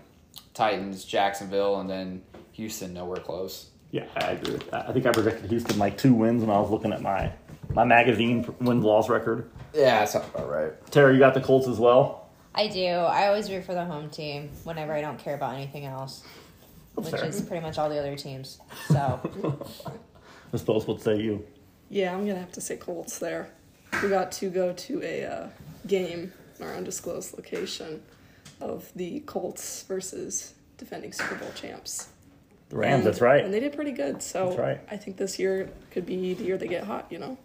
Titans, 0.54 1.04
Jacksonville, 1.04 1.82
and 1.82 1.90
then 1.90 2.22
Houston 2.54 2.94
nowhere 2.94 3.18
close. 3.18 3.72
Yeah, 3.92 4.06
I 4.16 4.32
agree. 4.32 4.58
I 4.72 4.94
think 4.94 5.06
I 5.06 5.12
projected 5.12 5.50
Houston 5.50 5.78
like 5.78 5.98
two 5.98 6.14
wins 6.14 6.42
when 6.46 6.56
I 6.56 6.60
was 6.62 6.72
looking 6.72 6.94
at 6.94 7.02
my 7.02 7.34
my 7.74 7.84
magazine 7.84 8.54
wins 8.60 8.84
loss 8.84 9.10
record. 9.10 9.50
Yeah, 9.74 10.00
that 10.00 10.10
sounds 10.10 10.28
about 10.34 10.50
right. 10.50 10.92
Tara, 10.92 11.14
you 11.14 11.20
got 11.20 11.34
the 11.34 11.42
Colts 11.42 11.68
as 11.68 11.80
well. 11.80 12.30
I 12.54 12.68
do. 12.68 12.86
I 12.86 13.28
always 13.28 13.50
root 13.50 13.64
for 13.66 13.74
the 13.74 13.86
home 13.86 14.10
team 14.10 14.50
whenever 14.66 14.94
I 14.94 15.02
don't 15.02 15.18
care 15.18 15.36
about 15.36 15.56
anything 15.56 15.86
else, 15.86 16.24
That's 16.96 17.12
which 17.12 17.22
fair. 17.22 17.30
is 17.30 17.42
pretty 17.42 17.66
much 17.66 17.78
all 17.78 17.90
the 17.90 17.98
other 17.98 18.16
teams. 18.18 18.60
So 18.90 19.58
I 20.54 20.58
suppose 20.58 20.86
what 20.86 21.02
say 21.02 21.18
you? 21.22 21.46
Yeah, 21.90 22.14
I'm 22.14 22.26
gonna 22.28 22.40
have 22.40 22.52
to 22.54 22.62
say 22.62 22.76
Colts 22.78 23.20
there. 23.20 23.50
We 24.04 24.10
got 24.10 24.32
to 24.34 24.50
go 24.50 24.74
to 24.74 25.02
a 25.04 25.26
uh, 25.26 25.48
game 25.88 26.32
in 26.60 26.66
our 26.66 26.74
undisclosed 26.76 27.34
location 27.36 28.02
of 28.60 28.90
the 28.96 29.22
Colts 29.22 29.84
versus 29.84 30.54
defending 30.78 31.12
Super 31.14 31.36
Bowl 31.36 31.52
champs. 31.56 32.10
The 32.70 32.78
Rams. 32.78 33.00
And- 33.00 33.08
that's 33.08 33.22
right. 33.22 33.44
And 33.44 33.54
they 33.54 33.60
did 33.60 33.74
pretty 33.74 33.92
good. 33.92 34.22
So 34.22 34.48
That's 34.48 34.60
right. 34.60 34.80
I 34.90 34.98
think 34.98 35.18
this 35.18 35.40
year 35.40 35.70
could 35.92 36.06
be 36.06 36.34
the 36.34 36.44
year 36.44 36.58
they 36.58 36.68
get 36.68 36.84
hot. 36.84 37.08
You 37.10 37.20
know. 37.20 37.38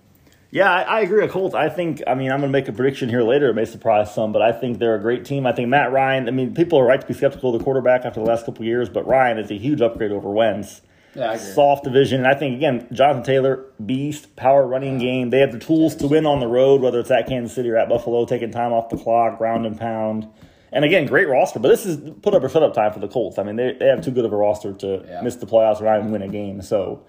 Yeah, 0.50 0.72
I, 0.72 0.82
I 0.82 1.00
agree 1.00 1.22
with 1.22 1.30
Colts. 1.32 1.54
I 1.54 1.68
think, 1.68 2.02
I 2.06 2.14
mean, 2.14 2.30
I'm 2.30 2.38
going 2.40 2.50
to 2.52 2.58
make 2.58 2.68
a 2.68 2.72
prediction 2.72 3.08
here 3.08 3.22
later. 3.22 3.48
It 3.50 3.54
may 3.54 3.64
surprise 3.64 4.14
some, 4.14 4.32
but 4.32 4.42
I 4.42 4.52
think 4.52 4.78
they're 4.78 4.94
a 4.94 5.00
great 5.00 5.24
team. 5.24 5.46
I 5.46 5.52
think 5.52 5.68
Matt 5.68 5.92
Ryan, 5.92 6.28
I 6.28 6.30
mean, 6.30 6.54
people 6.54 6.78
are 6.78 6.86
right 6.86 7.00
to 7.00 7.06
be 7.06 7.14
skeptical 7.14 7.52
of 7.54 7.58
the 7.58 7.64
quarterback 7.64 8.04
after 8.04 8.20
the 8.20 8.26
last 8.26 8.46
couple 8.46 8.62
of 8.62 8.66
years, 8.66 8.88
but 8.88 9.06
Ryan 9.06 9.38
is 9.38 9.50
a 9.50 9.54
huge 9.58 9.80
upgrade 9.80 10.12
over 10.12 10.30
Wentz. 10.30 10.82
Yeah, 11.14 11.30
I 11.30 11.34
agree. 11.34 11.46
Soft 11.46 11.84
division. 11.84 12.20
And 12.20 12.28
I 12.28 12.34
think, 12.34 12.56
again, 12.56 12.86
Jonathan 12.92 13.24
Taylor, 13.24 13.64
beast, 13.84 14.36
power 14.36 14.66
running 14.66 14.98
game. 14.98 15.30
They 15.30 15.40
have 15.40 15.50
the 15.52 15.58
tools 15.58 15.96
to 15.96 16.06
win 16.06 16.26
on 16.26 16.40
the 16.40 16.46
road, 16.46 16.80
whether 16.80 17.00
it's 17.00 17.10
at 17.10 17.26
Kansas 17.26 17.54
City 17.54 17.68
or 17.70 17.76
at 17.76 17.88
Buffalo, 17.88 18.24
taking 18.24 18.50
time 18.50 18.72
off 18.72 18.88
the 18.88 18.98
clock, 18.98 19.38
ground 19.38 19.66
and 19.66 19.78
pound. 19.78 20.28
And 20.72 20.84
again, 20.84 21.06
great 21.06 21.26
roster, 21.28 21.58
but 21.58 21.68
this 21.68 21.86
is 21.86 22.10
put 22.22 22.34
up 22.34 22.42
or 22.44 22.48
shut 22.50 22.62
up 22.62 22.74
time 22.74 22.92
for 22.92 22.98
the 22.98 23.08
Colts. 23.08 23.38
I 23.38 23.44
mean, 23.44 23.56
they, 23.56 23.72
they 23.78 23.86
have 23.86 24.04
too 24.04 24.10
good 24.10 24.24
of 24.26 24.32
a 24.32 24.36
roster 24.36 24.72
to 24.74 25.04
Yeah. 25.08 25.22
miss 25.22 25.36
the 25.36 25.46
playoffs 25.46 25.80
or 25.80 25.84
not 25.84 25.98
even 26.00 26.12
win 26.12 26.22
a 26.22 26.28
game. 26.28 26.60
So 26.60 27.02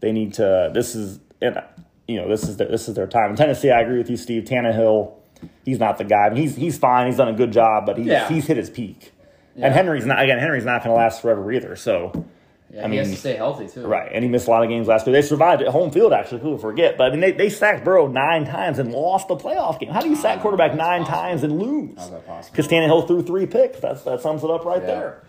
they 0.00 0.12
need 0.12 0.34
to. 0.34 0.70
This 0.72 0.94
is, 0.94 1.18
and 1.42 1.60
you 2.08 2.16
know, 2.16 2.28
this 2.28 2.42
is 2.44 2.56
their, 2.56 2.68
this 2.68 2.88
is 2.88 2.94
their 2.94 3.06
time. 3.06 3.30
In 3.30 3.36
Tennessee, 3.36 3.70
I 3.70 3.80
agree 3.82 3.98
with 3.98 4.10
you, 4.10 4.16
Steve. 4.16 4.44
Tannehill, 4.44 5.12
he's 5.64 5.78
not 5.78 5.98
the 5.98 6.04
guy. 6.04 6.26
I 6.26 6.30
mean, 6.30 6.38
he's 6.42 6.56
he's 6.56 6.78
fine. 6.78 7.06
He's 7.06 7.16
done 7.18 7.28
a 7.28 7.32
good 7.34 7.52
job, 7.52 7.86
but 7.86 7.96
he's 7.98 8.06
Yeah. 8.06 8.28
he's 8.28 8.46
hit 8.46 8.56
his 8.56 8.70
peak. 8.70 9.12
Yeah. 9.54 9.66
And 9.66 9.74
Henry's 9.74 10.06
not 10.06 10.20
again. 10.22 10.38
Henry's 10.38 10.64
not 10.64 10.82
going 10.82 10.94
to 10.94 10.98
last 11.00 11.20
forever 11.22 11.50
either. 11.52 11.76
So 11.76 12.24
Yeah, 12.70 12.86
I 12.86 12.88
he 12.88 12.96
has 12.96 13.08
mean- 13.08 13.14
to 13.14 13.20
stay 13.20 13.34
healthy 13.34 13.66
too. 13.68 13.86
right, 13.86 14.10
and 14.12 14.22
he 14.24 14.30
missed 14.30 14.46
a 14.46 14.50
lot 14.50 14.62
of 14.62 14.68
games 14.68 14.86
last 14.88 15.06
year. 15.06 15.12
They 15.12 15.22
survived 15.22 15.60
at 15.62 15.68
home 15.68 15.90
field. 15.90 16.12
Actually, 16.12 16.40
Who 16.40 16.48
people 16.52 16.58
forget, 16.58 16.96
but 16.96 17.08
I 17.08 17.10
mean, 17.10 17.20
they, 17.20 17.32
they 17.32 17.50
sacked 17.50 17.84
Burrow 17.84 18.06
nine 18.06 18.44
times 18.46 18.78
and 18.78 18.92
lost 18.92 19.28
the 19.28 19.36
playoff 19.36 19.78
game. 19.80 19.90
How 19.90 20.00
do 20.00 20.08
you 20.08 20.16
sack 20.16 20.40
quarterback 20.40 20.74
nine 20.74 21.00
possible. 21.04 21.18
times 21.22 21.42
and 21.44 21.58
lose? 21.60 21.94
How's 21.98 22.10
that 22.10 22.26
possible? 22.26 22.52
Because 22.56 22.68
Tannehill 22.68 23.06
threw 23.06 23.22
three 23.22 23.46
picks. 23.46 23.80
That's 23.80 24.02
that 24.04 24.20
sums 24.22 24.44
it 24.44 24.50
up 24.50 24.64
right 24.64 24.80
Yeah. 24.80 24.86
there. 24.86 25.22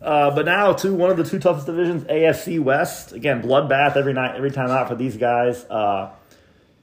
Uh, 0.00 0.30
but 0.34 0.44
now 0.46 0.72
to 0.72 0.94
one 0.94 1.10
of 1.10 1.16
the 1.16 1.24
two 1.24 1.38
toughest 1.40 1.66
divisions, 1.66 2.04
AFC 2.04 2.60
West. 2.60 3.12
Again, 3.12 3.42
bloodbath 3.42 3.96
every 3.96 4.12
night, 4.12 4.36
every 4.36 4.50
time 4.52 4.70
out 4.70 4.88
for 4.88 4.94
these 4.94 5.16
guys. 5.16 5.64
Uh, 5.68 6.10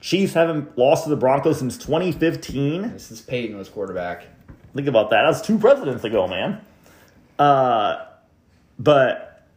Chiefs 0.06 0.34
haven't 0.34 0.78
lost 0.78 1.02
to 1.02 1.10
the 1.10 1.16
Broncos 1.16 1.58
since 1.58 1.76
2015. 1.78 2.92
This 2.92 3.10
is 3.10 3.20
Peyton 3.20 3.58
was 3.58 3.68
quarterback. 3.68 4.28
Think 4.72 4.86
about 4.86 5.10
that. 5.10 5.24
That's 5.26 5.44
two 5.44 5.58
presidents 5.58 6.04
ago, 6.04 6.28
man. 6.28 6.60
Uh, 7.40 8.04
but 8.78 9.48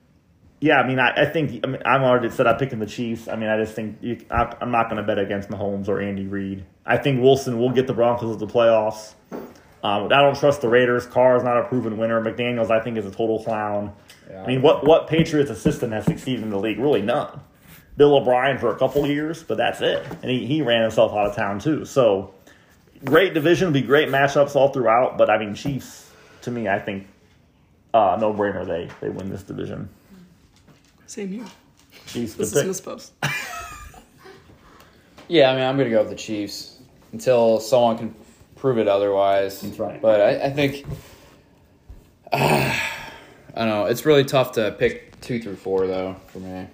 yeah, 0.59 0.79
I 0.79 0.88
mean, 0.88 0.97
I, 0.97 1.12
I 1.12 1.25
think 1.25 1.63
I 1.63 1.67
mean, 1.67 1.83
I'm 1.85 2.01
already 2.01 2.31
said 2.31 2.47
I'm 2.47 2.57
picking 2.57 2.79
the 2.79 2.88
Chiefs. 2.88 3.27
I 3.27 3.35
mean, 3.35 3.47
I 3.47 3.57
just 3.63 3.75
think 3.75 3.99
you, 4.01 4.25
I, 4.31 4.55
I'm 4.59 4.71
not 4.71 4.89
going 4.89 4.97
to 4.99 5.03
bet 5.03 5.19
against 5.19 5.49
Mahomes 5.49 5.88
or 5.88 6.01
Andy 6.01 6.25
Reid. 6.25 6.65
I 6.83 6.97
think 6.97 7.21
Wilson 7.21 7.59
will 7.59 7.69
get 7.69 7.85
the 7.85 7.93
Broncos 7.93 8.35
to 8.35 8.43
the 8.43 8.51
playoffs. 8.51 9.13
Um, 9.31 10.05
I 10.05 10.23
don't 10.23 10.35
trust 10.35 10.62
the 10.62 10.67
Raiders. 10.67 11.05
Carr 11.05 11.38
is 11.38 11.43
not 11.43 11.57
a 11.57 11.65
proven 11.65 11.95
winner. 11.99 12.19
McDaniels, 12.19 12.71
I 12.71 12.79
think, 12.83 12.97
is 12.97 13.05
a 13.05 13.12
total 13.12 13.43
clown. 13.43 13.93
Yeah. 14.27 14.45
I 14.45 14.47
mean, 14.47 14.63
what 14.63 14.83
what 14.83 15.05
Patriots 15.05 15.51
assistant 15.51 15.93
has 15.93 16.05
succeeded 16.05 16.41
in 16.41 16.49
the 16.49 16.59
league? 16.59 16.79
Really, 16.79 17.03
none. 17.03 17.39
Bill 17.99 18.15
O'Brien 18.15 18.57
for 18.57 18.73
a 18.73 18.79
couple 18.79 19.05
years, 19.05 19.43
but 19.43 19.57
that's 19.57 19.81
it. 19.81 20.07
And 20.23 20.31
he, 20.31 20.45
he 20.45 20.62
ran 20.62 20.83
himself 20.83 21.12
out 21.12 21.27
of 21.27 21.35
town 21.35 21.59
too. 21.59 21.83
So 21.83 22.33
great 23.03 23.33
division, 23.33 23.67
will 23.67 23.73
be 23.73 23.81
great 23.81 24.07
matchups 24.07 24.55
all 24.55 24.69
throughout. 24.69 25.17
But 25.17 25.29
I 25.29 25.38
mean, 25.38 25.53
Chiefs 25.53 26.09
to 26.43 26.51
me, 26.51 26.69
I 26.69 26.79
think 26.79 27.07
uh, 27.93 28.17
no 28.19 28.33
brainer. 28.33 28.65
They 28.65 28.89
they 29.01 29.09
win 29.09 29.29
this 29.29 29.43
division. 29.43 29.89
Same 31.07 31.27
here. 31.27 31.45
Chiefs. 32.07 32.35
This 32.35 32.53
good 32.53 32.59
is 32.59 32.62
pick. 32.62 32.67
Miss 32.67 32.81
Post. 32.81 33.13
Yeah, 35.31 35.51
I 35.51 35.55
mean, 35.55 35.63
I'm 35.63 35.77
gonna 35.77 35.91
go 35.91 35.99
with 35.99 36.09
the 36.09 36.15
Chiefs 36.15 36.79
until 37.12 37.59
someone 37.59 37.99
can 37.99 38.15
prove 38.55 38.79
it 38.79 38.88
otherwise. 38.88 39.62
That's 39.62 39.77
right. 39.77 40.01
But 40.01 40.21
I, 40.21 40.45
I 40.45 40.49
think 40.49 40.88
I 42.33 42.81
don't 43.55 43.67
know. 43.67 43.85
It's 43.85 44.07
really 44.07 44.23
tough 44.23 44.53
to 44.53 44.71
pick 44.71 45.21
two 45.21 45.39
through 45.39 45.57
four 45.57 45.85
though 45.85 46.15
for 46.29 46.39
me. 46.39 46.67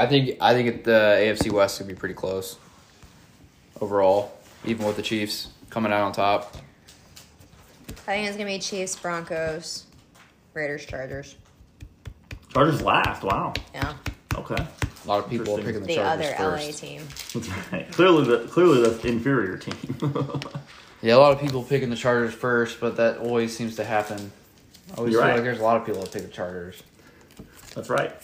I 0.00 0.06
think 0.06 0.38
I 0.40 0.54
think 0.54 0.68
it, 0.68 0.84
the 0.84 1.18
AFC 1.20 1.52
West 1.52 1.76
could 1.76 1.86
be 1.86 1.94
pretty 1.94 2.14
close 2.14 2.56
overall, 3.82 4.32
even 4.64 4.86
with 4.86 4.96
the 4.96 5.02
Chiefs 5.02 5.48
coming 5.68 5.92
out 5.92 6.00
on 6.00 6.12
top. 6.12 6.56
I 8.08 8.14
think 8.14 8.26
it's 8.28 8.36
gonna 8.38 8.48
be 8.48 8.58
Chiefs, 8.58 8.96
Broncos, 8.96 9.84
Raiders, 10.54 10.86
Chargers. 10.86 11.36
Chargers 12.48 12.80
last. 12.80 13.22
Wow. 13.22 13.52
Yeah, 13.74 13.92
Okay. 14.36 14.54
A 15.04 15.08
lot 15.08 15.22
of 15.22 15.28
people 15.28 15.54
are 15.58 15.62
picking 15.62 15.82
the, 15.82 15.86
the 15.86 15.94
Chargers 15.96 16.26
other 16.32 16.56
first. 16.56 16.82
LA 16.82 16.88
team. 16.88 17.02
That's 17.34 17.72
right. 17.72 17.92
Clearly 17.92 18.24
the 18.24 18.48
clearly 18.48 18.80
the 18.82 19.06
inferior 19.06 19.58
team. 19.58 19.96
Yeah, 21.02 21.14
a 21.14 21.16
lot 21.16 21.32
of 21.32 21.40
people 21.40 21.62
picking 21.62 21.88
the 21.88 21.96
Chargers 21.96 22.34
first, 22.34 22.78
but 22.78 22.96
that 22.96 23.16
always 23.18 23.56
seems 23.56 23.76
to 23.76 23.84
happen. 23.84 24.30
I 24.92 24.96
always 24.98 25.12
You're 25.12 25.22
feel 25.22 25.28
right. 25.28 25.34
like 25.36 25.44
there's 25.44 25.58
a 25.58 25.62
lot 25.62 25.78
of 25.78 25.86
people 25.86 26.02
that 26.02 26.12
pick 26.12 26.22
the 26.24 26.28
Chargers. 26.28 26.82
That's 27.74 27.88
right. 27.88 28.14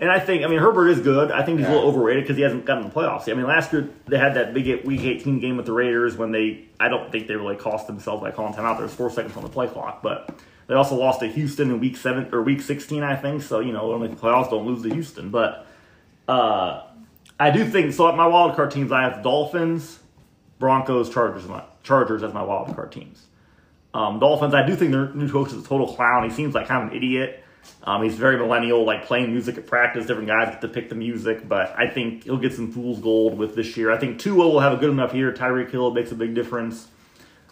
And 0.00 0.10
I 0.10 0.20
think, 0.20 0.44
I 0.44 0.46
mean, 0.46 0.60
Herbert 0.60 0.88
is 0.88 1.00
good. 1.00 1.32
I 1.32 1.42
think 1.42 1.58
he's 1.58 1.66
a 1.66 1.72
little 1.72 1.88
overrated 1.88 2.22
because 2.22 2.36
he 2.36 2.42
hasn't 2.42 2.64
gotten 2.64 2.84
the 2.84 2.90
playoffs. 2.90 3.28
I 3.28 3.34
mean, 3.34 3.46
last 3.46 3.72
year 3.72 3.88
they 4.06 4.16
had 4.16 4.34
that 4.34 4.54
big 4.54 4.84
Week 4.84 5.00
18 5.00 5.40
game 5.40 5.56
with 5.56 5.66
the 5.66 5.72
Raiders 5.72 6.16
when 6.16 6.30
they, 6.30 6.66
I 6.78 6.88
don't 6.88 7.10
think 7.10 7.26
they 7.26 7.34
really 7.34 7.56
cost 7.56 7.88
themselves 7.88 8.22
by 8.22 8.30
calling 8.30 8.54
timeout. 8.54 8.78
There's 8.78 8.94
four 8.94 9.10
seconds 9.10 9.36
on 9.36 9.42
the 9.42 9.48
play 9.48 9.66
clock, 9.66 10.00
but 10.00 10.38
they 10.68 10.74
also 10.74 10.94
lost 10.94 11.18
to 11.20 11.26
Houston 11.26 11.70
in 11.70 11.80
Week 11.80 11.96
seven 11.96 12.28
or 12.32 12.42
Week 12.42 12.60
16, 12.60 13.02
I 13.02 13.16
think. 13.16 13.42
So 13.42 13.58
you 13.58 13.72
know, 13.72 13.92
only 13.92 14.06
the 14.06 14.16
playoffs 14.16 14.50
don't 14.50 14.66
lose 14.66 14.82
to 14.82 14.90
Houston. 14.90 15.30
But 15.30 15.66
uh, 16.28 16.84
I 17.40 17.50
do 17.50 17.68
think 17.68 17.92
so. 17.92 18.08
At 18.08 18.16
my 18.16 18.26
wild 18.26 18.54
card 18.54 18.70
teams, 18.70 18.92
I 18.92 19.02
have 19.02 19.24
Dolphins, 19.24 19.98
Broncos, 20.60 21.10
Chargers, 21.10 21.46
my, 21.48 21.64
Chargers 21.82 22.22
as 22.22 22.32
my 22.32 22.42
wild 22.42 22.74
card 22.74 22.92
teams. 22.92 23.26
Um, 23.94 24.20
Dolphins, 24.20 24.54
I 24.54 24.64
do 24.66 24.76
think 24.76 24.92
their 24.92 25.12
new 25.14 25.30
coach 25.30 25.48
is 25.48 25.64
a 25.64 25.66
total 25.66 25.92
clown. 25.92 26.22
He 26.22 26.30
seems 26.30 26.54
like 26.54 26.68
kind 26.68 26.86
of 26.86 26.90
an 26.92 26.96
idiot. 26.96 27.42
Um, 27.84 28.02
he's 28.02 28.16
very 28.16 28.36
millennial, 28.36 28.84
like 28.84 29.06
playing 29.06 29.30
music 29.30 29.56
at 29.56 29.66
practice. 29.66 30.06
Different 30.06 30.28
guys 30.28 30.48
get 30.50 30.60
to 30.60 30.68
pick 30.68 30.88
the 30.88 30.94
music, 30.94 31.48
but 31.48 31.74
I 31.78 31.88
think 31.88 32.24
he'll 32.24 32.36
get 32.36 32.52
some 32.52 32.70
fool's 32.70 33.00
gold 33.00 33.38
with 33.38 33.54
this 33.54 33.76
year. 33.76 33.90
I 33.90 33.98
think 33.98 34.18
Tua 34.18 34.48
will 34.48 34.60
have 34.60 34.72
a 34.72 34.76
good 34.76 34.90
enough 34.90 35.14
year. 35.14 35.32
Tyreek 35.32 35.70
Hill 35.70 35.92
makes 35.92 36.12
a 36.12 36.14
big 36.14 36.34
difference. 36.34 36.88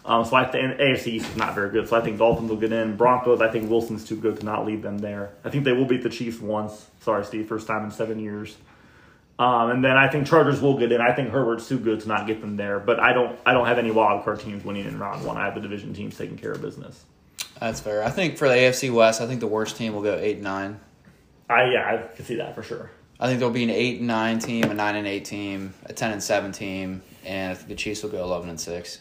Um, 0.05 0.23
so 0.23 0.37
I 0.37 0.45
think 0.45 0.77
AFC 0.79 1.07
East 1.07 1.29
is 1.29 1.35
not 1.35 1.53
very 1.53 1.69
good. 1.69 1.89
So 1.89 1.97
I 1.97 2.01
think 2.01 2.17
Dolphins 2.17 2.49
will 2.49 2.57
get 2.57 2.71
in. 2.71 2.95
Broncos, 2.95 3.41
I 3.41 3.51
think 3.51 3.69
Wilson's 3.69 4.05
too 4.05 4.15
good 4.15 4.39
to 4.39 4.45
not 4.45 4.65
lead 4.65 4.81
them 4.81 4.99
there. 4.99 5.31
I 5.43 5.49
think 5.49 5.65
they 5.65 5.73
will 5.73 5.85
beat 5.85 6.01
the 6.01 6.09
Chiefs 6.09 6.39
once. 6.39 6.87
Sorry, 7.01 7.25
Steve, 7.25 7.47
first 7.47 7.67
time 7.67 7.83
in 7.83 7.91
seven 7.91 8.19
years. 8.19 8.55
Um, 9.39 9.69
and 9.69 9.83
then 9.83 9.97
I 9.97 10.07
think 10.07 10.25
Chargers 10.25 10.61
will 10.61 10.77
get 10.77 10.91
in. 10.91 11.01
I 11.01 11.13
think 11.13 11.29
Herbert's 11.29 11.67
too 11.67 11.77
good 11.77 11.99
to 11.99 12.07
not 12.07 12.25
get 12.25 12.41
them 12.41 12.57
there. 12.57 12.79
But 12.79 12.99
I 12.99 13.13
don't. 13.13 13.37
I 13.45 13.53
don't 13.53 13.67
have 13.67 13.77
any 13.77 13.91
wild 13.91 14.23
card 14.23 14.39
teams 14.39 14.63
winning 14.63 14.85
in 14.85 14.97
round 14.97 15.25
one. 15.25 15.37
I 15.37 15.45
have 15.45 15.55
the 15.55 15.61
division 15.61 15.93
teams 15.93 16.17
taking 16.17 16.37
care 16.37 16.53
of 16.53 16.61
business. 16.61 17.03
That's 17.59 17.79
fair. 17.79 18.03
I 18.03 18.09
think 18.09 18.37
for 18.37 18.47
the 18.47 18.55
AFC 18.55 18.93
West, 18.93 19.21
I 19.21 19.27
think 19.27 19.39
the 19.39 19.47
worst 19.47 19.77
team 19.77 19.93
will 19.93 20.01
go 20.01 20.15
eight 20.15 20.35
and 20.35 20.43
nine. 20.43 20.79
I 21.49 21.65
yeah, 21.71 22.07
I 22.09 22.15
can 22.15 22.25
see 22.25 22.35
that 22.35 22.55
for 22.55 22.63
sure. 22.63 22.91
I 23.19 23.27
think 23.27 23.39
there'll 23.39 23.53
be 23.53 23.63
an 23.63 23.69
eight 23.69 23.99
and 23.99 24.07
nine 24.07 24.39
team, 24.39 24.65
a 24.65 24.73
nine 24.73 24.95
and 24.95 25.07
eight 25.07 25.25
team, 25.25 25.73
a 25.85 25.93
ten 25.93 26.11
and 26.11 26.21
seven 26.21 26.51
team, 26.51 27.01
and 27.25 27.51
I 27.51 27.55
think 27.55 27.69
the 27.69 27.75
Chiefs 27.75 28.03
will 28.03 28.11
go 28.11 28.23
eleven 28.23 28.49
and 28.49 28.59
six. 28.59 28.99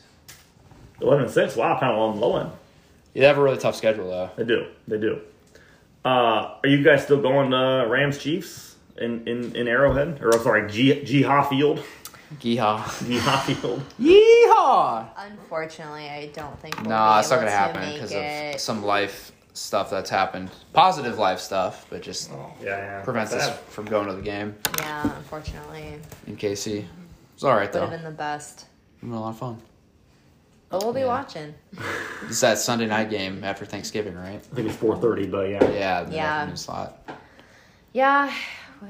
Eleven 1.01 1.25
and 1.25 1.33
six. 1.33 1.57
Wow, 1.57 1.79
kind 1.79 1.93
of 1.93 1.99
on 1.99 2.15
the 2.15 2.27
low 2.27 2.39
end. 2.39 2.51
Yeah, 3.13 3.23
they 3.23 3.27
have 3.29 3.39
a 3.39 3.43
really 3.43 3.59
tough 3.59 3.77
schedule 3.77 4.09
though. 4.09 4.31
They 4.37 4.45
do. 4.45 4.67
They 4.89 4.99
do. 4.99 5.21
Uh, 6.05 6.59
are 6.63 6.69
you 6.69 6.85
guys 6.85 7.03
still 7.03 7.21
going 7.21 7.53
uh, 7.53 7.87
Rams 7.87 8.19
Chiefs 8.19 8.77
in, 8.97 9.27
in, 9.27 9.57
in 9.57 9.67
Arrowhead? 9.67 10.23
Or 10.23 10.35
I'm 10.35 10.43
sorry, 10.43 10.71
G 10.71 11.03
Jihad 11.03 11.49
Field. 11.49 11.83
Yeehaw! 12.41 13.07
Jihad 13.07 13.43
Field. 13.57 13.83
Yeehaw! 14.01 15.07
Unfortunately, 15.17 16.09
I 16.09 16.27
don't 16.35 16.59
think. 16.61 16.77
We'll 16.81 16.91
Nah, 16.91 17.17
be 17.17 17.21
it's 17.21 17.31
not 17.31 17.37
gonna 17.37 17.47
to 17.51 17.57
happen 17.57 17.93
because 17.93 18.13
of 18.55 18.61
some 18.61 18.85
life 18.85 19.33
stuff 19.55 19.91
that's 19.91 20.11
happened. 20.11 20.51
Positive 20.73 21.19
life 21.19 21.39
stuff, 21.41 21.87
but 21.89 22.03
just 22.03 22.31
oh, 22.33 22.53
Yeah, 22.61 22.77
yeah. 22.77 23.03
prevents 23.03 23.33
us 23.33 23.57
from 23.71 23.85
going 23.87 24.07
to 24.09 24.15
the 24.15 24.23
game 24.23 24.55
Yeah, 24.79 25.03
unfortunately, 25.17 25.99
in 26.27 26.37
KC. 26.37 26.85
It's 27.35 27.45
all 27.45 27.53
right 27.53 27.63
would 27.63 27.73
though. 27.73 27.81
have 27.87 27.91
been 27.91 28.05
the 28.05 28.11
best. 28.11 28.67
It's 28.95 29.01
been 29.03 29.13
a 29.13 29.21
lot 29.21 29.31
of 29.31 29.39
fun. 29.39 29.63
But 30.69 30.83
we'll 30.83 30.93
be 30.93 31.01
Yeah. 31.01 31.07
watching. 31.07 31.55
It's 32.29 32.41
that 32.41 32.59
Sunday 32.59 32.87
night 32.87 33.09
game 33.09 33.45
after 33.45 33.65
Thanksgiving, 33.65 34.17
right? 34.17 34.41
I 34.53 34.55
think 34.55 34.69
it's 34.69 34.77
4:30, 34.77 35.31
but 35.31 35.49
yeah. 35.49 35.63
Yeah, 35.71 36.11
Yeah. 36.11 36.35
afternoon 36.35 36.57
slot. 36.57 37.09
Yeah, 37.93 38.33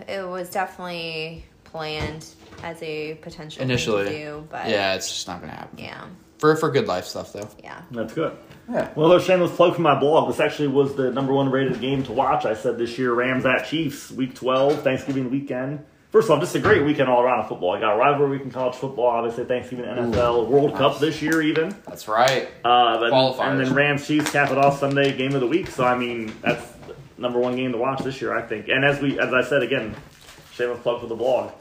it 0.09 0.27
was 0.27 0.49
definitely 0.51 1.45
planned 1.71 2.27
as 2.63 2.83
a 2.83 3.15
potential 3.17 3.59
thing 3.61 3.69
Initially, 3.71 4.05
to 4.05 4.11
do, 4.11 4.47
but 4.51 4.69
yeah, 4.69 4.95
it's 4.95 5.09
just 5.09 5.27
not 5.29 5.41
gonna 5.41 5.53
happen. 5.53 5.79
yeah, 5.79 6.05
For 6.39 6.57
for 6.57 6.71
good 6.71 6.87
life 6.87 7.05
stuff 7.05 7.33
though. 7.33 7.49
yeah. 7.63 7.83
That's 7.91 8.13
good. 8.15 8.37
Yeah. 8.71 8.91
Well, 8.97 9.09
there's 9.11 9.25
shameless 9.25 9.53
plug 9.55 9.77
for 9.77 9.83
my 9.83 9.95
blog. 9.99 10.29
This 10.29 10.41
actually 10.41 10.69
was 10.69 10.97
the 10.97 11.13
number 11.13 11.33
one 11.33 11.51
rated 11.51 11.81
game 11.81 12.03
to 12.05 12.13
watch. 12.13 12.45
I 12.45 12.55
said 12.55 12.79
this 12.79 12.99
year, 12.99 13.13
Rams 13.15 13.47
at 13.47 13.67
Chiefs, 13.67 14.11
Week 14.11 14.35
12, 14.35 14.83
Thanksgiving 14.83 15.31
weekend. 15.31 15.85
First 16.11 16.27
of 16.27 16.33
all, 16.33 16.41
just 16.41 16.55
a 16.57 16.59
great 16.61 16.83
weekend 16.85 17.09
all 17.09 17.21
around 17.23 17.43
in 17.43 17.49
football. 17.49 17.77
I 17.77 17.81
got 17.81 17.95
a 17.95 17.97
rivalry 17.97 18.31
week 18.39 18.43
in 18.43 18.51
college 18.51 18.75
football, 18.75 19.07
obviously 19.07 19.45
Thanksgiving 19.45 19.85
NFL, 19.85 20.49
World 20.49 20.75
Cup 20.75 20.99
this 20.99 21.21
year 21.23 21.43
even. 21.43 21.77
That's 21.87 22.09
right. 22.09 22.49
Uh, 22.65 22.99
but, 22.99 23.13
Qualifiers. 23.13 23.41
and 23.41 23.61
then 23.61 23.75
Rams 23.75 24.07
Chiefs 24.07 24.31
cap 24.33 24.51
it 24.51 24.57
off 24.59 24.81
Sunday 24.81 25.17
game 25.17 25.35
of 25.35 25.41
the 25.41 25.47
week. 25.47 25.69
So 25.69 25.85
I 25.85 25.97
mean 25.97 26.33
that's 26.43 26.65
number 27.19 27.39
one 27.39 27.55
game 27.55 27.71
to 27.73 27.79
watch 27.79 28.03
this 28.03 28.21
year, 28.21 28.37
I 28.37 28.43
think. 28.43 28.69
And 28.69 28.85
as 28.85 29.01
we 29.01 29.19
as 29.21 29.33
I 29.33 29.43
said 29.43 29.63
again, 29.63 29.95
shameless 30.57 30.81
plug 30.81 31.01
for 31.01 31.07
the 31.07 31.15
blog. 31.15 31.53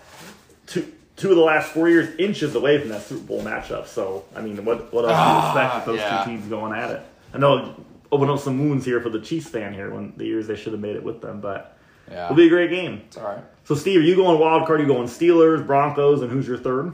Two 0.67 0.91
two 1.15 1.29
of 1.29 1.35
the 1.37 1.41
last 1.43 1.69
four 1.71 1.87
years 1.89 2.13
inches 2.17 2.55
away 2.55 2.79
from 2.79 2.89
that 2.89 3.01
Super 3.01 3.21
Bowl 3.25 3.41
matchup. 3.43 3.87
So 3.87 4.25
I 4.35 4.41
mean, 4.41 4.63
what 4.65 4.91
what 4.93 5.05
else 5.05 5.11
do 5.13 5.17
you 5.17 5.17
Ah, 5.17 5.51
expect 5.51 5.75
with 5.75 5.85
those 5.97 5.99
yeah. 6.03 6.23
two 6.23 6.29
teams 6.31 6.47
going 6.47 6.73
at 6.73 6.91
it? 6.91 7.01
I 7.33 7.37
know 7.37 7.75
open 8.11 8.29
up 8.29 8.39
some 8.39 8.59
wounds 8.59 8.85
here 8.85 9.01
for 9.01 9.09
the 9.09 9.19
Chiefs 9.19 9.47
fan 9.49 9.73
here 9.73 9.89
when 9.93 10.13
the 10.17 10.25
years 10.25 10.47
they 10.47 10.55
should 10.55 10.71
have 10.73 10.81
made 10.81 10.95
it 10.95 11.03
with 11.03 11.21
them, 11.21 11.41
but 11.41 11.77
Yeah. 12.09 12.25
it'll 12.25 12.35
be 12.35 12.45
a 12.47 12.49
great 12.49 12.69
game. 12.69 13.01
It's 13.07 13.17
all 13.17 13.23
right. 13.25 13.43
So 13.65 13.75
Steve, 13.75 13.99
are 13.99 14.03
you 14.03 14.15
going 14.15 14.39
wild 14.39 14.65
card? 14.67 14.79
Are 14.79 14.83
you 14.83 14.87
going 14.89 15.07
Steelers, 15.07 15.65
Broncos, 15.65 16.21
and 16.21 16.31
who's 16.31 16.47
your 16.47 16.57
third? 16.57 16.93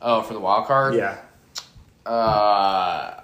Oh, 0.00 0.22
for 0.22 0.34
the 0.34 0.40
wild 0.40 0.66
card. 0.66 0.94
Yeah. 0.94 1.16
Uh, 2.04 3.20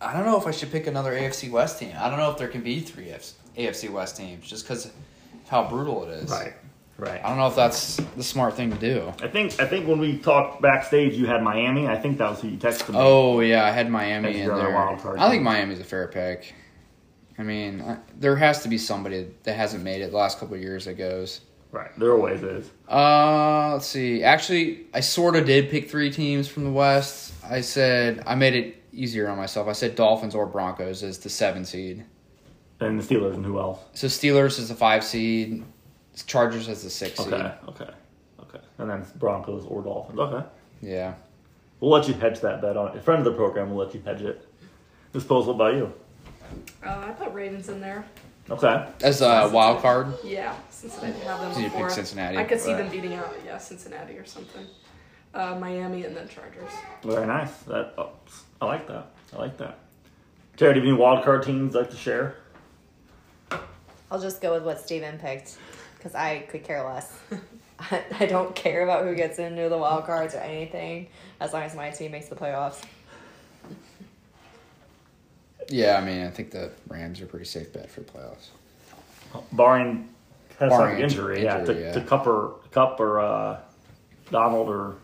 I 0.00 0.12
don't 0.12 0.26
know 0.26 0.38
if 0.38 0.46
I 0.46 0.50
should 0.50 0.70
pick 0.70 0.86
another 0.86 1.12
AFC 1.12 1.50
West 1.50 1.78
team. 1.78 1.94
I 1.98 2.10
don't 2.10 2.18
know 2.18 2.30
if 2.30 2.36
there 2.38 2.48
can 2.48 2.60
be 2.62 2.80
three 2.80 3.06
AFC 3.06 3.32
West 3.90 4.16
teams 4.16 4.46
just 4.46 4.64
because 4.64 4.90
how 5.48 5.68
brutal 5.68 6.04
it 6.04 6.10
is. 6.10 6.30
Right. 6.30 6.54
Right. 6.96 7.20
I 7.24 7.28
don't 7.28 7.38
know 7.38 7.48
if 7.48 7.56
that's 7.56 7.96
the 8.16 8.22
smart 8.22 8.54
thing 8.54 8.70
to 8.70 8.76
do. 8.78 9.12
I 9.20 9.26
think 9.26 9.60
I 9.60 9.66
think 9.66 9.88
when 9.88 9.98
we 9.98 10.18
talked 10.18 10.62
backstage, 10.62 11.14
you 11.14 11.26
had 11.26 11.42
Miami. 11.42 11.88
I 11.88 11.96
think 11.98 12.18
that 12.18 12.30
was 12.30 12.40
who 12.40 12.48
you 12.48 12.56
texted 12.56 12.90
me. 12.90 12.94
Oh 12.98 13.40
yeah, 13.40 13.64
I 13.64 13.70
had 13.72 13.90
Miami 13.90 14.28
That's 14.28 14.36
in 14.38 14.44
your 14.44 14.56
there. 14.56 14.70
wild 14.72 15.00
card 15.00 15.18
I 15.18 15.28
think. 15.28 15.42
Miami's 15.42 15.80
a 15.80 15.84
fair 15.84 16.06
pick. 16.06 16.54
I 17.36 17.42
mean, 17.42 17.80
I, 17.80 17.98
there 18.16 18.36
has 18.36 18.62
to 18.62 18.68
be 18.68 18.78
somebody 18.78 19.26
that 19.42 19.54
hasn't 19.54 19.82
made 19.82 20.02
it 20.02 20.12
the 20.12 20.16
last 20.16 20.38
couple 20.38 20.54
of 20.54 20.62
years 20.62 20.84
that 20.84 20.94
goes. 20.94 21.40
Right. 21.72 21.90
There 21.98 22.12
always 22.12 22.40
is. 22.44 22.70
Uh, 22.88 23.72
let's 23.72 23.86
see. 23.88 24.22
Actually, 24.22 24.86
I 24.94 25.00
sort 25.00 25.34
of 25.34 25.44
did 25.46 25.70
pick 25.70 25.90
three 25.90 26.12
teams 26.12 26.46
from 26.46 26.62
the 26.62 26.70
West. 26.70 27.34
I 27.44 27.60
said 27.62 28.22
I 28.24 28.36
made 28.36 28.54
it 28.54 28.82
easier 28.92 29.28
on 29.28 29.36
myself. 29.36 29.66
I 29.66 29.72
said 29.72 29.96
Dolphins 29.96 30.36
or 30.36 30.46
Broncos 30.46 31.02
as 31.02 31.18
the 31.18 31.28
seven 31.28 31.64
seed. 31.64 32.04
And 32.84 33.00
the 33.00 33.02
Steelers 33.14 33.34
and 33.34 33.44
who 33.44 33.58
else? 33.58 33.80
So 33.94 34.06
Steelers 34.06 34.58
is 34.58 34.68
the 34.68 34.74
five 34.74 35.02
seed. 35.04 35.64
Chargers 36.26 36.68
as 36.68 36.82
the 36.84 36.90
six 36.90 37.18
Okay. 37.18 37.30
seed. 37.30 37.40
Okay. 37.40 37.84
Okay. 37.84 37.90
Okay. 38.42 38.60
And 38.78 38.88
then 38.90 39.04
Broncos 39.16 39.64
or 39.66 39.82
Dolphins. 39.82 40.18
Okay. 40.18 40.46
Yeah. 40.80 41.14
We'll 41.80 41.90
let 41.90 42.06
you 42.06 42.14
hedge 42.14 42.40
that 42.40 42.60
bet 42.62 42.76
on 42.76 42.96
it. 42.96 43.02
Friend 43.02 43.18
of 43.18 43.24
the 43.24 43.32
program 43.36 43.70
will 43.70 43.84
let 43.84 43.94
you 43.94 44.02
hedge 44.04 44.22
it. 44.22 44.46
Ms. 45.12 45.24
Post, 45.24 45.48
what 45.48 45.54
about 45.54 45.74
you? 45.74 45.92
Uh, 46.84 47.06
I 47.08 47.12
put 47.12 47.32
Ravens 47.32 47.68
in 47.68 47.80
there. 47.80 48.04
Okay. 48.50 48.86
As 49.02 49.22
a 49.22 49.48
wild 49.52 49.80
card. 49.80 50.12
Yeah, 50.22 50.54
Cincinnati 50.70 51.18
have 51.20 51.40
them 51.40 51.54
So 51.54 51.60
you 51.60 51.70
pick. 51.70 51.90
Cincinnati. 51.90 52.36
I 52.36 52.44
could 52.44 52.60
see 52.60 52.72
Right. 52.72 52.78
them 52.78 52.90
beating 52.90 53.14
out, 53.14 53.34
yeah, 53.44 53.58
Cincinnati 53.58 54.18
or 54.18 54.24
something. 54.24 54.66
Uh, 55.32 55.56
Miami 55.58 56.04
and 56.04 56.14
then 56.16 56.28
Chargers. 56.28 56.70
Very 57.02 57.26
nice. 57.26 57.50
That 57.62 57.94
oh, 57.98 58.10
I 58.60 58.66
like 58.66 58.86
that. 58.86 59.06
I 59.32 59.36
like 59.38 59.56
that. 59.58 59.78
Terry, 60.56 60.74
do 60.74 60.80
you 60.80 60.86
have 60.86 60.92
any 60.94 61.02
wild 61.02 61.24
card 61.24 61.42
teams 61.42 61.74
you'd 61.74 61.80
like 61.80 61.90
to 61.90 61.96
share? 61.96 62.36
I'll 64.14 64.20
just 64.20 64.40
go 64.40 64.52
with 64.54 64.62
what 64.62 64.78
Steven 64.78 65.18
picked 65.18 65.56
because 65.96 66.14
I 66.14 66.46
could 66.48 66.62
care 66.62 66.84
less. 66.84 67.18
I, 67.80 68.04
I 68.20 68.26
don't 68.26 68.54
care 68.54 68.84
about 68.84 69.04
who 69.04 69.16
gets 69.16 69.40
into 69.40 69.68
the 69.68 69.76
wild 69.76 70.04
cards 70.04 70.36
or 70.36 70.38
anything 70.38 71.08
as 71.40 71.52
long 71.52 71.62
as 71.62 71.74
my 71.74 71.90
team 71.90 72.12
makes 72.12 72.28
the 72.28 72.36
playoffs. 72.36 72.80
Yeah, 75.68 75.98
I 75.98 76.04
mean, 76.04 76.24
I 76.24 76.30
think 76.30 76.52
the 76.52 76.70
Rams 76.86 77.20
are 77.20 77.24
a 77.24 77.26
pretty 77.26 77.46
safe 77.46 77.72
bet 77.72 77.90
for 77.90 78.02
the 78.02 78.12
playoffs. 78.12 78.50
Barring 79.50 80.08
has 80.60 80.70
Barring 80.70 80.94
some 80.94 81.02
injury, 81.02 81.36
injury, 81.38 81.44
yeah, 81.44 81.64
to, 81.64 81.80
yeah. 81.80 81.92
to 81.94 82.00
Kupp 82.02 82.28
or 82.28 82.54
Kupp 82.70 83.00
or 83.00 83.18
uh, 83.18 83.58
Donald 84.30 84.68
or 84.68 84.94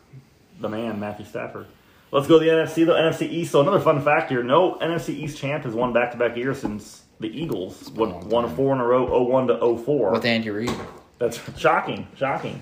the 0.60 0.68
man 0.68 1.00
Matthew 1.00 1.26
Stafford. 1.26 1.66
Let's 2.12 2.28
go 2.28 2.38
to 2.38 2.44
the 2.44 2.50
NFC, 2.52 2.86
the 2.86 2.92
NFC 2.92 3.22
East. 3.28 3.50
So 3.50 3.60
another 3.60 3.80
fun 3.80 4.00
fact 4.02 4.30
here: 4.30 4.44
no 4.44 4.76
NFC 4.76 5.08
East 5.08 5.36
champ 5.36 5.64
has 5.64 5.74
won 5.74 5.92
back 5.92 6.12
to 6.12 6.16
back 6.16 6.36
years 6.36 6.60
since 6.60 6.99
the 7.20 7.28
Eagles 7.28 7.90
been 7.90 8.00
a 8.00 8.04
won, 8.04 8.10
long 8.12 8.28
won 8.28 8.44
time. 8.46 8.56
four 8.56 8.74
in 8.74 8.80
a 8.80 8.86
row, 8.86 9.22
01 9.22 9.48
to 9.48 9.78
04. 9.84 10.12
With 10.12 10.24
Andy 10.24 10.50
Reid. 10.50 10.74
That's 11.18 11.38
shocking, 11.58 12.08
shocking. 12.16 12.60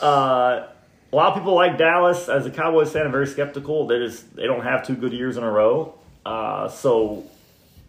Uh, 0.00 0.66
a 1.12 1.16
lot 1.16 1.28
of 1.28 1.34
people 1.34 1.54
like 1.54 1.78
Dallas. 1.78 2.28
As 2.28 2.46
a 2.46 2.50
Cowboys 2.50 2.92
fan, 2.92 3.06
I'm 3.06 3.12
very 3.12 3.26
skeptical. 3.26 3.86
They 3.86 3.98
just 3.98 4.34
they 4.34 4.46
don't 4.46 4.62
have 4.62 4.86
two 4.86 4.94
good 4.96 5.12
years 5.12 5.36
in 5.36 5.44
a 5.44 5.50
row. 5.50 5.94
Uh, 6.24 6.68
so 6.68 7.24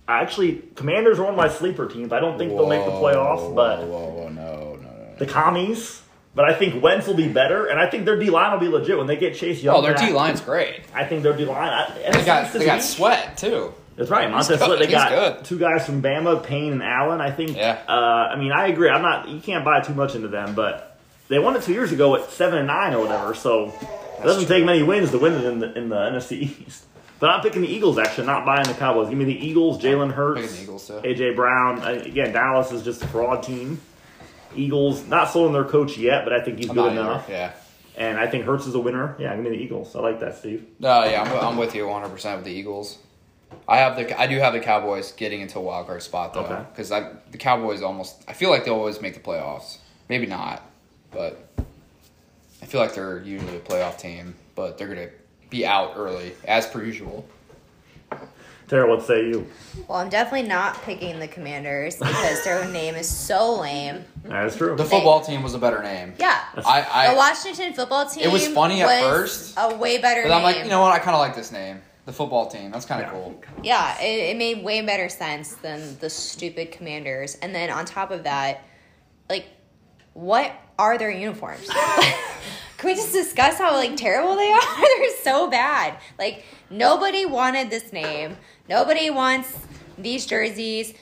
actually, 0.08 0.62
Commanders 0.76 1.20
are 1.20 1.24
one 1.24 1.34
of 1.34 1.38
my 1.38 1.50
sleeper 1.50 1.88
teams. 1.88 2.12
I 2.12 2.20
don't 2.20 2.38
think 2.38 2.52
they'll 2.52 2.68
make 2.68 2.86
the 2.86 2.92
playoffs, 2.92 3.54
but 3.56 3.80
whoa, 3.80 3.88
whoa, 3.88 4.10
whoa, 4.10 4.30
no, 4.30 4.76
no, 4.76 4.82
no. 4.82 5.16
the 5.18 5.26
commies. 5.26 6.02
But 6.36 6.46
I 6.46 6.54
think 6.54 6.82
Wentz 6.82 7.08
will 7.08 7.16
be 7.16 7.28
better, 7.28 7.66
and 7.66 7.80
I 7.80 7.90
think 7.90 8.06
their 8.06 8.18
D 8.18 8.30
line 8.30 8.52
will 8.52 8.60
be 8.60 8.68
legit 8.68 8.98
when 8.98 9.08
they 9.08 9.18
get 9.18 9.36
Chase 9.36 9.64
Young. 9.64 9.78
Oh, 9.78 9.82
their. 9.82 9.96
D 9.96 10.12
line's 10.12 10.42
great. 10.42 10.82
I 10.94 11.04
think 11.06 11.24
their 11.24 11.36
D 11.36 11.46
line. 11.46 11.92
They 12.12 12.26
got 12.26 12.54
they 12.54 12.66
got 12.66 12.84
Sweat 12.84 13.38
too. 13.38 13.74
That's 14.00 14.10
right, 14.10 14.32
Montez. 14.32 14.60
Sweat. 14.60 14.80
They 14.80 14.86
He's 14.86 14.96
got 14.96 15.10
good. 15.10 15.46
two 15.46 15.60
guys 15.60 15.86
from 15.86 16.02
Bama, 16.02 16.42
Payne 16.42 16.72
and 16.72 16.82
Allen. 16.84 17.20
I 17.20 17.32
think. 17.32 17.56
Yeah. 17.58 17.80
Uh, 17.88 17.92
I 17.92 18.38
mean, 18.38 18.52
I 18.54 18.68
agree. 18.68 18.90
I'm 18.90 19.02
not. 19.02 19.28
You 19.28 19.42
can't 19.42 19.66
buy 19.66 19.82
too 19.82 19.94
much 19.94 20.16
into 20.16 20.30
them, 20.30 20.56
but 20.56 20.98
they 21.28 21.38
won 21.38 21.56
it 21.58 21.64
two 21.64 21.74
years 21.74 21.92
ago 21.92 22.16
at 22.16 22.30
seven 22.32 22.60
and 22.60 22.68
nine 22.68 22.94
or 22.94 23.02
whatever. 23.02 23.34
So 23.36 23.74
it 24.20 24.24
doesn't 24.24 24.46
true. 24.48 24.56
take 24.56 24.66
many 24.66 24.84
wins 24.84 25.12
to 25.12 25.18
win 25.20 25.34
it 25.34 25.44
in 25.44 25.60
the 25.60 25.78
in 25.78 25.90
the 25.90 25.96
NFC 25.98 26.66
East. 26.66 26.86
But 27.20 27.32
I'm 27.32 27.42
picking 27.42 27.62
the 27.62 27.68
Eagles. 27.68 27.98
Actually, 27.98 28.28
not 28.28 28.46
buying 28.46 28.64
the 28.66 28.74
Cowboys. 28.74 29.10
Give 29.10 29.18
me 29.18 29.26
the 29.26 29.46
Eagles. 29.46 29.82
Jalen 29.82 30.14
Hurts. 30.14 30.56
The 30.56 30.64
Eagles, 30.64 30.88
too. 30.88 30.94
AJ 30.94 31.36
Brown. 31.36 31.82
Uh, 31.82 32.02
Again, 32.06 32.32
Dallas 32.32 32.72
is 32.72 32.82
just 32.82 33.04
a 33.04 33.08
fraud 33.10 33.44
team. 33.44 33.82
Eagles 34.56 35.06
not 35.06 35.30
sold 35.30 35.48
on 35.48 35.54
their 35.54 35.66
coach 35.66 35.98
yet, 35.98 36.24
but 36.24 36.32
I 36.32 36.42
think 36.42 36.58
he's 36.60 36.70
I'm 36.70 36.76
good 36.76 36.82
not 36.82 36.92
either, 36.94 37.02
enough. 37.02 37.30
Yeah. 37.30 37.52
And 37.98 38.18
I 38.18 38.28
think 38.28 38.46
Hurts 38.46 38.66
is 38.66 38.74
a 38.76 38.80
winner. 38.80 39.18
Yeah, 39.20 39.36
give 39.36 39.44
me 39.44 39.50
the 39.50 39.58
Eagles. 39.62 39.94
I 39.96 40.00
like 40.00 40.22
that, 40.22 40.38
Steve. 40.38 40.66
No, 40.80 41.04
yeah, 41.04 41.22
I'm, 41.24 41.48
I'm 41.50 41.58
with 41.58 41.76
you 41.76 41.86
100 41.86 42.10
percent 42.14 42.38
with 42.38 42.46
the 42.46 42.52
Eagles. 42.54 42.98
I 43.68 43.78
have 43.78 43.96
the 43.96 44.20
I 44.20 44.28
do 44.28 44.38
have 44.40 44.54
the 44.54 44.60
Cowboys 44.60 45.12
getting 45.12 45.42
into 45.42 45.60
a 45.60 45.62
wild 45.62 45.88
card 45.88 46.02
spot 46.02 46.34
though, 46.34 46.42
because 46.72 46.92
Okay. 46.92 47.08
because 47.10 47.32
the 47.32 47.38
Cowboys 47.38 47.82
almost 47.82 48.24
I 48.28 48.34
feel 48.34 48.50
like 48.50 48.66
they 48.66 48.72
always 48.72 49.02
make 49.02 49.14
the 49.14 49.20
playoffs. 49.20 49.78
Maybe 50.08 50.26
not, 50.26 50.64
but 51.12 51.48
I 52.62 52.66
feel 52.66 52.82
like 52.82 52.94
they're 52.96 53.22
usually 53.22 53.58
a 53.58 53.60
playoff 53.60 53.98
team, 54.00 54.36
but 54.56 54.78
they're 54.78 54.88
gonna 54.88 55.10
be 55.50 55.66
out 55.66 55.94
early 55.96 56.34
as 56.46 56.66
per 56.68 56.84
usual. 56.84 57.26
Tara, 58.68 58.88
what 58.88 59.02
say 59.04 59.28
you? 59.28 59.48
Well, 59.88 59.98
I'm 59.98 60.10
definitely 60.10 60.48
not 60.48 60.80
picking 60.84 61.18
the 61.20 61.28
Commanders 61.28 61.96
because 62.00 62.44
their 62.44 62.68
name 62.68 62.94
is 62.94 63.10
so 63.10 63.60
lame. 63.60 64.06
That's 64.24 64.56
true. 64.58 64.76
The 64.76 64.86
football 64.86 65.22
team 65.22 65.42
was 65.42 65.56
a 65.56 65.58
better 65.58 65.82
name. 65.82 66.14
Yeah. 66.20 66.40
I, 66.64 66.86
I 66.92 67.10
the 67.12 67.18
Washington 67.18 67.74
football 67.74 68.08
team. 68.08 68.24
It 68.24 68.32
was 68.32 68.48
funny 68.48 68.84
at 68.84 68.86
was 68.86 69.02
first, 69.12 69.54
A 69.58 69.76
way 69.76 69.98
better 69.98 70.22
but 70.22 70.30
name. 70.30 70.38
I'm 70.38 70.44
like, 70.44 70.58
you 70.64 70.70
know 70.70 70.82
what? 70.82 70.92
I 70.94 71.00
kind 71.00 71.16
of 71.16 71.20
like 71.20 71.36
this 71.36 71.52
name. 71.52 71.82
The 72.10 72.14
football 72.16 72.48
team. 72.48 72.72
That's 72.72 72.88
kind 72.88 73.04
of 73.04 73.08
Yeah. 73.08 73.14
cool. 73.14 73.42
Yeah, 73.62 74.02
it, 74.02 74.32
it 74.32 74.38
made 74.38 74.64
way 74.64 74.82
better 74.82 75.10
sense 75.10 75.54
than 75.54 75.96
the 76.00 76.10
stupid 76.10 76.72
commanders. 76.72 77.36
And 77.36 77.54
then 77.54 77.70
on 77.70 77.86
top 77.86 78.10
of 78.10 78.24
that, 78.24 78.62
like, 79.30 79.46
what 80.14 80.52
are 80.80 80.98
their 80.98 81.12
uniforms? 81.12 81.70
Can 82.78 82.90
we 82.90 82.96
just 82.96 83.14
discuss 83.14 83.60
how 83.60 83.74
like 83.76 83.96
terrible 83.96 84.36
they 84.36 84.52
are? 84.52 84.60
They're 84.98 85.18
so 85.22 85.52
bad. 85.52 86.00
Like 86.18 86.46
nobody 86.72 87.28
wanted 87.28 87.70
this 87.70 87.94
name. 87.94 88.36
Nobody 88.68 89.12
wants 89.12 89.56
these 90.00 90.26
jerseys. 90.26 90.96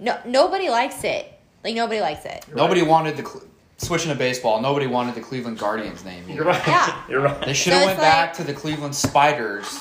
No, 0.00 0.18
nobody 0.26 0.68
likes 0.68 1.04
it. 1.04 1.32
Like 1.62 1.76
nobody 1.76 2.00
likes 2.00 2.24
it. 2.24 2.44
Nobody 2.52 2.82
wanted 2.82 3.16
the 3.16 3.22
Cle- 3.22 3.44
switching 3.76 4.10
to 4.10 4.18
baseball. 4.18 4.60
Nobody 4.60 4.88
wanted 4.88 5.14
the 5.14 5.20
Cleveland 5.20 5.60
Guardians 5.60 6.04
name. 6.04 6.28
You're 6.28 6.44
right. 6.44 6.66
Yeah. 6.66 7.02
You're 7.08 7.20
right. 7.20 7.40
They 7.46 7.52
should 7.54 7.72
have 7.72 7.82
So 7.82 7.86
went 7.86 7.98
it's 8.00 8.04
back 8.04 8.32
to 8.34 8.42
the 8.42 8.52
Cleveland 8.54 8.96
Spiders. 8.96 9.78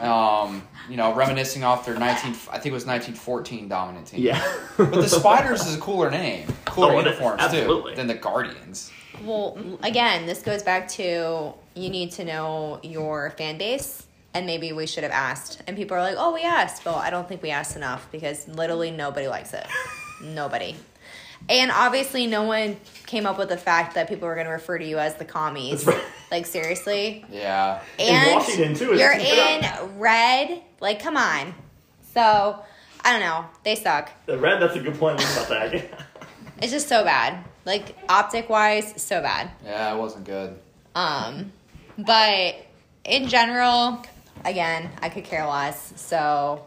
Um, 0.00 0.62
you 0.90 0.96
know, 0.96 1.14
reminiscing 1.14 1.64
off 1.64 1.84
their 1.86 1.94
19, 1.98 2.30
I 2.50 2.58
think 2.58 2.66
it 2.66 2.72
was 2.72 2.86
1914 2.86 3.68
dominant 3.68 4.06
team. 4.06 4.20
Yeah. 4.22 4.42
But 4.76 4.90
the 4.92 5.08
Spiders 5.08 5.66
is 5.66 5.74
a 5.76 5.80
cooler 5.80 6.10
name, 6.10 6.46
cooler 6.64 6.92
Oh, 6.94 6.98
uniforms 6.98 7.50
too 7.50 7.92
than 7.96 8.06
the 8.06 8.14
Guardians. 8.14 8.90
Well, 9.22 9.58
again, 9.82 10.26
this 10.26 10.42
goes 10.42 10.62
back 10.62 10.86
to 10.88 11.54
you 11.74 11.88
need 11.88 12.12
to 12.12 12.24
know 12.24 12.78
your 12.82 13.30
fan 13.38 13.56
base, 13.58 14.06
and 14.34 14.44
maybe 14.46 14.72
we 14.72 14.86
should 14.86 15.02
have 15.02 15.12
asked. 15.12 15.62
And 15.66 15.76
people 15.76 15.96
are 15.96 16.00
like, 16.02 16.16
"Oh, 16.18 16.34
we 16.34 16.42
asked." 16.42 16.84
Well, 16.84 16.96
I 16.96 17.08
don't 17.08 17.26
think 17.26 17.42
we 17.42 17.50
asked 17.50 17.76
enough 17.76 18.06
because 18.12 18.46
literally 18.46 18.90
nobody 18.90 19.26
likes 19.28 19.54
it. 19.54 19.66
nobody. 20.22 20.76
And 21.48 21.70
obviously, 21.70 22.26
no 22.26 22.44
one 22.44 22.76
came 23.06 23.26
up 23.26 23.38
with 23.38 23.48
the 23.48 23.56
fact 23.56 23.94
that 23.94 24.08
people 24.08 24.26
were 24.26 24.34
going 24.34 24.46
to 24.46 24.52
refer 24.52 24.78
to 24.78 24.84
you 24.86 24.98
as 24.98 25.14
the 25.14 25.24
commies. 25.24 25.86
Right. 25.86 26.02
Like 26.30 26.46
seriously. 26.46 27.24
Yeah. 27.30 27.82
And 27.98 28.34
Washington, 28.34 28.74
too, 28.74 28.96
you're 28.96 29.12
in 29.12 29.98
red. 29.98 30.60
Like, 30.80 31.00
come 31.00 31.16
on. 31.16 31.54
So 32.14 32.58
I 33.04 33.12
don't 33.12 33.20
know. 33.20 33.44
They 33.62 33.76
suck. 33.76 34.10
The 34.26 34.36
red, 34.36 34.60
that's 34.60 34.74
a 34.74 34.80
good 34.80 34.98
point 34.98 35.20
about 35.20 35.48
that. 35.48 36.00
It's 36.62 36.72
just 36.72 36.88
so 36.88 37.04
bad. 37.04 37.44
Like 37.66 37.94
optic 38.08 38.48
wise, 38.48 38.94
so 39.02 39.20
bad. 39.20 39.50
Yeah, 39.62 39.94
it 39.94 39.98
wasn't 39.98 40.24
good. 40.24 40.58
Um, 40.94 41.52
but 41.98 42.54
in 43.04 43.28
general, 43.28 44.02
again, 44.46 44.90
I 45.02 45.08
could 45.08 45.24
care 45.24 45.46
less. 45.46 45.92
So 45.96 46.64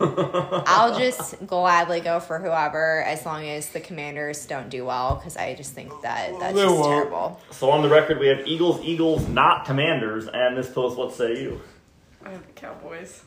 I'll 0.00 0.98
just 0.98 1.46
gladly 1.46 2.00
go 2.00 2.20
for 2.20 2.38
whoever 2.38 3.02
as 3.04 3.24
long 3.24 3.44
as 3.46 3.70
the 3.70 3.80
commanders 3.80 4.44
don't 4.46 4.68
do 4.68 4.84
well 4.84 5.16
because 5.16 5.36
I 5.36 5.54
just 5.54 5.72
think 5.72 5.90
that 6.02 6.38
that's 6.40 6.56
just 6.58 6.84
terrible. 6.84 7.40
so 7.50 7.70
on 7.70 7.82
the 7.82 7.88
record, 7.88 8.18
we 8.18 8.26
have 8.28 8.46
Eagles, 8.46 8.80
Eagles, 8.82 9.28
not 9.28 9.64
Commanders, 9.64 10.28
and 10.28 10.56
Miss 10.56 10.68
Post, 10.68 10.98
what 10.98 11.14
say 11.14 11.40
you? 11.40 11.60
I 12.24 12.30
have 12.30 12.46
the 12.46 12.52
Cowboys. 12.52 13.22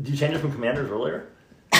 Did 0.00 0.12
you 0.12 0.16
change 0.16 0.34
it 0.34 0.38
from 0.38 0.52
Commanders 0.52 0.90
earlier? 0.90 1.28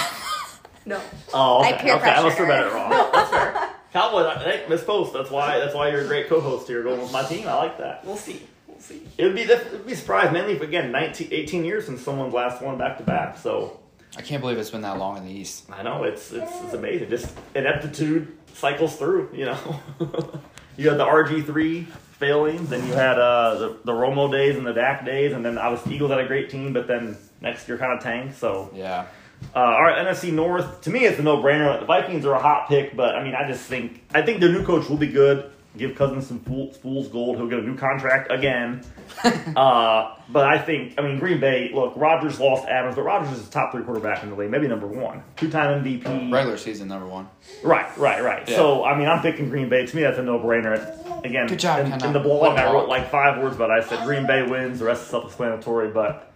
No. 0.85 1.01
Oh, 1.33 1.61
okay. 1.61 1.75
I 1.75 1.79
peer 1.81 1.95
okay, 1.95 2.11
I 2.11 2.23
must 2.25 2.37
have 2.39 2.47
pressure. 2.49 2.65
read 2.65 2.73
it 2.73 2.75
wrong. 2.75 2.91
That's 3.13 3.31
fair. 3.31 3.71
Cowboys, 3.93 4.27
I- 4.27 4.39
hey, 4.43 4.65
Miss 4.69 4.83
Post. 4.83 5.13
That's 5.13 5.31
why. 5.31 5.59
That's 5.61 5.77
why 5.77 5.91
you're 5.91 6.01
a 6.01 6.07
great 6.09 6.29
co-host 6.29 6.67
here, 6.67 6.83
going 6.83 7.01
with 7.01 7.13
my 7.13 7.23
team. 7.23 7.47
I 7.47 7.55
like 7.55 7.79
that. 7.79 8.05
We'll 8.05 8.17
see. 8.17 8.45
We'll 8.91 8.99
see. 8.99 9.07
It 9.19 9.25
would 9.25 9.35
be 9.35 9.43
it 9.43 9.73
would 9.73 9.87
be 9.87 9.95
surprised 9.95 10.33
mainly 10.33 10.55
if 10.55 10.61
again 10.63 10.91
19, 10.93 11.29
18 11.31 11.65
years 11.65 11.87
since 11.87 12.01
someone's 12.03 12.35
last 12.35 12.63
won 12.63 12.79
back 12.79 12.99
to 12.99 13.05
back. 13.05 13.39
So 13.39 13.81
I 14.17 14.23
can't 14.23 14.41
believe 14.41 14.59
it's 14.59 14.71
been 14.71 14.83
that 14.83 14.99
long 14.99 15.17
in 15.19 15.25
the 15.25 15.33
East. 15.33 15.65
I 15.71 15.83
know 15.83 16.05
it's 16.05 16.33
it's, 16.33 16.53
it's 16.63 16.75
amazing. 16.75 17.11
Just 17.11 17.35
ineptitude 17.55 18.37
cycles 18.55 18.97
through. 18.97 19.31
You 19.33 19.47
know, 19.47 19.81
you 20.77 20.89
had 20.89 20.99
the 20.99 21.07
RG 21.07 21.45
three 21.47 21.85
failings, 22.19 22.69
then 22.71 22.87
you 22.87 22.93
had 22.93 23.19
uh, 23.19 23.55
the 23.59 23.77
the 23.85 23.93
Romo 23.93 24.31
days 24.31 24.57
and 24.57 24.67
the 24.67 24.73
Dak 24.73 25.05
days, 25.05 25.33
and 25.33 25.45
then 25.45 25.59
obviously 25.59 25.95
Eagles 25.95 26.11
had 26.11 26.21
a 26.21 26.27
great 26.27 26.51
team, 26.51 26.73
but 26.73 26.87
then 26.87 27.17
next 27.41 27.69
year 27.69 27.79
kind 27.79 27.93
of 27.93 28.03
tanked. 28.03 28.37
So 28.37 28.71
Yeah. 28.75 29.07
uh, 29.55 29.59
all 29.59 29.83
right, 29.83 30.07
NFC 30.07 30.33
North. 30.33 30.83
To 30.83 30.91
me, 30.91 31.05
it's 31.05 31.19
a 31.19 31.23
no-brainer. 31.23 31.81
The 31.81 31.87
Vikings 31.87 32.25
are 32.27 32.35
a 32.35 32.43
hot 32.43 32.69
pick, 32.69 32.97
but 32.97 33.15
I 33.17 33.23
mean, 33.25 33.35
I 33.35 33.47
just 33.49 33.65
think 33.65 34.03
I 34.13 34.23
think 34.23 34.41
their 34.41 34.53
new 34.53 34.65
coach 34.65 34.89
will 34.89 34.99
be 34.99 35.09
good. 35.09 35.51
Give 35.77 35.95
Cousins 35.95 36.27
some 36.27 36.41
fool, 36.41 36.71
fool's 36.71 37.09
gold. 37.09 37.37
He'll 37.37 37.49
get 37.49 37.59
a 37.59 37.63
new 37.63 37.77
contract 37.77 38.31
again. 38.31 38.85
uh, 39.25 40.17
but 40.29 40.47
I 40.47 40.59
think, 40.59 40.95
I 40.99 41.03
mean, 41.03 41.19
Green 41.19 41.41
Bay. 41.41 41.71
Look, 41.73 41.95
Rodgers 41.97 42.39
lost 42.39 42.69
Adams, 42.69 42.95
but 42.95 43.03
Rodgers 43.03 43.39
is 43.39 43.49
a 43.49 43.51
top 43.51 43.73
three 43.73 43.83
quarterback 43.83 44.23
in 44.23 44.29
the 44.29 44.37
league, 44.37 44.51
maybe 44.51 44.69
number 44.69 44.87
one, 44.87 45.23
two-time 45.37 45.83
MVP. 45.83 46.31
Regular 46.31 46.59
season 46.59 46.89
number 46.89 47.07
one. 47.07 47.27
Right, 47.63 47.87
right, 47.97 48.23
right. 48.23 48.47
Yeah. 48.47 48.57
So 48.57 48.85
I 48.85 48.99
mean, 48.99 49.09
I'm 49.09 49.23
picking 49.23 49.49
Green 49.49 49.71
Bay. 49.71 49.87
To 49.87 49.97
me, 49.97 50.03
that's 50.03 50.19
a 50.19 50.23
no-brainer. 50.23 51.25
Again, 51.25 51.47
Good 51.47 51.61
job, 51.61 51.87
in, 51.87 52.05
in 52.05 52.13
the 52.13 52.21
blog, 52.21 52.59
I 52.59 52.71
wrote 52.71 52.89
like 52.89 53.11
five 53.11 53.43
words, 53.43 53.57
but 53.57 53.71
I 53.71 53.83
said 53.83 54.05
Green 54.05 54.27
Bay 54.27 54.43
wins. 54.43 54.79
The 54.81 54.85
rest 54.85 55.05
is 55.05 55.09
self-explanatory. 55.09 55.91
But 55.93 56.31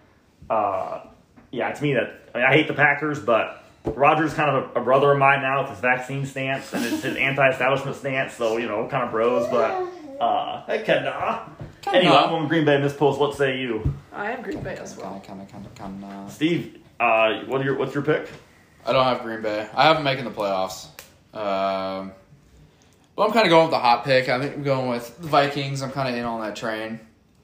uh, 0.49 1.01
yeah, 1.51 1.72
to 1.72 1.82
me, 1.82 1.93
that 1.93 2.30
I, 2.34 2.39
mean, 2.39 2.47
I 2.47 2.53
hate 2.53 2.68
the 2.68 2.74
Packers, 2.74 3.20
but 3.20 3.66
Rodgers 3.95 4.34
kind 4.34 4.51
of 4.51 4.76
a, 4.76 4.80
a 4.80 4.84
brother 4.84 5.12
of 5.12 5.18
mine 5.18 5.43
now 5.43 5.62
with 5.62 5.70
his 5.70 5.80
vaccine 5.80 6.26
stance 6.26 6.72
and 6.72 6.82
his, 6.82 7.03
his 7.03 7.16
anti-establishment 7.16 7.97
stance. 7.97 8.34
So 8.34 8.57
you 8.57 8.66
know, 8.66 8.87
kind 8.89 9.05
of 9.05 9.11
bros. 9.11 9.49
But 9.49 9.89
uh, 10.20 10.64
hey, 10.66 10.82
Kenna. 10.82 11.51
Anyway, 11.93 12.14
I'm 12.14 12.32
on 12.32 12.49
Green 12.49 12.64
Bay 12.64 12.76
in 12.76 12.82
Miss 12.82 12.95
Post. 12.95 13.20
What 13.20 13.37
say 13.37 13.59
you, 13.59 13.95
I 14.12 14.32
am 14.32 14.43
Green 14.43 14.61
Bay 14.62 14.76
as 14.76 14.97
well. 14.97 15.22
Kind 15.24 15.41
of, 15.41 15.49
kind 15.49 15.66
of, 15.66 15.74
kind 15.74 15.95
of, 16.03 16.03
kind 16.03 16.26
of. 16.26 16.32
Steve? 16.32 16.80
Uh, 16.99 17.45
what 17.45 17.61
are 17.61 17.64
your 17.64 17.76
what's 17.76 17.95
your 17.95 18.03
pick? 18.03 18.28
I 18.84 18.93
don't 18.93 19.05
have 19.05 19.22
Green 19.22 19.43
Bay. 19.43 19.68
I 19.74 19.84
have 19.84 19.97
them 19.97 20.05
making 20.05 20.24
the 20.24 20.30
playoffs. 20.30 20.89
Um, 21.34 22.12
well, 23.14 23.26
I'm 23.26 23.32
kind 23.32 23.47
of 23.47 23.51
going 23.51 23.64
with 23.64 23.70
the 23.72 23.78
hot 23.78 24.05
pick. 24.05 24.28
I 24.28 24.39
think 24.41 24.55
I'm 24.57 24.62
going 24.62 24.89
with 24.89 25.16
the 25.18 25.28
Vikings. 25.28 25.82
I'm 25.82 25.91
kind 25.91 26.09
of 26.09 26.14
in 26.14 26.24
on 26.24 26.41
that 26.41 26.57
train. 26.57 27.01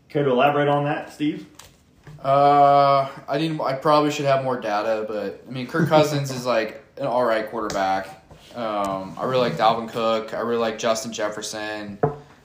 Care 0.08 0.24
to 0.24 0.30
elaborate 0.30 0.68
on 0.68 0.84
that, 0.84 1.12
Steve? 1.12 1.46
Uh, 2.22 3.10
I 3.28 3.38
need. 3.38 3.60
I 3.60 3.74
probably 3.74 4.12
should 4.12 4.26
have 4.26 4.44
more 4.44 4.60
data, 4.60 5.04
but 5.08 5.44
I 5.46 5.50
mean, 5.50 5.66
Kirk 5.66 5.88
Cousins 5.88 6.30
is 6.30 6.46
like 6.46 6.82
an 6.96 7.06
all 7.06 7.24
right 7.24 7.50
quarterback. 7.50 8.24
Um, 8.54 9.16
I 9.18 9.24
really 9.24 9.48
like 9.48 9.54
Dalvin 9.54 9.88
Cook. 9.88 10.32
I 10.32 10.40
really 10.40 10.60
like 10.60 10.78
Justin 10.78 11.12
Jefferson. 11.12 11.98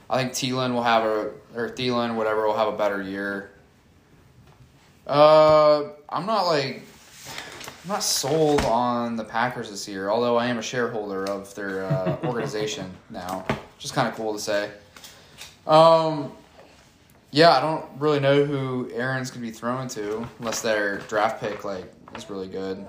I 0.09 0.17
think 0.17 0.33
Thielen 0.33 0.73
will 0.73 0.83
have 0.83 1.03
a 1.03 1.31
or 1.55 1.69
Thielen, 1.69 2.15
whatever, 2.15 2.47
will 2.47 2.57
have 2.57 2.73
a 2.73 2.77
better 2.77 3.01
year. 3.01 3.51
Uh, 5.05 5.89
I'm 6.09 6.25
not 6.25 6.47
like 6.47 6.81
I'm 7.83 7.89
not 7.89 8.03
sold 8.03 8.61
on 8.65 9.15
the 9.15 9.23
Packers 9.23 9.69
this 9.69 9.87
year, 9.87 10.09
although 10.09 10.37
I 10.37 10.47
am 10.47 10.57
a 10.57 10.61
shareholder 10.61 11.25
of 11.25 11.53
their 11.55 11.85
uh, 11.85 12.17
organization 12.23 12.91
now, 13.09 13.45
which 13.75 13.85
is 13.85 13.91
kind 13.91 14.07
of 14.07 14.15
cool 14.15 14.33
to 14.33 14.39
say. 14.39 14.71
Um, 15.67 16.31
yeah, 17.31 17.51
I 17.51 17.61
don't 17.61 17.85
really 17.99 18.19
know 18.19 18.43
who 18.45 18.89
Aaron's 18.93 19.31
gonna 19.31 19.45
be 19.45 19.51
thrown 19.51 19.87
to 19.89 20.27
unless 20.39 20.61
their 20.61 20.99
draft 20.99 21.41
pick 21.41 21.63
like 21.63 21.91
is 22.15 22.29
really 22.29 22.47
good. 22.47 22.85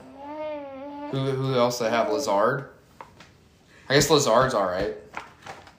Who 1.11 1.31
who 1.31 1.55
else 1.55 1.79
they 1.79 1.91
have? 1.91 2.11
Lazard. 2.11 2.69
I 3.89 3.95
guess 3.95 4.11
Lazard's 4.11 4.55
all 4.55 4.67
right. 4.67 4.95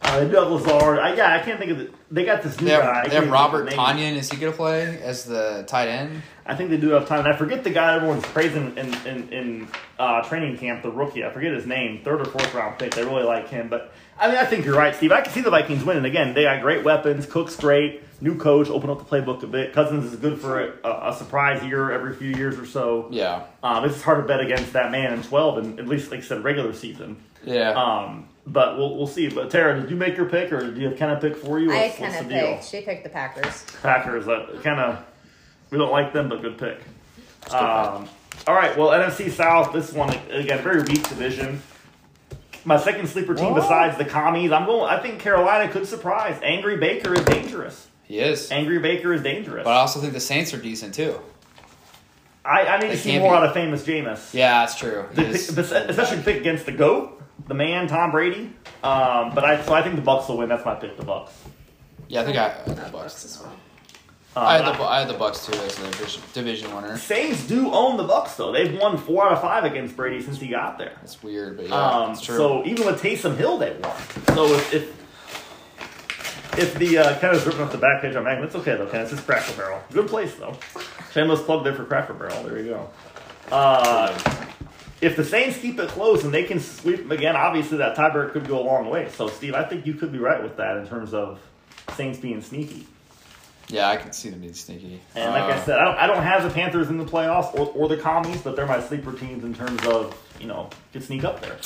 Uh, 0.01 0.20
they 0.22 0.30
do 0.30 0.38
have 0.38 0.49
Lazard. 0.49 0.97
I, 0.97 1.14
yeah, 1.14 1.36
I 1.36 1.39
can't 1.39 1.60
think 1.60 1.72
of 1.72 1.78
the. 1.78 1.91
They 2.10 2.26
got 2.26 2.41
this 2.41 2.60
new 2.60 2.66
They 2.66 2.72
guy. 2.72 2.84
Have, 2.84 2.95
can't 2.95 3.10
they 3.10 3.16
have 3.18 3.30
Robert. 3.30 3.70
Tonyan. 3.70 4.16
Is 4.16 4.32
he 4.32 4.38
gonna 4.38 4.51
play 4.51 4.99
as 5.03 5.26
the 5.26 5.64
tight 5.68 5.88
end? 5.88 6.24
I 6.47 6.55
think 6.55 6.72
they 6.72 6.78
do 6.78 6.89
have 6.89 7.07
time. 7.07 7.28
I 7.28 7.36
forget 7.36 7.64
the 7.64 7.70
guy 7.70 7.95
everyone's 7.95 8.24
praising 8.26 8.76
in 8.76 8.93
in, 9.05 9.30
in 9.32 9.68
uh, 9.99 10.24
training 10.24 10.57
camp, 10.57 10.82
the 10.82 10.91
rookie. 10.91 11.24
I 11.24 11.30
forget 11.32 11.53
his 11.53 11.68
name. 11.68 12.01
Third 12.03 12.22
or 12.22 12.26
fourth 12.26 12.51
round 12.55 12.80
pick. 12.80 12.95
They 12.95 13.03
really 13.03 13.24
like 13.24 13.49
him. 13.49 13.70
But 13.70 13.93
I 14.18 14.30
mean, 14.30 14.38
I 14.38 14.45
think 14.45 14.66
you're 14.66 14.76
right, 14.76 14.95
Steve. 14.95 15.12
I 15.12 15.22
can 15.22 15.32
see 15.32 15.41
the 15.41 15.51
Vikings 15.51 15.84
winning 15.84 16.05
again. 16.05 16.34
They 16.34 16.43
got 16.43 16.62
great 16.62 16.84
weapons. 16.84 17.28
Cook's 17.28 17.55
great. 17.55 18.01
New 18.22 18.38
coach. 18.38 18.70
Open 18.70 18.89
up 18.89 18.97
the 18.99 19.05
playbook 19.05 19.43
a 19.43 19.47
bit. 19.47 19.72
Cousins 19.74 20.11
is 20.11 20.20
good 20.20 20.39
for 20.39 20.59
a, 20.84 21.09
a 21.09 21.15
surprise 21.17 21.63
year 21.63 21.91
every 21.91 22.13
few 22.15 22.30
years 22.30 22.59
or 22.59 22.65
so. 22.65 23.07
Yeah, 23.11 23.43
Um, 23.63 23.86
it's 23.86 24.01
hard 24.01 24.22
to 24.22 24.28
bet 24.28 24.41
against 24.41 24.74
that 24.74 24.91
man 24.91 25.13
in 25.13 25.24
12, 25.24 25.57
and 25.59 25.80
at 25.80 25.88
least 25.88 26.11
like 26.11 26.20
I 26.20 26.24
said, 26.24 26.43
regular 26.43 26.74
season. 26.74 27.17
yeah. 27.45 27.72
Um, 27.72 28.28
but 28.47 28.78
we'll 28.78 28.95
we'll 28.97 29.05
see. 29.07 29.30
But 29.30 29.51
Tara, 29.51 29.80
did 29.80 29.89
you 29.91 29.95
make 29.95 30.17
your 30.17 30.26
pick, 30.28 30.51
or 30.51 30.72
do 30.72 30.82
you 30.82 30.89
have 30.89 30.97
kind 30.97 31.11
of 31.11 31.22
pick 31.22 31.36
for 31.38 31.59
you? 31.59 31.72
I 31.72 31.84
What's, 31.84 31.97
kind 31.97 32.09
what's 32.13 32.22
of 32.24 32.30
the 32.30 32.34
deal? 32.34 32.61
She 32.61 32.82
picked 32.82 33.03
the 33.03 33.09
Packers. 33.09 33.63
Packers. 33.84 34.26
That 34.26 34.61
kind 34.63 34.80
of 34.80 35.05
we 35.70 35.78
don't 35.78 35.91
like 35.91 36.13
them, 36.13 36.30
but 36.30 36.41
good 36.41 36.57
pick. 36.57 36.80
Um, 37.53 38.09
all 38.47 38.55
right. 38.55 38.76
Well, 38.78 38.88
NFC 38.89 39.30
South. 39.30 39.72
This 39.72 39.93
one 39.93 40.09
again, 40.32 40.63
very 40.63 40.82
weak 40.82 41.07
division. 41.07 41.61
My 42.65 42.78
second 42.78 43.07
sleeper 43.07 43.36
team 43.36 43.51
What? 43.51 43.61
besides 43.61 43.97
the 43.97 44.05
commies. 44.05 44.51
I'm 44.51 44.65
going. 44.65 44.89
I 44.89 44.99
think 44.99 45.20
Carolina 45.20 45.72
could 45.72 45.86
surprise. 45.88 46.39
Angry 46.43 46.78
Baker 46.78 47.13
is 47.13 47.24
dangerous. 47.26 47.88
He 48.10 48.20
is. 48.20 48.51
Angry 48.51 48.80
Baker 48.80 49.14
is 49.14 49.22
dangerous. 49.22 49.64
But 49.64 49.70
I 49.72 49.80
also 49.80 50.01
think 50.01 50.12
the 50.14 50.20
Saints 50.20 50.51
are 50.53 50.57
decent 50.57 50.93
too. 50.95 51.18
I, 52.43 52.66
I 52.66 52.80
need 52.80 52.88
They 52.89 52.95
to 52.95 52.97
see 52.97 53.12
can't 53.12 53.24
more 53.24 53.34
be- 53.34 53.38
out 53.38 53.45
of 53.45 53.53
famous 53.53 53.86
Jameis. 53.86 54.34
Yeah, 54.34 54.62
that's 54.62 54.76
true. 54.78 55.05
He 55.16 55.24
The 55.24 55.30
is- 55.30 55.47
pick- 55.51 55.57
especially 55.89 56.24
pick 56.24 56.38
against 56.38 56.66
the 56.66 56.72
goat, 56.72 57.22
the 57.47 57.53
man, 57.53 57.88
Tom 57.88 58.12
Brady. 58.12 58.51
Um, 58.84 59.34
but 59.36 59.43
I 59.45 59.62
so 59.64 59.74
I 59.74 59.84
think 59.84 59.95
the 59.95 60.01
Bucs 60.01 60.28
will 60.28 60.38
win. 60.38 60.49
That's 60.49 60.66
my 60.66 60.74
pick. 60.76 60.97
The 60.97 61.03
Bucs. 61.05 61.30
Yeah, 62.07 62.22
I 62.22 62.26
think 62.26 62.38
I. 62.38 62.47
I 62.47 62.49
think 62.64 62.78
the 62.78 62.84
Bucs. 62.86 62.91
Bucs 63.05 63.26
as 63.26 63.39
well. 63.41 63.51
Um, 64.36 64.45
I 64.45 64.57
had 64.57 64.66
the 64.76 64.84
I 64.84 64.99
had 65.01 65.07
the 65.10 65.14
Bucs 65.16 65.45
too 65.51 65.60
as 65.60 65.76
the 65.76 65.86
division, 65.91 66.22
division 66.34 66.76
winner. 66.76 66.97
Saints 66.97 67.45
do 67.45 67.72
own 67.72 67.97
the 67.97 68.07
Bucs 68.07 68.36
though. 68.38 68.51
They've 68.51 68.80
won 68.80 68.97
four 68.97 69.26
out 69.26 69.34
of 69.34 69.41
five 69.41 69.66
against 69.66 69.95
Brady 69.95 70.22
since 70.24 70.39
he 70.39 70.47
got 70.47 70.78
there. 70.80 70.93
It's 71.03 71.22
weird, 71.22 71.57
but 71.57 71.68
yeah, 71.68 71.76
Um, 71.76 72.12
it's 72.12 72.22
true. 72.22 72.38
so 72.38 72.66
even 72.66 72.86
with 72.88 73.01
Taysom 73.01 73.36
Hill, 73.38 73.57
they 73.57 73.72
won. 73.84 73.91
So 74.36 74.45
if 74.53 74.74
if, 74.74 74.99
if 76.60 76.76
the 76.76 76.97
uh, 76.97 77.20
Ken 77.20 77.34
is 77.34 77.45
ripping 77.45 77.62
off 77.62 77.72
the 77.72 77.78
back 77.78 78.01
page 78.01 78.16
on 78.16 78.24
Magnum, 78.24 78.45
it's 78.45 78.55
okay 78.55 78.76
though. 78.76 78.88
Ken, 78.88 79.01
it's 79.01 79.12
just 79.12 79.26
Cracker 79.26 79.53
Barrel. 79.53 79.82
Good 79.91 80.07
place 80.07 80.36
though. 80.36 80.57
Shameless 81.12 81.41
plug 81.43 81.64
there 81.64 81.74
for 81.74 81.86
Cracker 81.86 82.14
Barrel. 82.14 82.43
There 82.43 82.60
you 82.60 82.66
go. 82.72 82.89
Uh, 83.51 84.18
if 85.01 85.16
the 85.16 85.24
Saints 85.24 85.57
keep 85.57 85.80
it 85.80 85.89
close 85.89 86.24
and 86.24 86.34
they 86.34 86.43
can 86.43 86.60
sweep 86.60 86.97
them 86.99 87.12
again, 87.12 87.36
obviously 87.36 87.78
that 87.78 87.95
tiebreaker 87.95 88.32
could 88.34 88.47
go 88.47 88.60
a 88.60 88.66
long 88.66 88.89
way. 88.89 89.10
So 89.10 89.28
Steve, 89.28 89.53
I 89.55 89.64
think 89.64 89.86
you 89.86 89.93
could 89.93 90.12
be 90.12 90.20
right 90.20 90.41
with 90.43 90.57
that 90.57 90.78
in 90.78 90.88
terms 90.88 91.14
of 91.14 91.39
Saints 91.95 92.20
being 92.20 92.41
sneaky. 92.41 92.86
yeah, 93.70 93.88
I 93.88 93.95
can 93.97 94.12
see 94.12 94.30
them 94.30 94.41
being 94.41 94.53
sneaky. 94.53 94.99
And 95.16 95.32
like 95.32 95.43
I 95.43 95.51
Uh, 95.57 95.64
said, 95.66 95.80
I 95.80 95.86
don't, 95.86 95.97
I 95.97 96.07
don't 96.07 96.24
have 96.24 96.43
the 96.43 96.49
Panthers 96.49 96.89
in 96.89 96.97
the 96.97 97.05
playoffs 97.05 97.53
or, 97.57 97.68
or 97.76 97.88
the 97.88 97.97
commies, 97.97 98.41
but 98.41 98.55
they're 98.55 98.68
my 98.68 98.82
sleeper 98.82 99.14
teams 99.14 99.43
in 99.43 99.53
terms 99.55 99.84
of, 99.88 100.16
you 100.39 100.47
know, 100.47 100.70
could 100.93 101.03
sneak 101.03 101.24
up 101.24 101.41
there. 101.41 101.57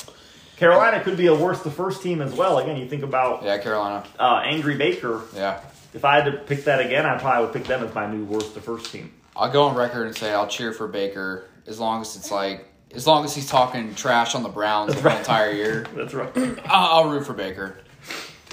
Carolina 0.57 1.03
could 1.03 1.17
be 1.17 1.27
a 1.27 1.35
worse 1.35 1.61
the 1.61 1.71
first 1.71 2.01
team 2.03 2.21
as 2.21 2.33
well. 2.33 2.59
Again, 2.59 2.77
you 2.77 2.87
think 2.87 3.03
about 3.03 3.43
yeah, 3.43 3.57
Carolina. 3.57 4.05
uh, 4.19 4.41
Angry 4.45 4.75
Baker. 4.77 5.23
Yeah, 5.35 5.61
If 5.93 6.05
I 6.05 6.15
had 6.21 6.25
to 6.25 6.37
pick 6.37 6.65
that 6.65 6.79
again, 6.79 7.05
I 7.05 7.17
probably 7.17 7.45
would 7.45 7.53
pick 7.53 7.65
them 7.65 7.83
as 7.83 7.93
my 7.93 8.05
new 8.11 8.23
worst 8.23 8.53
the 8.53 8.61
first 8.61 8.91
team. 8.91 9.11
I'll 9.35 9.51
go 9.51 9.63
on 9.63 9.75
record 9.75 10.05
and 10.07 10.15
say 10.15 10.31
I'll 10.31 10.47
cheer 10.47 10.71
for 10.71 10.87
Baker 10.87 11.45
as 11.65 11.79
long 11.79 12.01
as 12.01 12.15
it's 12.15 12.29
like 12.31 12.67
as 12.93 13.07
long 13.07 13.25
as 13.25 13.33
he's 13.33 13.49
talking 13.49 13.95
trash 13.95 14.35
on 14.35 14.43
the 14.43 14.49
Browns 14.49 14.93
the 14.95 15.01
right. 15.01 15.17
entire 15.17 15.51
year. 15.51 15.85
That's 15.95 16.13
right. 16.13 16.31
I'll, 16.65 17.03
I'll 17.05 17.09
root 17.09 17.25
for 17.25 17.33
Baker. 17.33 17.79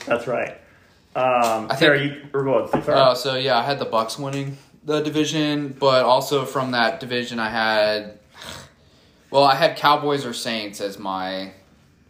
That's 0.06 0.26
right. 0.26 0.52
Um, 1.14 1.66
I 1.70 1.76
Sarah, 1.76 1.98
think- 1.98 2.14
you, 2.14 2.30
or 2.32 2.44
go 2.44 2.54
ahead. 2.60 2.88
Uh, 2.88 3.14
so 3.14 3.34
yeah, 3.36 3.58
I 3.58 3.62
had 3.62 3.78
the 3.78 3.84
Bucs 3.86 4.18
winning 4.18 4.56
the 4.84 5.00
division, 5.00 5.76
but 5.78 6.04
also 6.04 6.46
from 6.46 6.70
that 6.70 7.00
division, 7.00 7.38
I 7.38 7.50
had 7.50 8.18
well, 9.30 9.44
I 9.44 9.54
had 9.54 9.76
Cowboys 9.76 10.24
or 10.24 10.32
Saints 10.32 10.80
as 10.80 10.98
my 10.98 11.52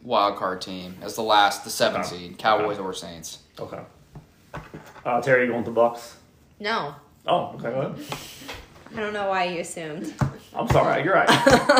wild 0.02 0.36
card 0.36 0.60
team 0.60 0.96
as 1.02 1.14
the 1.16 1.22
last, 1.22 1.64
the 1.64 1.70
seven 1.70 2.00
Okay. 2.00 2.10
seed, 2.10 2.38
Cowboys 2.38 2.78
Okay. 2.78 2.86
or 2.86 2.92
Saints. 2.94 3.38
okay. 3.58 3.80
Uh, 5.04 5.20
Terry, 5.22 5.46
you 5.46 5.52
want 5.52 5.64
the 5.64 5.72
Bucs? 5.72 6.14
No, 6.58 6.94
Oh, 7.26 7.52
okay. 7.54 7.70
Go 7.70 7.80
ahead. 7.82 8.04
I 8.96 9.00
don't 9.00 9.12
know 9.12 9.28
why 9.28 9.44
you 9.44 9.60
assumed. 9.60 10.12
I'm 10.54 10.68
sorry. 10.68 11.04
You're 11.04 11.14
right. 11.14 11.28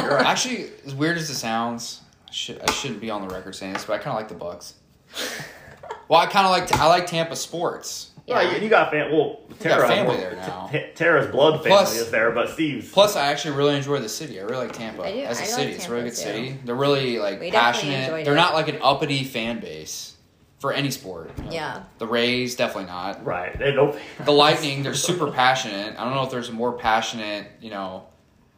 You're 0.02 0.14
right. 0.16 0.26
Actually, 0.26 0.70
as 0.86 0.94
weird 0.94 1.16
as 1.16 1.28
it 1.30 1.34
sounds, 1.34 2.02
I 2.28 2.30
should 2.30 2.60
I 2.60 2.70
shouldn't 2.70 3.00
be 3.00 3.10
on 3.10 3.26
the 3.26 3.34
record 3.34 3.54
saying 3.54 3.72
this, 3.72 3.84
but 3.84 3.94
I 3.94 3.98
kind 3.98 4.08
of 4.10 4.14
like 4.16 4.28
the 4.28 4.34
Bucs. 4.34 4.74
well, 6.08 6.20
I 6.20 6.26
kind 6.26 6.46
of 6.46 6.52
like 6.52 6.72
I 6.78 6.86
like 6.86 7.06
Tampa 7.06 7.34
sports. 7.36 8.09
Well, 8.28 8.52
you, 8.56 8.62
you 8.62 8.68
got 8.68 8.90
fam- 8.90 9.10
well, 9.12 9.40
Tara, 9.58 9.88
family 9.88 10.16
there 10.18 10.36
now. 10.36 10.68
T- 10.70 10.86
Tara's 10.94 11.30
blood 11.30 11.54
family 11.62 11.70
Plus- 11.70 11.96
is 11.96 12.10
there, 12.10 12.30
but 12.30 12.50
Steve's. 12.50 12.90
Plus, 12.92 13.16
I 13.16 13.26
actually 13.26 13.56
really 13.56 13.76
enjoy 13.76 13.98
the 14.00 14.08
city. 14.08 14.38
I 14.40 14.44
really 14.44 14.66
like 14.66 14.72
Tampa 14.72 15.02
I 15.02 15.12
do. 15.12 15.20
as 15.22 15.38
a 15.38 15.42
I 15.42 15.44
like 15.46 15.54
city. 15.54 15.72
it's 15.72 15.86
a 15.86 15.90
really 15.90 16.02
good 16.04 16.10
too. 16.10 16.16
city. 16.16 16.58
They're 16.64 16.74
really 16.74 17.18
like 17.18 17.40
We 17.40 17.50
passionate. 17.50 18.24
They're 18.24 18.34
it. 18.34 18.36
not 18.36 18.54
like 18.54 18.68
an 18.68 18.78
uppity 18.82 19.24
fan 19.24 19.60
base 19.60 20.16
for 20.60 20.72
any 20.72 20.90
sport. 20.90 21.30
you 21.38 21.44
know. 21.44 21.50
Yeah. 21.52 21.82
The 21.98 22.06
Rays 22.06 22.54
definitely 22.54 22.84
not. 22.90 23.24
Right. 23.24 23.58
They 23.58 23.72
don't. 23.72 23.98
The 24.24 24.32
Lightning, 24.32 24.82
they're 24.82 24.94
super 24.94 25.30
passionate. 25.30 25.98
I 25.98 26.04
don't 26.04 26.14
know 26.14 26.22
if 26.22 26.30
there's 26.30 26.50
a 26.50 26.52
more 26.52 26.72
passionate, 26.74 27.46
you 27.60 27.70
know, 27.70 28.04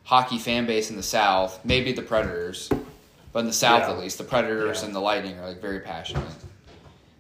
hockey 0.04 0.38
fan 0.38 0.66
base 0.66 0.90
in 0.90 0.96
the 0.96 1.02
South. 1.02 1.60
Maybe 1.64 1.92
the 1.92 2.02
Predators, 2.02 2.68
but 3.32 3.38
in 3.40 3.46
the 3.46 3.52
South 3.52 3.82
Yeah. 3.82 3.92
at 3.92 3.98
least, 4.00 4.18
the 4.18 4.24
Predators 4.24 4.80
Yeah. 4.80 4.86
and 4.86 4.94
the 4.94 5.00
Lightning 5.00 5.38
are 5.38 5.46
like 5.46 5.60
very 5.62 5.80
passionate. 5.80 6.24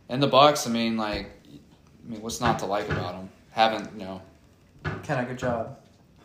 And 0.08 0.22
the 0.22 0.28
Bucs, 0.28 0.66
I 0.66 0.70
mean, 0.70 0.96
like, 0.98 1.30
I 2.06 2.10
mean, 2.10 2.20
what's 2.22 2.40
not 2.40 2.58
to 2.60 2.66
like 2.66 2.88
about 2.88 3.12
them? 3.14 3.28
Haven't, 3.52 3.90
you 3.98 4.04
know, 4.04 4.22
kind 5.04 5.20
of 5.20 5.28
good 5.28 5.38
job. 5.38 5.78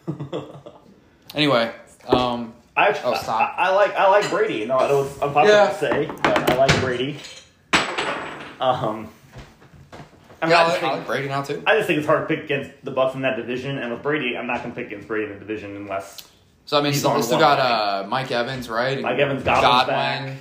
Anyway, 1.35 1.69
um, 2.07 2.53
I, 2.75 2.97
Oh, 3.03 3.13
stop. 3.15 3.53
I, 3.57 3.63
I 3.67 3.75
like 3.75 3.93
I 3.95 4.09
like 4.09 4.29
Brady. 4.29 4.63
No, 4.65 4.77
I 4.77 4.87
know 4.87 5.03
it's 5.03 5.19
unpopular 5.21 5.55
Yeah. 5.55 5.67
to 5.71 5.77
say, 5.77 6.09
but 6.23 6.49
I 6.51 6.55
like 6.55 6.79
Brady. 6.79 7.17
Um, 8.61 9.09
I 10.41 10.45
mean, 10.45 10.51
yeah, 10.51 10.59
I, 10.59 10.63
I 10.63 10.69
just 10.69 10.81
like, 10.81 10.83
I 10.91 10.95
like 10.97 11.05
Brady 11.05 11.27
now 11.27 11.41
too. 11.41 11.61
I 11.67 11.75
just 11.75 11.87
think 11.87 11.97
it's 11.99 12.07
hard 12.07 12.27
to 12.27 12.33
pick 12.33 12.45
against 12.45 12.71
the 12.83 12.91
Bucs 12.93 13.13
in 13.15 13.21
that 13.23 13.35
division, 13.35 13.77
and 13.77 13.91
with 13.91 14.01
Brady, 14.01 14.37
I'm 14.37 14.47
not 14.47 14.63
going 14.63 14.71
to 14.73 14.75
pick 14.75 14.87
against 14.87 15.07
Brady 15.07 15.25
in 15.25 15.33
the 15.33 15.39
division 15.39 15.75
unless 15.75 16.27
So 16.65 16.77
I 16.79 16.81
mean, 16.81 16.93
He's 16.93 17.01
still, 17.01 17.21
still 17.21 17.39
got 17.39 17.59
uh, 17.59 18.07
Mike 18.07 18.31
Evans, 18.31 18.69
right? 18.69 19.01
Mike 19.01 19.19
Evans, 19.19 19.43
Godwin's 19.43 19.87
back. 19.87 20.37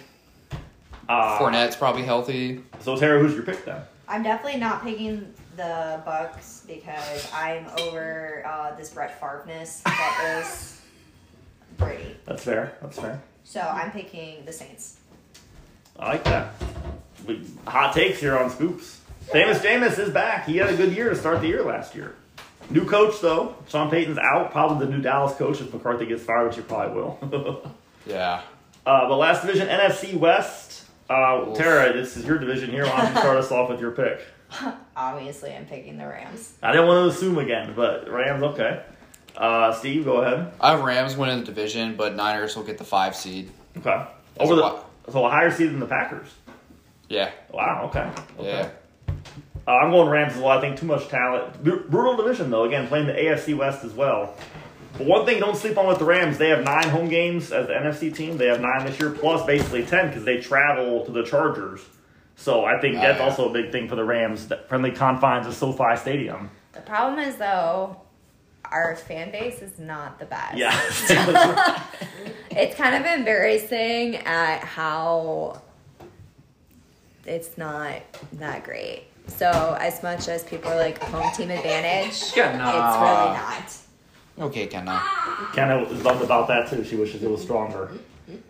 uh, 1.09 1.39
Fournette's 1.39 1.75
probably 1.77 2.03
healthy. 2.05 2.63
So 2.81 2.97
Tara, 2.97 3.19
who's 3.19 3.35
your 3.35 3.43
pick 3.43 3.65
then? 3.65 3.83
I'm 4.09 4.23
definitely 4.23 4.61
not 4.61 4.83
picking 4.85 5.33
the 5.57 6.03
Bucs 6.07 6.67
because 6.67 7.31
I'm 7.33 7.67
over 7.81 8.45
uh, 8.47 8.75
this 8.77 8.91
Brett 8.91 9.19
Favre-ness 9.21 9.81
that 9.83 10.43
is 10.45 10.81
Brady. 11.79 12.17
That's 12.25 12.45
fair. 12.45 12.77
That's 12.81 12.99
fair. 12.99 13.21
So 13.45 13.61
I'm 13.61 13.91
picking 13.91 14.45
the 14.45 14.53
Saints. 14.53 14.99
I 15.99 16.09
like 16.13 16.25
that. 16.25 16.53
We, 17.27 17.47
hot 17.67 17.95
takes 17.95 18.21
here 18.21 18.39
on 18.39 18.51
Scoops. 18.51 19.01
Famous 19.33 19.59
Jameis 19.59 19.99
is 19.99 20.11
back. 20.11 20.47
He 20.47 20.57
had 20.59 20.69
a 20.73 20.77
good 20.77 20.93
year 20.93 21.09
to 21.11 21.17
start 21.17 21.41
the 21.41 21.49
year 21.49 21.65
last 21.65 21.95
year. 21.95 22.15
New 22.71 22.85
coach 22.85 23.21
though. 23.21 23.57
Sean 23.69 23.91
Payton's 23.91 24.19
out. 24.19 24.53
Probably 24.53 24.87
the 24.87 24.93
new 24.93 25.01
Dallas 25.01 25.35
coach 25.37 25.61
if 25.61 25.73
McCarthy 25.73 26.07
gets 26.07 26.23
fired, 26.23 26.47
which 26.49 26.57
he 26.57 26.63
probably 26.63 26.95
will. 26.95 27.73
Yeah. 28.07 28.43
uh, 28.87 29.09
but 29.09 29.17
last 29.17 29.41
division, 29.45 29.67
NFC 29.67 30.15
West. 30.17 30.85
Uh, 31.09 31.55
Tara, 31.55 31.93
this 31.93 32.17
is 32.17 32.25
your 32.25 32.39
division 32.39 32.71
here. 32.71 32.85
Why 32.85 33.03
don't 33.03 33.15
you 33.15 33.21
start 33.21 33.37
us 33.39 33.53
off 33.53 33.71
with 33.71 33.81
your 33.81 33.93
pick? 33.93 34.21
Obviously, 34.97 35.55
I'm 35.55 35.67
picking 35.67 35.99
the 35.99 36.07
Rams. 36.07 36.55
I 36.63 36.73
didn't 36.73 36.89
want 36.89 37.11
to 37.11 37.17
assume 37.17 37.39
again, 37.39 37.75
but 37.77 38.09
Rams 38.11 38.43
okay. 38.43 38.83
Uh, 39.37 39.73
Steve, 39.73 40.05
go 40.05 40.23
ahead. 40.23 40.53
I 40.61 40.73
have 40.73 40.83
Rams 40.83 41.17
winning 41.17 41.41
the 41.41 41.45
division, 41.47 41.95
but 41.97 42.15
Niners 42.17 42.57
will 42.57 42.65
get 42.65 42.79
the 42.79 42.85
five 42.85 43.15
seed. 43.15 43.51
Okay. 43.77 43.85
That's 43.85 44.11
Over 44.51 44.57
the 44.57 44.63
what- 44.63 44.83
so 45.13 45.25
a 45.25 45.31
higher 45.31 45.51
seed 45.53 45.71
than 45.71 45.79
the 45.79 45.87
Packers. 45.87 46.27
Yeah. 47.09 47.31
Wow. 47.53 47.85
Okay. 47.89 48.11
okay. 48.41 48.49
Yeah. 48.49 49.15
Uh, 49.69 49.71
I'm 49.71 49.93
going 49.93 50.09
Rams 50.09 50.35
as 50.35 50.39
well. 50.41 50.59
I 50.59 50.61
think 50.61 50.77
too 50.79 50.87
much 50.87 51.07
talent. 51.09 51.63
Br- 51.63 51.77
Brutal 51.89 52.17
division 52.17 52.51
though. 52.51 52.65
Again, 52.65 52.89
playing 52.89 53.07
the 53.07 53.13
AFC 53.13 53.57
West 53.57 53.85
as 53.85 53.93
well. 53.93 54.35
But 54.99 55.07
one 55.07 55.27
thing 55.27 55.41
don't 55.41 55.57
sleep 55.57 55.77
on 55.79 55.87
with 55.87 55.99
the 55.99 56.05
Rams. 56.05 56.39
They 56.39 56.49
have 56.51 56.65
nine 56.65 56.89
home 56.89 57.09
games 57.09 57.53
as 57.53 57.67
the 57.67 57.73
NFC 57.75 58.15
team. 58.15 58.37
They 58.37 58.47
have 58.47 58.61
nine 58.61 58.85
this 58.87 58.99
year, 58.99 59.11
plus 59.11 59.45
basically 59.47 59.85
ten 59.85 60.09
because 60.09 60.25
they 60.25 60.41
travel 60.41 61.05
to 61.05 61.13
the 61.13 61.23
Chargers. 61.23 61.81
So 62.37 62.65
I 62.65 62.79
think 62.81 62.97
Oh, 62.97 63.01
that's 63.01 63.19
yeah. 63.19 63.25
also 63.25 63.49
a 63.49 63.53
big 63.53 63.73
thing 63.73 63.89
for 63.89 63.97
the 63.97 64.05
Rams. 64.05 64.49
The 64.49 64.59
friendly 64.69 64.91
confines 64.91 65.47
of 65.47 65.55
SoFi 65.55 65.97
Stadium. 65.97 66.51
The 66.73 66.81
problem 66.83 67.19
is 67.19 67.37
though, 67.37 68.01
our 68.67 68.95
fan 68.97 69.31
base 69.31 69.63
is 69.63 69.79
not 69.79 70.19
the 70.19 70.27
best. 70.27 70.57
Yeah. 70.57 71.83
It's 72.59 72.75
kind 72.75 72.95
of 72.95 73.05
embarrassing 73.05 74.17
at 74.17 74.61
how 74.65 75.61
it's 77.27 77.59
not 77.59 78.01
that 78.35 78.65
great. 78.65 79.05
So 79.27 79.77
as 79.79 80.03
much 80.03 80.29
as 80.29 80.43
people 80.45 80.71
are 80.71 80.77
like 80.77 80.99
home 80.99 81.31
team 81.35 81.51
advantage, 81.51 82.33
Yeah, 82.35 82.57
nah. 82.57 82.69
it's 82.71 82.97
really 82.97 83.37
not. 83.37 83.77
Okay, 84.39 84.67
Kenna. 84.67 85.03
Kenna 85.55 85.83
is 85.85 86.03
bummed 86.03 86.23
about 86.23 86.49
that 86.49 86.69
too. 86.69 86.85
She 86.85 86.97
wishes 86.97 87.23
it 87.23 87.31
was 87.31 87.43
stronger. 87.43 87.91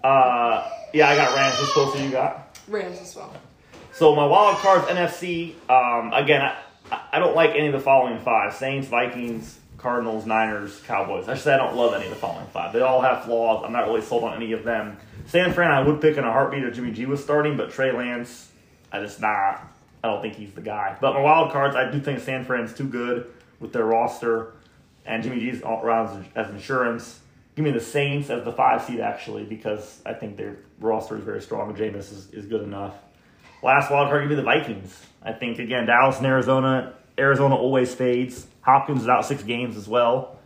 Uh, 0.02 0.68
yeah, 0.92 1.10
I 1.10 1.16
got 1.16 1.36
Rams. 1.36 1.56
Who's 1.58 1.68
closer 1.70 2.02
you 2.02 2.10
got? 2.10 2.58
Rams 2.68 3.00
as 3.00 3.14
well. 3.14 3.32
So 3.92 4.14
my 4.14 4.26
wild 4.26 4.56
cards 4.58 4.86
NFC. 4.86 5.54
Um, 5.70 6.12
again, 6.12 6.42
I, 6.42 7.00
I 7.12 7.18
don't 7.18 7.36
like 7.36 7.50
any 7.50 7.68
of 7.68 7.72
the 7.72 7.80
following 7.80 8.18
five: 8.20 8.54
Saints, 8.54 8.88
Vikings, 8.88 9.60
Cardinals, 9.78 10.26
Niners, 10.26 10.80
Cowboys. 10.86 11.28
Actually, 11.28 11.52
I 11.52 11.56
don't 11.58 11.76
love 11.76 11.94
any 11.94 12.04
of 12.04 12.10
the 12.10 12.16
following 12.16 12.46
five. 12.48 12.72
They 12.72 12.80
all 12.80 13.00
have 13.00 13.24
flaws. 13.24 13.62
I'm 13.64 13.72
not 13.72 13.86
really 13.86 14.02
sold 14.02 14.24
on 14.24 14.34
any 14.34 14.52
of 14.52 14.64
them. 14.64 14.96
San 15.26 15.52
Fran, 15.52 15.70
I 15.70 15.82
would 15.82 16.00
pick 16.00 16.16
in 16.16 16.24
a 16.24 16.32
heartbeat 16.32 16.64
if 16.64 16.74
Jimmy 16.74 16.92
G 16.92 17.06
was 17.06 17.22
starting, 17.22 17.56
but 17.56 17.70
Trey 17.70 17.92
Lance, 17.92 18.50
I 18.92 19.00
just 19.00 19.20
not. 19.20 19.72
I 20.02 20.08
don't 20.08 20.22
think 20.22 20.34
he's 20.34 20.52
the 20.52 20.60
guy. 20.60 20.96
But 21.00 21.14
my 21.14 21.20
wild 21.20 21.52
cards, 21.52 21.74
I 21.76 21.90
do 21.90 22.00
think 22.00 22.20
San 22.20 22.44
Fran's 22.44 22.72
too 22.74 22.88
good 22.88 23.32
with 23.60 23.72
their 23.72 23.84
roster, 23.84 24.52
and 25.06 25.22
Jimmy 25.22 25.40
G's 25.40 25.62
all 25.62 25.82
around 25.82 26.26
as, 26.34 26.50
insurance. 26.50 27.20
Give 27.54 27.64
me 27.64 27.70
the 27.70 27.80
Saints 27.80 28.28
as 28.28 28.44
the 28.44 28.52
five 28.52 28.82
seed 28.82 29.00
actually, 29.00 29.44
because 29.44 30.00
I 30.04 30.12
think 30.12 30.36
their 30.36 30.58
roster 30.78 31.16
is 31.16 31.24
very 31.24 31.40
strong. 31.40 31.74
Jameis 31.74 32.12
is, 32.12 32.28
is 32.32 32.46
good 32.46 32.62
enough. 32.62 32.94
Last 33.62 33.90
wild 33.90 34.10
card, 34.10 34.22
give 34.22 34.30
me 34.30 34.36
the 34.36 34.42
Vikings. 34.42 35.00
I 35.22 35.32
think 35.32 35.58
again, 35.58 35.86
Dallas 35.86 36.18
and 36.18 36.26
Arizona. 36.26 36.94
Arizona 37.18 37.56
always 37.56 37.94
fades. 37.94 38.46
Hopkins 38.60 39.02
is 39.02 39.08
out 39.08 39.24
six 39.24 39.42
games 39.42 39.76
as 39.76 39.88
well. 39.88 40.38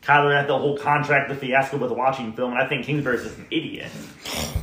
Kyler 0.00 0.36
had 0.36 0.48
the 0.48 0.58
whole 0.58 0.76
contract, 0.76 1.30
the 1.30 1.34
fiasco 1.34 1.78
with 1.78 1.90
watching 1.90 2.32
film, 2.34 2.52
and 2.52 2.62
I 2.62 2.68
think 2.68 2.84
Kingsbury's 2.84 3.22
just 3.22 3.38
an 3.38 3.46
idiot. 3.50 3.90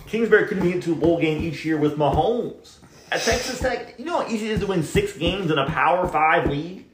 Kingsbury 0.08 0.48
couldn't 0.48 0.64
get 0.64 0.76
into 0.76 0.92
a 0.94 0.96
bowl 0.96 1.20
game 1.20 1.42
each 1.42 1.66
year 1.66 1.78
with 1.78 1.98
Mahomes. 1.98 2.78
At 3.12 3.22
Texas 3.22 3.60
Tech, 3.60 3.96
you 3.98 4.06
know 4.06 4.22
how 4.22 4.28
easy 4.28 4.46
it 4.46 4.52
is 4.54 4.60
to 4.62 4.68
win 4.68 4.84
six 4.84 5.18
games 5.18 5.50
in 5.52 5.58
a 5.58 5.66
Power 5.68 6.08
Five 6.08 6.50
league? 6.50 6.86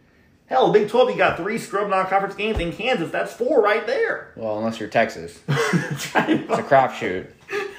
Hell, 0.48 0.72
Big 0.72 0.88
12, 0.90 1.12
you 1.12 1.18
got 1.18 1.38
three 1.38 1.58
scrub 1.58 1.90
non-conference 1.90 2.36
games 2.36 2.60
in 2.60 2.72
Kansas. 2.72 3.12
That's 3.12 3.34
four 3.34 3.62
right 3.62 3.86
there. 3.86 4.32
Well, 4.36 4.58
unless 4.58 4.80
you're 4.80 4.90
Texas. 4.90 5.40
That's 5.48 6.16
right. 6.16 6.30
It's 6.30 6.60
a 6.60 6.64
crapshoot. 6.64 7.28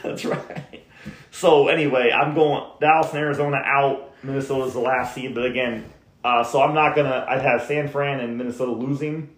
That's 0.02 0.24
right. 0.24 0.84
So 1.30 1.68
anyway, 1.68 2.10
I'm 2.10 2.34
going 2.34 2.70
Dallas 2.80 3.08
and 3.10 3.18
Arizona 3.18 3.56
out. 3.64 4.12
Minnesota's 4.22 4.74
the 4.74 4.80
last 4.80 5.14
seed, 5.14 5.34
but 5.34 5.44
again, 5.46 5.84
Uh, 6.24 6.42
so 6.44 6.60
I'm 6.60 6.74
not 6.74 6.96
gonna. 6.96 7.24
I 7.28 7.38
have 7.38 7.62
San 7.62 7.88
Fran 7.88 8.18
and 8.20 8.36
Minnesota 8.36 8.72
losing, 8.72 9.30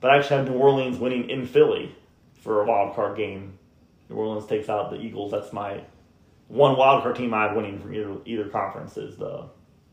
but 0.00 0.12
I 0.12 0.18
actually 0.18 0.36
have 0.36 0.48
New 0.48 0.56
Orleans 0.56 0.96
winning 0.98 1.28
in 1.28 1.46
Philly 1.46 1.94
for 2.42 2.62
a 2.62 2.64
wild 2.66 2.94
card 2.94 3.16
game. 3.16 3.58
New 4.08 4.14
Orleans 4.16 4.46
takes 4.46 4.68
out 4.68 4.90
the 4.90 5.00
Eagles. 5.00 5.32
That's 5.32 5.52
my 5.52 5.82
one 6.48 6.76
wild 6.78 7.02
card 7.02 7.16
team 7.16 7.34
I 7.34 7.48
have 7.48 7.56
winning 7.56 7.80
from 7.80 7.92
either 7.92 8.16
either 8.24 8.48
conference 8.48 8.96
is 8.96 9.16
the 9.16 9.46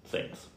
Saints. 0.06 0.48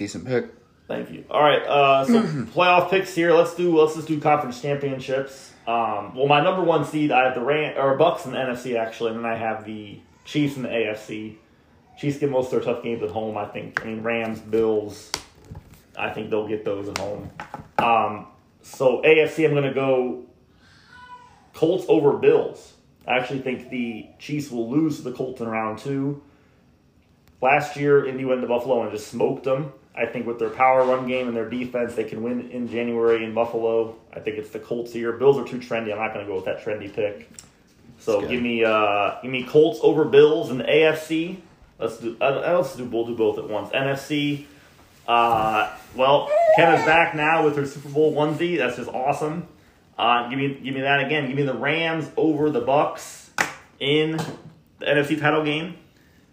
Decent 0.00 0.24
pick. 0.24 0.46
Thank 0.88 1.10
you. 1.10 1.26
All 1.30 1.42
right, 1.42 1.60
uh, 1.60 2.06
so 2.06 2.22
playoff 2.54 2.88
picks 2.88 3.14
here. 3.14 3.34
Let's 3.34 3.54
do 3.54 3.78
let's 3.78 3.96
just 3.96 4.08
do 4.08 4.18
conference 4.18 4.62
championships. 4.62 5.52
Um, 5.66 6.14
well, 6.14 6.26
my 6.26 6.40
number 6.40 6.62
one 6.62 6.86
seed, 6.86 7.12
I 7.12 7.26
have 7.26 7.34
the 7.34 7.42
Ram 7.42 7.76
or 7.76 7.98
Bucs 7.98 8.24
in 8.24 8.32
the 8.32 8.38
NFC 8.38 8.78
actually, 8.78 9.10
and 9.10 9.22
then 9.22 9.30
I 9.30 9.36
have 9.36 9.66
the 9.66 10.00
Chiefs 10.24 10.56
in 10.56 10.62
the 10.62 10.70
AFC. 10.70 11.36
Chiefs 11.98 12.16
get 12.16 12.30
most 12.30 12.46
of 12.46 12.52
their 12.52 12.74
tough 12.74 12.82
games 12.82 13.02
at 13.02 13.10
home. 13.10 13.36
I 13.36 13.44
think. 13.44 13.82
I 13.82 13.88
mean, 13.88 14.02
Rams, 14.02 14.40
Bills. 14.40 15.12
I 15.98 16.08
think 16.08 16.30
they'll 16.30 16.48
get 16.48 16.64
those 16.64 16.88
at 16.88 16.96
home. 16.96 17.30
Um, 17.76 18.26
so 18.62 19.02
AFC, 19.02 19.44
I'm 19.44 19.50
going 19.50 19.64
to 19.64 19.74
go 19.74 20.24
Colts 21.52 21.84
over 21.88 22.14
Bills. 22.14 22.72
I 23.06 23.18
actually 23.18 23.40
think 23.40 23.68
the 23.68 24.06
Chiefs 24.18 24.50
will 24.50 24.70
lose 24.70 24.96
to 24.96 25.02
the 25.02 25.12
Colts 25.12 25.42
in 25.42 25.48
round 25.48 25.78
two. 25.78 26.22
Last 27.42 27.76
year, 27.76 28.06
Indy 28.06 28.24
went 28.24 28.40
to 28.40 28.46
Buffalo 28.46 28.82
and 28.82 28.90
just 28.90 29.08
smoked 29.08 29.44
them. 29.44 29.74
I 29.94 30.06
think 30.06 30.26
with 30.26 30.38
their 30.38 30.50
power 30.50 30.84
run 30.84 31.06
game 31.06 31.26
and 31.26 31.36
their 31.36 31.48
defense, 31.48 31.94
they 31.94 32.04
can 32.04 32.22
win 32.22 32.50
in 32.50 32.68
January 32.68 33.24
in 33.24 33.34
Buffalo. 33.34 33.96
I 34.12 34.20
think 34.20 34.38
it's 34.38 34.50
the 34.50 34.60
Colts 34.60 34.92
here. 34.92 35.12
Bills 35.12 35.36
are 35.36 35.44
too 35.44 35.58
trendy. 35.58 35.92
I'm 35.92 35.98
not 35.98 36.14
going 36.14 36.24
to 36.24 36.30
go 36.30 36.36
with 36.36 36.44
that 36.44 36.62
trendy 36.64 36.92
pick. 36.92 37.28
So 37.98 38.26
give 38.26 38.40
me 38.40 38.64
uh, 38.64 39.20
give 39.20 39.30
me 39.30 39.44
Colts 39.44 39.78
over 39.82 40.04
Bills 40.04 40.50
in 40.50 40.58
the 40.58 40.64
AFC. 40.64 41.38
Let's 41.78 41.98
do 41.98 42.16
uh, 42.20 42.56
let's 42.56 42.76
do 42.76 42.84
we'll 42.84 43.06
do 43.06 43.16
both 43.16 43.38
at 43.38 43.48
once. 43.48 43.70
NFC. 43.70 44.46
Uh, 45.06 45.70
well, 45.96 46.30
Ken 46.56 46.72
is 46.74 46.84
back 46.86 47.14
now 47.14 47.44
with 47.44 47.56
her 47.56 47.66
Super 47.66 47.88
Bowl 47.88 48.14
onesie. 48.14 48.58
That's 48.58 48.76
just 48.76 48.88
awesome. 48.88 49.48
Uh, 49.98 50.28
give 50.30 50.38
me 50.38 50.48
give 50.62 50.74
me 50.74 50.80
that 50.80 51.04
again. 51.04 51.26
Give 51.26 51.36
me 51.36 51.42
the 51.42 51.54
Rams 51.54 52.10
over 52.16 52.48
the 52.48 52.62
Bucs 52.62 53.28
in 53.78 54.12
the 54.78 54.86
NFC 54.86 55.20
title 55.20 55.44
game. 55.44 55.76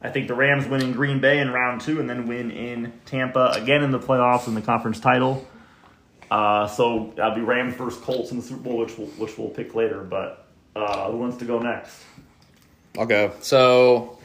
I 0.02 0.10
think 0.10 0.28
the 0.28 0.36
Rams 0.36 0.68
win 0.68 0.82
in 0.82 0.94
Green 0.94 1.20
Bay 1.20 1.40
in 1.40 1.52
round 1.52 1.82
two, 1.82 2.00
and 2.00 2.10
then 2.10 2.28
win 2.28 2.52
in 2.52 2.94
Tampa 3.06 3.52
again 3.56 3.84
in 3.84 3.92
the 3.92 4.00
playoffs 4.00 4.48
in 4.48 4.54
the 4.54 4.62
conference 4.62 5.00
title. 5.00 5.46
Uh, 6.30 6.68
so 6.68 7.14
that'll 7.16 7.36
be 7.36 7.42
Rams 7.42 7.74
versus 7.76 8.00
Colts 8.02 8.32
in 8.32 8.38
the 8.38 8.44
Super 8.44 8.62
Bowl, 8.62 8.78
which 8.78 8.98
we'll, 8.98 9.08
which 9.08 9.38
we'll 9.38 9.50
pick 9.50 9.74
later. 9.74 10.04
But 10.04 10.46
uh, 10.76 11.10
who 11.12 11.18
wants 11.18 11.38
to 11.38 11.46
go 11.46 11.60
next? 11.60 12.04
I'll 12.98 13.06
go. 13.06 13.32
So 13.42 14.18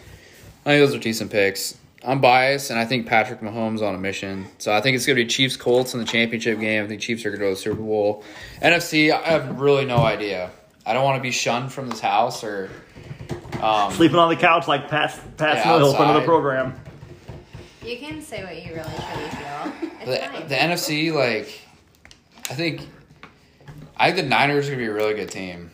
I 0.67 0.71
think 0.71 0.87
those 0.87 0.95
are 0.95 0.99
decent 0.99 1.31
picks. 1.31 1.79
I'm 2.05 2.21
biased, 2.21 2.71
and 2.71 2.79
I 2.79 2.85
think 2.85 3.07
Patrick 3.07 3.41
Mahomes 3.41 3.81
on 3.81 3.95
a 3.95 3.99
mission. 3.99 4.47
So 4.59 4.73
I 4.75 4.81
think 4.81 4.97
it's 4.97 5.07
going 5.07 5.17
to 5.17 5.23
be 5.23 5.29
Chiefs 5.29 5.57
Colts 5.57 5.95
in 5.95 6.01
the 6.01 6.07
championship 6.07 6.59
game. 6.59 6.85
I 6.85 6.89
think 6.89 7.01
Chiefs 7.01 7.25
are 7.25 7.31
going 7.31 7.39
to 7.39 7.47
go 7.47 7.51
to 7.51 7.55
the 7.55 7.61
Super 7.61 7.81
Bowl. 7.81 8.25
NFC, 8.61 9.13
I 9.13 9.23
have 9.29 9.61
really 9.61 9.85
no 9.85 9.99
idea. 9.99 10.51
I 10.85 10.95
don't 10.95 11.05
want 11.05 11.19
to 11.19 11.23
be 11.23 11.31
shunned 11.31 11.73
from 11.73 11.89
this 11.89 12.01
house 12.01 12.43
or. 12.45 12.71
Um, 13.63 13.93
Sleeping 13.93 14.19
on 14.19 14.29
the 14.29 14.37
couch 14.37 14.67
like 14.67 14.89
Pat 14.89 15.19
Pat 15.37 15.57
Yeah, 15.59 15.63
Snow, 15.63 15.93
friend 15.93 16.11
of 16.11 16.15
the 16.15 16.21
outside. 16.21 16.25
program. 16.27 16.81
You 17.85 17.97
can 17.99 18.21
say 18.21 18.43
what 18.45 18.57
you 18.57 18.75
really 18.75 18.91
truly 18.91 19.31
feel. 19.31 19.91
It's 20.01 20.05
the, 20.05 20.17
fine. 20.17 20.49
the 20.49 20.55
NFC, 20.55 21.13
like, 21.13 21.61
I 22.51 22.55
think, 22.55 22.89
I 23.97 24.07
think 24.11 24.17
the 24.17 24.29
Niners 24.29 24.67
are 24.69 24.73
going 24.73 24.81
to 24.81 24.85
be 24.85 24.91
a 24.91 24.95
really 24.95 25.15
good 25.15 25.31
team. 25.31 25.71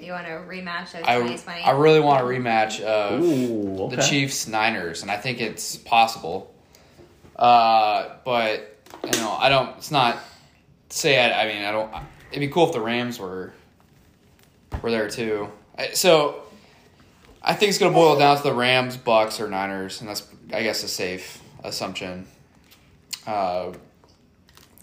you 0.00 0.12
want 0.12 0.26
a 0.26 0.30
rematch 0.30 0.94
of 0.98 1.04
I, 1.04 1.16
2020? 1.16 1.62
I 1.62 1.70
really 1.72 2.00
want 2.00 2.20
a 2.20 2.24
rematch 2.24 2.80
of 2.80 3.20
Ooh, 3.22 3.84
okay. 3.84 3.96
the 3.96 4.02
Chiefs 4.02 4.46
Niners, 4.48 5.02
and 5.02 5.10
I 5.10 5.16
think 5.16 5.40
it's 5.40 5.76
possible. 5.76 6.52
Uh, 7.36 8.16
but 8.24 8.78
you 9.04 9.20
know, 9.20 9.32
I 9.32 9.48
don't. 9.48 9.76
It's 9.78 9.90
not. 9.90 10.18
Say 10.90 11.18
I. 11.18 11.44
I 11.44 11.52
mean, 11.52 11.64
I 11.64 11.72
don't. 11.72 11.92
It'd 12.30 12.40
be 12.40 12.48
cool 12.48 12.66
if 12.66 12.72
the 12.72 12.80
Rams 12.80 13.18
were 13.18 13.52
were 14.82 14.90
there 14.90 15.08
too. 15.08 15.50
I, 15.78 15.92
so 15.92 16.42
I 17.44 17.54
think 17.54 17.70
it's 17.70 17.78
gonna 17.78 17.92
boil 17.92 18.18
down 18.18 18.36
to 18.36 18.42
the 18.42 18.54
Rams, 18.54 18.96
Bucs, 18.96 19.40
or 19.40 19.48
Niners, 19.48 20.00
and 20.00 20.08
that's 20.08 20.26
I 20.52 20.62
guess 20.62 20.84
a 20.84 20.88
safe 20.88 21.42
assumption. 21.64 22.26
Uh, 23.26 23.72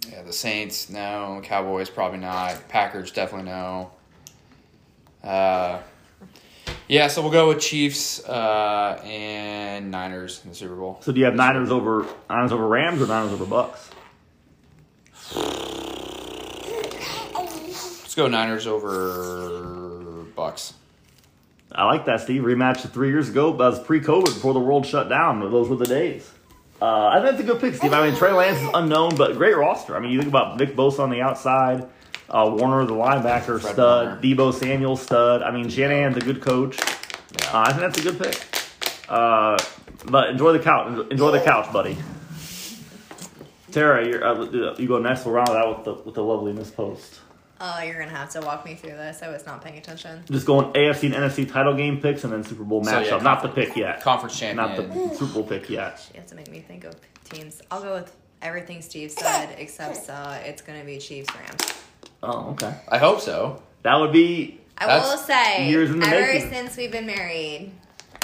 yeah, 0.10 0.24
the 0.24 0.34
Saints, 0.34 0.90
no. 0.90 1.42
Cowboys, 1.44 1.90
probably 1.90 2.20
not. 2.20 2.68
Packers, 2.68 3.12
definitely 3.12 3.52
no. 3.52 3.92
Uh, 5.24 5.80
yeah, 6.88 7.08
so 7.08 7.22
we'll 7.22 7.32
go 7.32 7.50
with 7.50 7.60
Chiefs 7.60 8.24
uh, 8.26 9.00
and 9.04 9.92
Niners 9.92 10.42
in 10.44 10.50
the 10.50 10.56
Super 10.56 10.76
Bowl. 10.76 10.98
So 11.02 11.12
do 11.12 11.20
you 11.20 11.26
have 11.26 11.36
Niners 11.36 11.72
over 11.72 12.08
Niners 12.30 12.52
over 12.52 12.68
Rams 12.68 13.02
or 13.02 13.08
Niners 13.08 13.34
over 13.34 13.46
Bucs? 13.46 13.90
Let's 18.02 18.16
go 18.16 18.28
Niners 18.28 18.66
over 18.66 20.26
Bucs. 20.36 20.74
I 21.72 21.86
like 21.86 22.06
that, 22.06 22.22
Steve. 22.22 22.42
Rematch 22.42 22.84
of 22.84 22.92
three 22.92 23.10
years 23.10 23.30
ago. 23.30 23.52
That 23.52 23.70
was 23.70 23.80
pre-COVID, 23.80 24.26
before 24.26 24.54
the 24.54 24.60
world 24.60 24.86
shut 24.86 25.08
down. 25.08 25.40
Those 25.40 25.70
were 25.70 25.76
the 25.76 25.86
days. 25.86 26.32
Uh, 26.82 27.08
I 27.08 27.16
think 27.16 27.32
that's 27.32 27.42
a 27.42 27.44
good 27.44 27.60
pick, 27.60 27.76
Steve. 27.76 27.94
I 27.94 28.08
mean, 28.08 28.18
Trey 28.18 28.32
Lance 28.32 28.60
is 28.60 28.70
unknown, 28.74 29.16
but 29.16 29.36
great 29.38 29.56
roster. 29.56 29.96
I 29.96 30.00
mean, 30.00 30.12
you 30.12 30.20
think 30.20 30.30
about 30.30 30.58
Nick 30.58 30.76
Bosa 30.76 31.00
on 31.00 31.10
the 31.10 31.22
outside, 31.22 31.88
uh, 32.30 32.50
Warner, 32.58 32.86
the 32.86 32.94
linebacker, 32.94 33.60
Fred 33.60 33.74
stud, 33.74 34.06
Warner. 34.08 34.22
Deebo 34.22 34.54
Samuel, 34.54 34.96
stud. 34.96 35.44
I 35.44 35.52
mean, 35.52 35.70
Shanahan's 35.70 36.18
a 36.18 36.22
good 36.22 36.42
coach. 36.42 36.78
Yeah. 36.80 37.48
Uh, 37.54 37.64
I 37.68 37.74
think 37.74 37.82
that's 37.82 38.00
a 38.00 38.04
good 38.04 38.20
pick. 38.20 38.42
Uh, 39.10 39.58
but 40.06 40.30
enjoy 40.30 40.54
the 40.54 40.60
couch. 40.60 41.08
Enjoy 41.12 41.32
the 41.32 41.42
couch, 41.42 41.72
buddy. 41.74 41.98
Tara, 43.72 44.08
you're, 44.08 44.24
uh, 44.24 44.76
you 44.78 44.88
go 44.88 45.00
next. 45.00 45.26
We'll 45.26 45.36
round 45.36 45.50
it 45.50 45.56
out 45.58 45.78
with 45.78 45.86
the 45.86 46.04
with 46.04 46.16
the 46.16 46.24
lovely 46.24 46.54
Miss 46.54 46.72
Post. 46.72 47.20
Oh, 47.62 47.82
you're 47.82 48.00
gonna 48.00 48.10
have 48.16 48.30
to 48.32 48.42
walk 48.42 48.66
me 48.66 48.76
through 48.76 48.92
this. 48.92 49.22
I 49.22 49.30
was 49.30 49.46
not 49.46 49.64
paying 49.64 49.78
attention. 49.78 50.24
Just 50.30 50.46
going 50.46 50.72
AFC 50.74 51.04
and 51.06 51.14
NFC 51.16 51.50
title 51.50 51.76
game 51.76 52.00
picks 52.02 52.24
and 52.24 52.32
then 52.34 52.44
Super 52.44 52.64
Bowl 52.64 52.84
So, 52.84 52.92
matchup. 52.92 53.06
yeah, 53.10 53.18
Not 53.18 53.42
the 53.42 53.50
pick 53.50 53.76
yet. 53.76 54.02
Conference 54.02 54.42
Not 54.42 54.76
champion. 54.76 55.10
the 55.10 55.16
Super 55.16 55.34
Bowl 55.34 55.44
pick 55.44 55.70
yet. 55.70 56.06
You 56.14 56.20
have 56.20 56.30
to 56.30 56.36
make 56.36 56.50
me 56.52 56.60
think 56.62 56.84
of 56.86 56.96
teams. 57.26 57.62
I'll 57.72 57.82
go 57.82 57.94
with 57.96 58.16
everything 58.42 58.82
Steve 58.82 59.12
said, 59.12 59.56
except 59.58 60.10
uh, 60.10 60.38
it's 60.46 60.62
gonna 60.62 60.84
be 60.84 60.98
Chiefs 61.00 61.30
Rams. 61.36 61.74
Oh, 62.24 62.52
okay. 62.52 62.74
I 62.90 62.98
hope 62.98 63.22
so. 63.22 63.62
That 63.84 63.96
would 63.96 64.12
be 64.12 64.60
I 64.78 64.86
That's 64.88 65.10
will 65.10 65.18
say, 65.18 65.70
years 65.70 65.90
in 65.90 66.00
the 66.00 66.08
ever 66.08 66.34
making. 66.34 66.50
since 66.50 66.78
we've 66.78 66.92
been 66.92 67.06
married, 67.06 67.72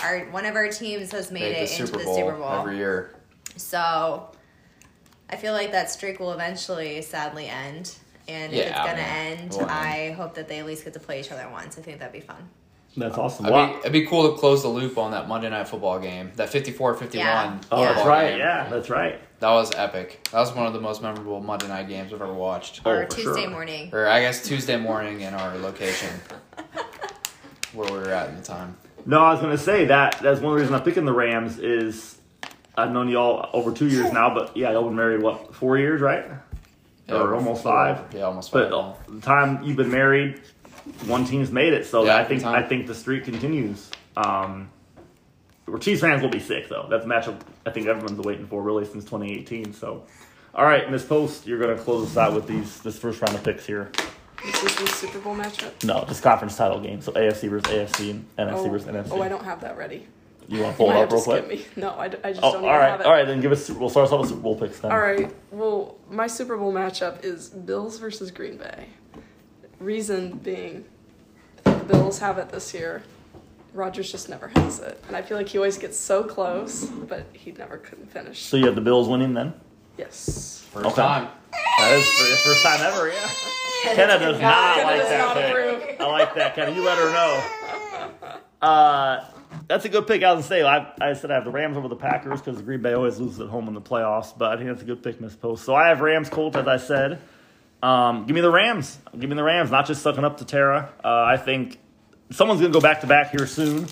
our 0.04 0.20
one 0.32 0.46
of 0.46 0.56
our 0.56 0.70
teams 0.70 1.12
has 1.12 1.32
made 1.32 1.42
Make 1.42 1.52
it 1.58 1.68
the 1.70 1.74
into 1.74 1.88
Super 1.88 1.98
the 2.00 2.04
Bowl, 2.06 2.16
Super 2.16 2.32
Bowl. 2.38 2.50
every 2.50 2.78
year. 2.78 3.16
So 3.58 4.30
I 5.30 5.36
feel 5.38 5.54
like 5.54 5.72
that 5.72 5.90
streak 5.90 6.20
will 6.20 6.32
eventually 6.32 7.02
sadly 7.02 7.48
end. 7.48 7.96
And 8.28 8.54
if 8.54 8.58
Yeah, 8.60 8.70
it's 8.70 8.78
gonna 8.80 8.90
I 8.92 8.96
mean, 8.96 9.40
end, 9.40 9.54
it. 9.54 9.62
I 9.70 10.12
hope 10.18 10.36
that 10.36 10.48
they 10.48 10.60
at 10.60 10.66
least 10.66 10.84
get 10.84 10.94
to 10.94 11.00
play 11.00 11.20
each 11.20 11.32
other 11.32 11.48
once. 11.52 11.78
I 11.78 11.82
think 11.82 12.00
that'd 12.00 12.12
be 12.14 12.20
fun. 12.22 12.50
that's 12.98 13.18
um, 13.18 13.26
awesome. 13.26 13.46
It'd 13.46 13.72
be, 13.74 13.80
it'd 13.80 13.92
be 13.94 14.06
cool 14.06 14.32
to 14.32 14.38
close 14.40 14.62
the 14.64 14.70
loop 14.70 14.98
on 14.98 15.12
that 15.12 15.28
Monday 15.28 15.50
night 15.50 15.68
football 15.68 16.00
game. 16.00 16.32
That 16.36 16.50
54-51 16.52 17.14
Yeah. 17.14 17.60
Oh, 17.72 17.82
that's 17.82 18.06
right. 18.06 18.30
game. 18.32 18.40
Yeah, 18.40 18.68
that's 18.70 18.90
right. 18.90 19.20
That 19.42 19.52
was 19.52 19.74
epic. 19.76 20.28
That 20.32 20.40
was 20.40 20.54
one 20.54 20.66
of 20.66 20.74
the 20.74 20.80
most 20.82 21.02
memorable 21.02 21.42
Monday 21.42 21.68
night 21.68 21.88
games 21.90 22.14
I've 22.14 22.22
ever 22.22 22.34
watched. 22.34 22.82
Oh, 22.86 22.92
or 22.92 23.04
for 23.06 23.12
Tuesday 23.16 23.42
sure. 23.42 23.50
morning. 23.52 23.90
Or 23.94 24.08
I 24.08 24.22
guess 24.22 24.44
Tuesday 24.48 24.78
morning 24.78 25.22
in 25.22 25.34
our 25.34 25.58
location 25.58 26.10
where 27.74 27.92
we 27.92 27.98
were 28.00 28.10
at 28.12 28.30
in 28.30 28.38
the 28.38 28.42
time. 28.42 28.78
No, 29.06 29.20
I 29.24 29.34
was 29.34 29.42
gonna 29.42 29.58
say 29.58 29.86
that. 29.86 30.20
That's 30.22 30.40
one 30.40 30.56
reason 30.56 30.74
I'm 30.74 30.82
picking 30.82 31.06
the 31.06 31.14
Rams. 31.14 31.60
Is 31.60 32.18
I've 32.76 32.92
known 32.92 33.08
y'all 33.10 33.50
over 33.54 33.72
two 33.72 33.88
years 33.88 34.12
now, 34.14 34.34
but 34.34 34.56
yeah, 34.58 34.72
y'all 34.72 34.84
been 34.86 34.96
married 34.96 35.22
what 35.22 35.54
four 35.54 35.78
years, 35.78 36.02
right? 36.02 36.26
Or 37.10 37.36
almost 37.36 37.64
five. 37.64 38.14
Yeah, 38.14 38.24
almost 38.24 38.52
five. 38.52 38.70
But 38.70 38.78
now. 38.78 38.98
the 39.08 39.22
time 39.22 39.64
you've 39.64 39.78
been 39.78 39.92
married, 39.92 40.42
one 41.06 41.26
team's 41.26 41.52
made 41.52 41.74
it. 41.74 41.86
So 41.86 42.06
Yeah, 42.06 42.18
I 42.18 42.24
think. 42.24 42.44
I 42.44 42.62
think 42.64 42.88
the 42.88 42.96
streak 42.96 43.24
continues. 43.26 43.90
Um, 44.18 44.70
we're 45.66 45.80
Chiefs 45.80 46.02
fans 46.02 46.22
will 46.22 46.30
be 46.30 46.40
sick 46.40 46.70
though. 46.70 46.88
That's 46.90 47.06
a 47.06 47.08
matchup 47.08 47.40
I 47.66 47.72
think 47.72 47.88
everyone's 47.88 48.20
waiting 48.20 48.46
for 48.48 48.62
really 48.62 48.86
since 48.86 49.04
2018. 49.06 49.74
So, 49.74 50.04
all 50.54 50.64
right, 50.66 50.90
Miss 50.92 51.04
Post, 51.04 51.48
you're 51.48 51.60
gonna 51.60 51.78
close 51.78 52.12
us 52.12 52.18
out 52.18 52.34
with 52.34 52.46
these 52.48 52.82
this 52.82 52.98
first 53.00 53.22
round 53.22 53.36
of 53.36 53.44
picks 53.44 53.66
here. 53.66 53.92
This 54.46 54.64
is 54.64 54.76
the 54.76 54.88
Super 54.88 55.20
Bowl 55.20 55.36
matchup. 55.36 55.84
No, 55.84 56.06
just 56.08 56.22
conference 56.22 56.56
title 56.56 56.80
game. 56.80 57.02
So 57.02 57.12
AFC 57.14 57.50
versus 57.50 57.74
AFC 57.74 58.12
and 58.12 58.26
NFC 58.38 58.54
Oh, 58.68 58.70
versus 58.70 58.88
NFC. 58.88 59.08
oh, 59.12 59.22
I 59.24 59.28
don't 59.28 59.44
have 59.44 59.60
that 59.62 59.76
ready. 59.76 60.06
You 60.48 60.62
want 60.62 60.78
to 60.78 60.84
You 60.84 60.88
pull 60.88 60.88
might 60.88 60.94
it 60.96 61.00
have 61.00 61.04
up 61.04 61.10
to 61.24 61.32
real 61.32 61.42
quick? 61.44 61.48
me. 61.50 61.66
No, 61.82 61.96
I, 61.98 62.08
d- 62.08 62.18
I 62.24 62.30
just 62.32 62.44
Oh, 62.44 62.54
don't 62.54 62.64
all 62.64 62.70
even 62.70 62.80
right, 62.80 62.90
have 62.90 63.00
it. 63.02 63.06
all 63.06 63.12
right. 63.14 63.26
Then 63.26 63.42
give 63.42 63.52
us. 63.52 63.70
We'll 63.70 63.90
start 63.90 64.08
us 64.08 64.12
off 64.14 64.22
with 64.22 64.30
Super 64.30 64.42
Bowl 64.42 64.56
picks 64.60 64.80
then. 64.80 64.92
All 64.92 65.00
right. 65.00 65.34
Well, 65.52 65.96
my 66.10 66.28
Super 66.28 66.56
Bowl 66.58 66.72
matchup 66.74 67.24
is 67.24 67.50
Bills 67.50 67.98
versus 68.00 68.32
Green 68.32 68.58
Bay. 68.58 68.88
Reason 69.80 70.38
being, 70.38 70.86
the 71.64 71.72
Bills 71.88 72.20
have 72.20 72.38
it 72.38 72.50
this 72.50 72.74
year. 72.74 73.04
Rodgers 73.74 74.10
just 74.10 74.30
never 74.30 74.48
has 74.56 74.80
it, 74.80 75.04
and 75.08 75.18
I 75.18 75.22
feel 75.22 75.36
like 75.38 75.50
he 75.50 75.58
always 75.58 75.78
gets 75.78 75.98
so 75.98 76.24
close, 76.24 76.86
but 76.86 77.26
he 77.34 77.52
never 77.52 77.78
couldn't 77.78 78.10
finish. 78.10 78.42
So 78.44 78.56
you 78.56 78.68
have 78.68 78.76
the 78.76 78.82
Bills 78.82 79.10
winning 79.10 79.34
then. 79.34 79.54
Yes. 79.98 80.66
First 80.72 80.86
okay. 80.86 80.96
time. 80.96 81.28
That 81.80 81.94
is 81.94 82.08
for 82.08 82.30
the 82.30 82.38
first 82.38 82.64
time 82.64 82.80
ever. 82.82 83.08
Yeah. 83.10 83.30
Kenna 83.96 84.18
does 84.20 84.40
not 84.40 84.76
Kenna 84.76 84.88
like 84.88 85.00
does 85.02 85.10
that 85.10 85.18
not 85.18 85.36
pick. 85.36 85.50
approve. 85.50 86.00
I 86.00 86.06
like 86.12 86.36
that, 86.36 86.56
Kenna. 86.56 86.72
You 86.72 86.84
let 86.86 86.98
her 86.98 87.12
know. 87.12 87.44
Uh, 88.62 89.24
That's 89.68 89.86
a 89.86 89.90
good 89.90 90.06
pick. 90.06 90.24
I 90.24 90.34
was 90.34 90.48
gonna 90.48 90.62
say 90.62 90.64
I, 90.64 90.94
I 91.02 91.14
said 91.14 91.32
I 91.32 91.36
have 91.36 91.46
the 91.46 91.52
Rams 91.52 91.78
over 91.78 91.88
the 91.88 91.96
Packers 91.96 92.42
because 92.42 92.62
Green 92.62 92.82
Bay 92.82 92.94
always 92.94 93.20
loses 93.20 93.40
at 93.40 93.48
home 93.48 93.68
in 93.68 93.74
the 93.74 93.82
playoffs, 93.82 94.38
but 94.38 94.52
I 94.52 94.58
think 94.58 94.70
that's 94.70 94.82
a 94.82 94.86
good 94.86 95.02
pick, 95.02 95.20
Miss 95.20 95.36
Post. 95.36 95.66
So 95.66 95.74
I 95.74 95.90
have 95.90 96.02
Rams 96.02 96.30
Colts 96.30 96.56
as 96.56 96.68
I 96.68 96.78
said. 96.78 97.22
Um, 97.82 98.26
give 98.26 98.36
me 98.36 98.42
the 98.42 98.52
Rams. 98.52 98.98
Give 99.18 99.30
me 99.30 99.36
the 99.36 99.44
Rams. 99.44 99.72
Not 99.72 99.88
just 99.88 100.02
sucking 100.02 100.24
up 100.24 100.38
to 100.38 100.46
Tara. 100.46 100.94
Uh, 101.04 101.24
I 101.24 101.38
think 101.38 101.80
someone's 102.32 102.62
gonna 102.62 102.74
go 102.74 102.82
back 102.82 103.02
to 103.02 103.08
back 103.08 103.32
here 103.32 103.48
soon. 103.48 103.88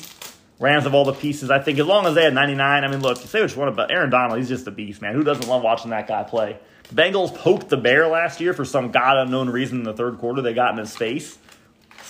Rams 0.60 0.84
have 0.84 0.94
all 0.94 1.06
the 1.06 1.14
pieces. 1.14 1.50
I 1.50 1.60
think 1.60 1.80
as 1.80 1.86
long 1.86 2.06
as 2.06 2.14
they 2.14 2.24
had 2.24 2.34
99. 2.34 2.84
I 2.84 2.88
mean, 2.88 3.02
look, 3.02 3.20
you 3.22 3.28
say 3.28 3.42
what 3.42 3.52
you 3.52 3.60
want 3.60 3.74
about 3.74 3.92
Aaron 3.92 4.10
Donald. 4.10 4.38
He's 4.38 4.50
just 4.50 4.68
a 4.68 4.72
beast, 4.72 5.02
man. 5.02 5.16
Who 5.16 5.24
doesn't 5.24 5.48
love 5.48 5.64
watching 5.64 5.90
that 5.90 6.08
guy 6.08 6.24
play? 6.24 6.60
Bengals 6.94 7.34
poked 7.36 7.70
the 7.70 7.78
bear 7.78 8.08
last 8.08 8.40
year 8.40 8.54
for 8.54 8.64
some 8.64 8.92
god 8.92 9.18
unknown 9.18 9.50
reason 9.50 9.80
in 9.80 9.84
the 9.84 9.94
third 9.94 10.20
quarter. 10.20 10.42
They 10.42 10.54
got 10.54 10.72
in 10.72 10.78
his 10.78 10.96
face 10.96 11.38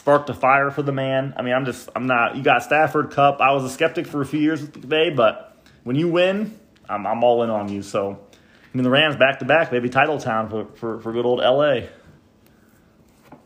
sparked 0.04 0.30
a 0.30 0.34
fire 0.34 0.70
for 0.70 0.82
the 0.82 0.92
man. 0.92 1.34
I 1.38 1.44
mean, 1.44 1.54
I'm 1.54 1.64
just, 1.64 1.88
I'm 1.96 2.08
not. 2.08 2.36
You 2.36 2.44
got 2.44 2.62
Stafford 2.62 3.12
Kupp. 3.12 3.40
I 3.40 3.54
was 3.54 3.64
a 3.64 3.70
skeptic 3.70 4.06
for 4.06 4.22
a 4.22 4.26
few 4.26 4.42
years 4.42 4.60
with 4.60 4.74
McVay, 4.74 5.16
but 5.16 5.56
when 5.86 5.96
you 5.96 6.10
win, 6.10 6.60
I'm, 6.90 7.08
I'm 7.08 7.24
all 7.24 7.42
in 7.44 7.50
on 7.50 7.70
you. 7.70 7.82
So, 7.82 8.12
I 8.12 8.78
mean, 8.78 8.84
the 8.84 8.90
Rams 8.90 9.16
back 9.16 9.40
to 9.40 9.46
back, 9.46 9.72
maybe 9.72 9.88
title 9.88 10.18
town 10.18 10.50
for, 10.50 10.66
for, 10.76 11.00
for 11.00 11.14
good 11.14 11.26
old 11.26 11.40
LA. 11.40 11.88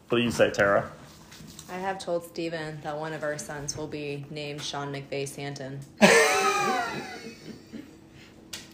What 0.09 0.17
do 0.17 0.17
you 0.17 0.31
say, 0.31 0.49
Tara? 0.49 0.89
I 1.71 1.75
have 1.75 1.99
told 1.99 2.25
Steven 2.25 2.79
that 2.81 2.97
one 2.97 3.13
of 3.13 3.21
our 3.21 3.37
sons 3.37 3.77
will 3.77 3.85
be 3.85 4.25
named 4.31 4.63
Sean 4.63 4.91
McVay 4.91 5.27
Santon. 5.27 5.79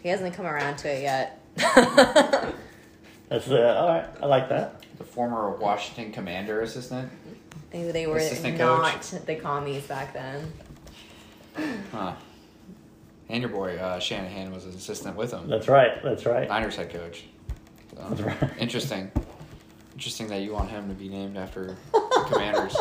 he 0.02 0.08
hasn't 0.08 0.36
come 0.36 0.46
around 0.46 0.78
to 0.78 0.88
it 0.88 1.02
yet. 1.02 1.42
That's 1.58 3.50
uh, 3.50 3.76
all 3.78 3.90
right. 3.90 4.06
I 4.22 4.26
like 4.26 4.48
that. 4.48 4.86
The 4.98 5.04
former 5.04 5.50
Washington 5.58 6.14
Commander 6.14 6.62
assistant. 6.62 7.12
They, 7.74 7.92
they 7.92 8.08
were 8.08 8.18
Assistant 8.18 8.58
not 8.58 9.02
coach. 9.02 9.26
the 9.26 9.36
commies 9.36 9.86
back 9.88 10.14
then. 10.14 10.54
Huh. 11.92 12.14
And 13.30 13.42
your 13.42 13.50
boy 13.50 13.78
uh, 13.78 14.00
Shanahan 14.00 14.54
was 14.54 14.66
an 14.66 14.72
assistant 14.72 15.16
with 15.18 15.32
him. 15.32 15.50
That's 15.50 15.68
right. 15.68 16.02
That's 16.04 16.26
right. 16.26 16.48
Niners 16.48 16.76
head 16.76 16.92
coach. 16.92 17.26
So, 17.96 18.06
That's 18.10 18.22
right. 18.22 18.52
Interesting. 18.60 19.12
Interesting 19.94 20.28
that 20.28 20.42
you 20.42 20.54
want 20.54 20.70
him 20.70 20.88
to 20.88 20.94
be 20.94 21.10
named 21.10 21.36
after 21.36 21.76
the 21.92 22.26
Commanders. 22.32 22.76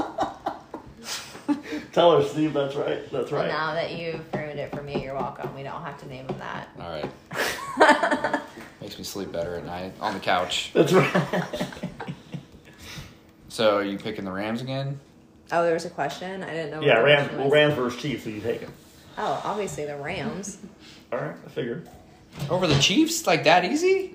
Tell 1.93 2.17
her, 2.21 2.27
Steve. 2.29 2.53
That's 2.53 2.75
right. 2.75 3.11
That's 3.11 3.31
Well, 3.31 3.43
right. 3.43 3.49
now 3.49 3.75
that 3.75 3.93
you've 3.95 4.21
ruined 4.35 4.59
it 4.59 4.75
for 4.75 4.83
me, 4.83 5.03
you're 5.03 5.15
welcome. 5.15 5.55
We 5.55 5.63
don't 5.63 5.83
have 5.83 5.99
to 6.01 6.09
name 6.09 6.27
him 6.27 6.39
that. 6.39 6.69
All 6.81 6.91
right. 6.91 8.41
Makes 8.81 8.99
me 8.99 9.05
sleep 9.05 9.33
better 9.33 9.57
at 9.57 9.65
night 9.65 9.93
on 10.01 10.15
the 10.15 10.21
couch. 10.21 10.71
That's 10.75 10.93
right. 10.93 11.11
So 13.53 13.77
are 13.77 13.85
you 13.85 13.99
picking 13.99 14.25
the 14.25 14.33
Rams 14.33 14.63
again? 14.63 14.99
Oh, 15.53 15.63
there 15.63 15.75
was 15.75 15.85
a 15.85 15.91
question. 15.91 16.43
I 16.43 16.55
didn't 16.55 16.71
know. 16.71 16.81
yeah, 16.81 17.01
the 17.01 17.05
Rams. 17.05 17.33
Well. 17.37 17.51
Rams 17.51 17.75
versus 17.75 18.01
Chiefs. 18.01 18.25
Who 18.25 18.31
you 18.31 18.41
taking? 18.41 18.73
Oh, 19.19 19.43
obviously 19.45 19.85
the 19.85 19.99
Rams. 19.99 20.57
All 21.13 21.19
right. 21.19 21.37
I 21.45 21.49
figured. 21.51 21.87
Over 22.49 22.67
the 22.67 22.79
Chiefs? 22.79 23.27
Like 23.27 23.45
that 23.45 23.67
easy? 23.67 24.15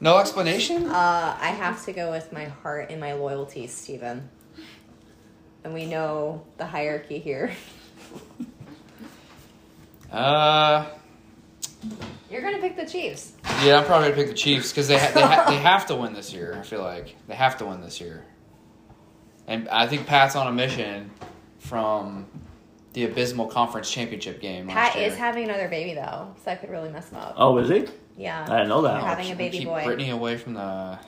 No 0.00 0.16
explanation? 0.16 0.86
Uh, 0.86 1.36
I 1.38 1.48
have 1.48 1.84
to 1.84 1.92
go 1.92 2.10
with 2.10 2.32
my 2.32 2.46
heart 2.46 2.88
and 2.88 2.98
my 2.98 3.12
loyalty, 3.12 3.66
Stephen. 3.66 4.30
And 5.62 5.74
we 5.74 5.84
know 5.84 6.46
the 6.56 6.64
hierarchy 6.64 7.18
here. 7.18 7.52
Uh, 10.12 10.86
You're 12.30 12.40
gonna 12.40 12.58
pick 12.58 12.76
the 12.76 12.86
Chiefs. 12.86 13.32
Yeah, 13.64 13.78
I'm 13.78 13.84
probably 13.84 14.08
gonna 14.10 14.20
pick 14.20 14.28
the 14.28 14.34
Chiefs 14.34 14.70
because 14.70 14.88
they 14.88 14.98
ha- 14.98 15.10
they, 15.14 15.20
ha- 15.22 15.44
they 15.48 15.56
have 15.56 15.86
to 15.86 15.94
win 15.96 16.12
this 16.12 16.32
year. 16.32 16.56
I 16.58 16.62
feel 16.62 16.82
like 16.82 17.14
they 17.26 17.34
have 17.34 17.58
to 17.58 17.66
win 17.66 17.80
this 17.80 18.00
year, 18.00 18.24
and 19.46 19.68
I 19.68 19.86
think 19.86 20.06
Pat's 20.06 20.36
on 20.36 20.46
a 20.46 20.52
mission 20.52 21.10
from 21.58 22.26
the 22.92 23.04
abysmal 23.04 23.46
conference 23.46 23.90
championship 23.90 24.40
game. 24.40 24.68
last 24.68 24.92
Pat 24.92 25.00
year. 25.00 25.08
is 25.10 25.16
having 25.16 25.44
another 25.44 25.68
baby 25.68 25.94
though, 25.94 26.34
so 26.44 26.50
I 26.50 26.54
could 26.56 26.70
really 26.70 26.90
mess 26.90 27.10
him 27.10 27.18
up. 27.18 27.34
Oh, 27.36 27.58
is 27.58 27.68
he? 27.68 27.86
Yeah. 28.16 28.44
I 28.44 28.58
didn't 28.58 28.68
know 28.68 28.82
that. 28.82 28.92
They're 29.00 29.08
having 29.08 29.32
a 29.32 29.34
baby 29.34 29.58
Keep 29.58 29.68
boy. 29.68 29.82
Brittany 29.84 30.10
away 30.10 30.36
from 30.36 30.54
the, 30.54 30.98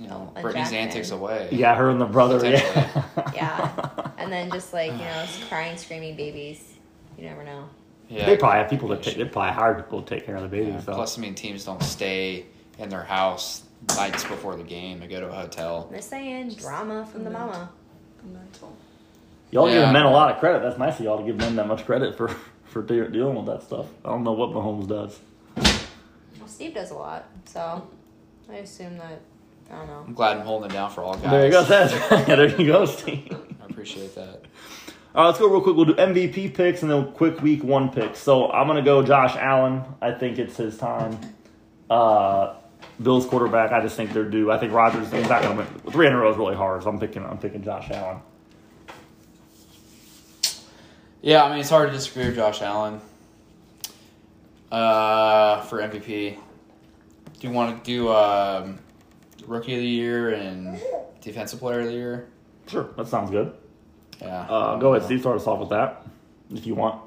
you 0.00 0.08
know, 0.08 0.32
Oh, 0.36 0.40
Brittany's 0.42 0.72
antics 0.72 1.12
away. 1.12 1.48
Yeah, 1.52 1.76
her 1.76 1.90
and 1.90 2.00
the 2.00 2.06
brother. 2.06 2.44
Yeah. 2.44 3.04
Yeah. 3.34 3.90
And 4.18 4.32
then 4.32 4.50
just 4.50 4.72
like, 4.74 4.90
you 4.90 4.98
know, 4.98 5.24
crying, 5.48 5.76
screaming 5.78 6.16
babies. 6.16 6.74
You 7.16 7.24
never 7.26 7.44
know. 7.44 7.68
Yeah. 8.08 8.26
They 8.26 8.36
probably 8.36 8.58
have 8.60 8.70
people 8.70 8.88
to 8.88 8.96
take. 8.96 9.16
They 9.16 9.24
probably 9.24 9.52
hire 9.52 9.74
people 9.74 10.02
to 10.02 10.14
take 10.16 10.24
care 10.24 10.36
of 10.36 10.42
the 10.42 10.48
babies. 10.48 10.74
Yeah, 10.74 10.80
so. 10.80 10.94
Plus, 10.94 11.18
I 11.18 11.20
mean, 11.20 11.34
teams 11.34 11.64
don't 11.64 11.82
stay 11.82 12.46
in 12.78 12.88
their 12.88 13.02
house 13.04 13.64
nights 13.96 14.24
before 14.24 14.56
the 14.56 14.62
game. 14.62 15.00
They 15.00 15.06
go 15.06 15.20
to 15.20 15.28
a 15.28 15.32
hotel. 15.32 15.86
I'm 15.90 15.96
just 15.96 16.08
saying, 16.10 16.54
drama 16.54 17.04
from 17.06 17.24
the 17.24 17.30
mama. 17.30 17.68
The 18.22 18.28
mental. 18.38 18.74
Y'all 19.50 19.66
give 19.66 19.76
Yeah. 19.76 19.92
men 19.92 20.04
a 20.06 20.10
lot 20.10 20.30
of 20.32 20.38
credit. 20.40 20.62
That's 20.62 20.78
nice 20.78 20.98
of 20.98 21.04
y'all 21.04 21.18
to 21.18 21.24
give 21.24 21.36
men 21.36 21.56
that 21.56 21.66
much 21.66 21.84
credit 21.84 22.16
for 22.16 22.28
for 22.64 22.82
de- 22.82 23.08
dealing 23.08 23.34
with 23.36 23.46
that 23.46 23.62
stuff. 23.62 23.86
I 24.04 24.08
don't 24.10 24.24
know 24.24 24.32
what 24.32 24.50
Mahomes 24.50 24.88
does. 24.88 25.18
Well, 26.38 26.48
Steve 26.48 26.74
does 26.74 26.90
a 26.90 26.94
lot, 26.94 27.26
so 27.46 27.86
I 28.50 28.56
assume 28.56 28.96
that, 28.98 29.20
I 29.70 29.76
don't 29.76 29.86
know. 29.86 30.04
I'm 30.06 30.14
glad 30.14 30.36
I'm 30.38 30.46
holding 30.46 30.70
it 30.70 30.74
down 30.74 30.90
for 30.90 31.02
all 31.02 31.14
guys. 31.16 31.30
There 31.30 31.44
you 31.46 31.50
go. 31.52 31.62
That's 31.64 31.92
right. 32.10 32.26
There 32.26 32.60
you 32.60 32.66
go, 32.66 32.84
Steve. 32.86 33.36
I 33.62 33.66
appreciate 33.66 34.14
that. 34.14 34.42
All 35.18 35.24
right, 35.24 35.30
let's 35.30 35.40
go 35.40 35.48
real 35.48 35.60
quick. 35.60 35.74
We'll 35.74 35.84
do 35.84 35.94
MVP 35.94 36.54
picks 36.54 36.82
and 36.82 36.90
then 36.92 37.10
quick 37.10 37.42
week 37.42 37.64
one 37.64 37.90
picks. 37.90 38.20
So 38.20 38.52
I'm 38.52 38.68
gonna 38.68 38.82
go 38.82 39.02
Josh 39.02 39.34
Allen. 39.34 39.82
I 40.00 40.12
think 40.12 40.38
it's 40.38 40.56
his 40.56 40.78
time. 40.78 41.18
Uh, 41.90 42.54
Bills 43.02 43.26
quarterback. 43.26 43.72
I 43.72 43.80
just 43.80 43.96
think 43.96 44.12
they're 44.12 44.22
due. 44.22 44.52
I 44.52 44.58
think 44.58 44.72
Rodgers 44.72 45.12
is 45.12 45.28
not 45.28 45.42
gonna 45.42 45.56
win. 45.56 45.66
Three 45.90 46.06
in 46.06 46.12
a 46.12 46.16
row 46.16 46.30
is 46.30 46.36
really 46.36 46.54
hard. 46.54 46.84
So 46.84 46.90
I'm 46.90 47.00
picking. 47.00 47.24
I'm 47.24 47.36
picking 47.36 47.64
Josh 47.64 47.90
Allen. 47.90 48.18
Yeah, 51.20 51.42
I 51.42 51.50
mean, 51.50 51.58
it's 51.58 51.68
hard 51.68 51.88
to 51.88 51.96
disagree 51.96 52.26
with 52.26 52.36
Josh 52.36 52.62
Allen 52.62 53.00
uh, 54.70 55.62
for 55.62 55.80
MVP. 55.80 56.38
Do 57.40 57.48
you 57.48 57.52
want 57.52 57.84
to 57.84 57.90
do 57.90 58.08
um, 58.12 58.78
Rookie 59.48 59.74
of 59.74 59.80
the 59.80 59.88
Year 59.88 60.28
and 60.34 60.80
Defensive 61.20 61.58
Player 61.58 61.80
of 61.80 61.86
the 61.86 61.92
Year? 61.92 62.28
Sure, 62.68 62.88
that 62.96 63.08
sounds 63.08 63.32
good. 63.32 63.52
Yeah. 64.20 64.40
Uh, 64.42 64.76
go 64.76 64.94
ahead, 64.94 65.06
Steve. 65.06 65.20
Start 65.20 65.36
us 65.36 65.46
off 65.46 65.60
with 65.60 65.70
that 65.70 66.04
if 66.52 66.66
you 66.66 66.74
want. 66.74 67.00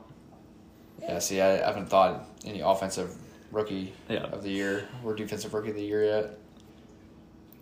Yeah, 1.01 1.20
see, 1.20 1.41
I 1.41 1.57
haven't 1.66 1.88
thought 1.88 2.26
any 2.45 2.62
offensive 2.62 3.16
rookie 3.51 3.93
Yeah. 4.07 4.24
of 4.26 4.43
the 4.43 4.49
year 4.49 4.88
or 5.03 5.14
defensive 5.16 5.53
rookie 5.53 5.70
of 5.72 5.76
the 5.76 5.82
year 5.82 6.03
yet. 6.05 6.38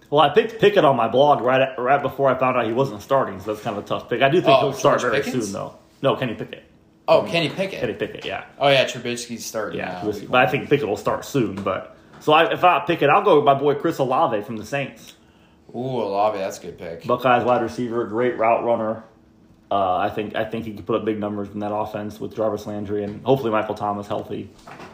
Well, 0.10 0.22
I 0.22 0.30
picked 0.30 0.60
Pickett 0.60 0.84
on 0.86 0.96
my 0.96 1.08
blog 1.08 1.42
right 1.42 1.62
at, 1.62 1.80
right 1.80 2.02
before 2.02 2.30
I 2.30 2.38
found 2.38 2.58
out 2.58 2.66
he 2.66 2.74
wasn't 2.74 3.02
starting, 3.02 3.40
so 3.40 3.54
that's 3.54 3.64
kind 3.64 3.78
of 3.78 3.84
a 3.84 3.88
tough 3.88 4.10
pick. 4.10 4.22
I 4.22 4.30
do 4.30 4.42
think 4.42 4.58
Oh, 4.58 4.62
he'll 4.62 4.74
start 4.74 5.00
George 5.02 5.12
very 5.12 5.24
Pickens? 5.24 5.46
soon, 5.46 5.54
though. 5.54 5.76
No, 6.02 6.16
Kenny 6.16 6.34
Pickett. 6.34 6.64
Oh, 7.08 7.24
Kenny 7.24 7.50
Pickett. 7.50 7.80
Kenny 7.80 7.94
Pickett, 7.94 8.26
yeah, 8.26 8.46
Oh 8.60 8.70
yeah, 8.70 8.86
Trubisky's 8.86 9.46
starting. 9.46 9.80
yeah. 9.80 10.02
now. 10.04 10.12
But 10.30 10.48
I 10.48 10.50
think 10.50 10.70
Pickett 10.70 10.88
will 10.88 10.98
start 10.98 11.26
soon. 11.26 11.56
But 11.62 11.96
so 12.20 12.34
I, 12.34 12.52
if 12.54 12.64
I 12.64 12.80
pick 12.86 13.02
it, 13.02 13.10
I'll 13.10 13.24
go 13.24 13.38
with 13.38 13.46
my 13.46 13.54
boy 13.56 13.76
Chris 13.76 13.98
Olave 14.00 14.42
from 14.44 14.58
the 14.58 14.66
Saints. 14.66 15.16
Ooh, 15.76 15.80
Olave, 15.80 16.38
that's 16.40 16.58
a 16.60 16.62
good 16.64 16.78
pick. 16.80 17.06
Buckeyes 17.06 17.44
wide 17.44 17.62
receiver, 17.62 18.04
great 18.06 18.38
route 18.38 18.64
runner. 18.64 19.04
Uh, 19.72 19.98
I 19.98 20.10
think 20.10 20.36
I 20.36 20.46
think 20.46 20.66
he 20.66 20.74
could 20.74 20.86
put 20.86 20.96
up 20.96 21.06
big 21.06 21.20
numbers 21.20 21.50
in 21.50 21.60
that 21.60 21.72
offense 21.74 22.20
with 22.20 22.36
Jarvis 22.36 22.66
Landry 22.66 23.04
and 23.04 23.24
hopefully 23.24 23.52
Michael 23.52 23.76
Thomas 23.76 24.08
healthy. 24.08 24.50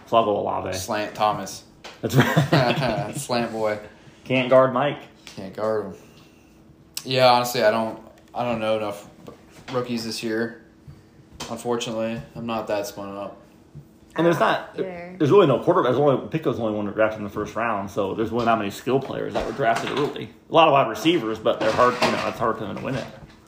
So 0.07 0.17
I'll 0.17 0.29
Olave. 0.29 0.73
Slant 0.73 1.15
Thomas, 1.15 1.63
That's 2.01 2.15
right. 2.15 3.11
slant 3.15 3.51
boy, 3.53 3.79
Can't 4.25 4.49
guard 4.49 4.73
Mike. 4.73 4.99
can't 5.25 5.55
guard 5.55 5.85
him. 5.85 5.93
Yeah, 7.05 7.31
honestly, 7.31 7.63
I 7.63 7.71
don't, 7.71 7.99
I 8.33 8.43
don't 8.43 8.59
know 8.59 8.77
enough 8.77 9.07
rookies 9.71 10.03
this 10.05 10.23
year. 10.23 10.63
Unfortunately, 11.49 12.19
I'm 12.35 12.45
not 12.45 12.67
that 12.67 12.87
spun 12.87 13.15
up. 13.15 13.41
And 14.17 14.25
there's 14.25 14.39
not 14.39 14.71
Either. 14.73 15.15
there's 15.17 15.29
really 15.31 15.45
no 15.47 15.59
quarterback. 15.59 15.91
There's 15.91 15.99
only 16.01 16.27
Pickett's 16.29 16.57
the 16.57 16.63
only 16.63 16.75
one 16.77 16.85
drafted 16.87 17.19
in 17.19 17.23
the 17.25 17.29
first 17.29 17.55
round, 17.55 17.91
so 17.91 18.13
there's 18.13 18.31
really 18.31 18.45
not 18.45 18.57
many 18.57 18.71
skill 18.71 18.99
players 18.99 19.33
that 19.33 19.45
were 19.45 19.51
drafted 19.51 19.91
early. 19.91 20.29
A 20.49 20.53
lot 20.53 20.67
of 20.67 20.71
wide 20.73 20.87
receivers, 20.89 21.37
but 21.37 21.59
they're 21.59 21.71
hard. 21.71 21.93
You 22.01 22.11
know, 22.11 22.27
it's 22.27 22.39
hard 22.39 22.57
for 22.57 22.65
them 22.65 22.77
to 22.77 22.81
win 22.83 22.95
it. 22.95 23.05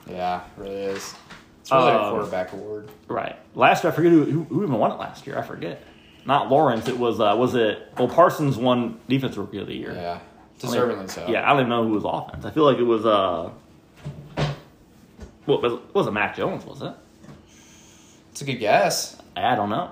Yeah, 0.09 0.41
it 0.41 0.61
really 0.61 0.75
is. 0.75 1.13
It's 1.61 1.71
really 1.71 1.89
a 1.91 1.97
Um, 2.01 2.11
quarterback 2.13 2.53
award. 2.53 2.89
Right. 3.07 3.35
Last 3.55 3.83
year, 3.83 3.91
I 3.91 3.95
forget 3.95 4.11
who, 4.11 4.23
who, 4.25 4.43
who 4.45 4.63
even 4.63 4.75
won 4.77 4.91
it 4.91 4.95
last 4.99 5.27
year. 5.27 5.37
I 5.37 5.41
forget. 5.41 5.83
Not 6.25 6.49
Lawrence. 6.49 6.87
It 6.87 6.97
was 6.97 7.19
uh, 7.19 7.35
was 7.37 7.55
it? 7.55 7.91
Well, 7.97 8.07
Parsons 8.07 8.57
won 8.57 8.99
Defense 9.09 9.37
rookie 9.37 9.59
of 9.59 9.67
the 9.67 9.75
year. 9.75 9.93
Yeah, 9.93 10.19
I 10.19 10.65
deservingly 10.65 11.09
so. 11.09 11.25
Yeah, 11.29 11.43
I 11.45 11.49
don't 11.53 11.59
even 11.61 11.69
know 11.69 11.83
who 11.87 11.93
was 11.93 12.03
offense. 12.05 12.43
I 12.45 12.51
feel 12.51 12.63
like 12.65 12.77
it 12.77 12.83
was 12.83 13.05
uh. 13.05 13.49
Well, 15.45 15.65
it 15.65 15.81
wasn't 15.95 16.13
Mac 16.15 16.35
Jones, 16.35 16.65
was 16.65 16.81
it? 16.81 16.93
it's 18.31 18.41
a 18.41 18.45
good 18.45 18.59
guess. 18.59 19.17
I 19.35 19.55
don't 19.55 19.69
know. 19.69 19.91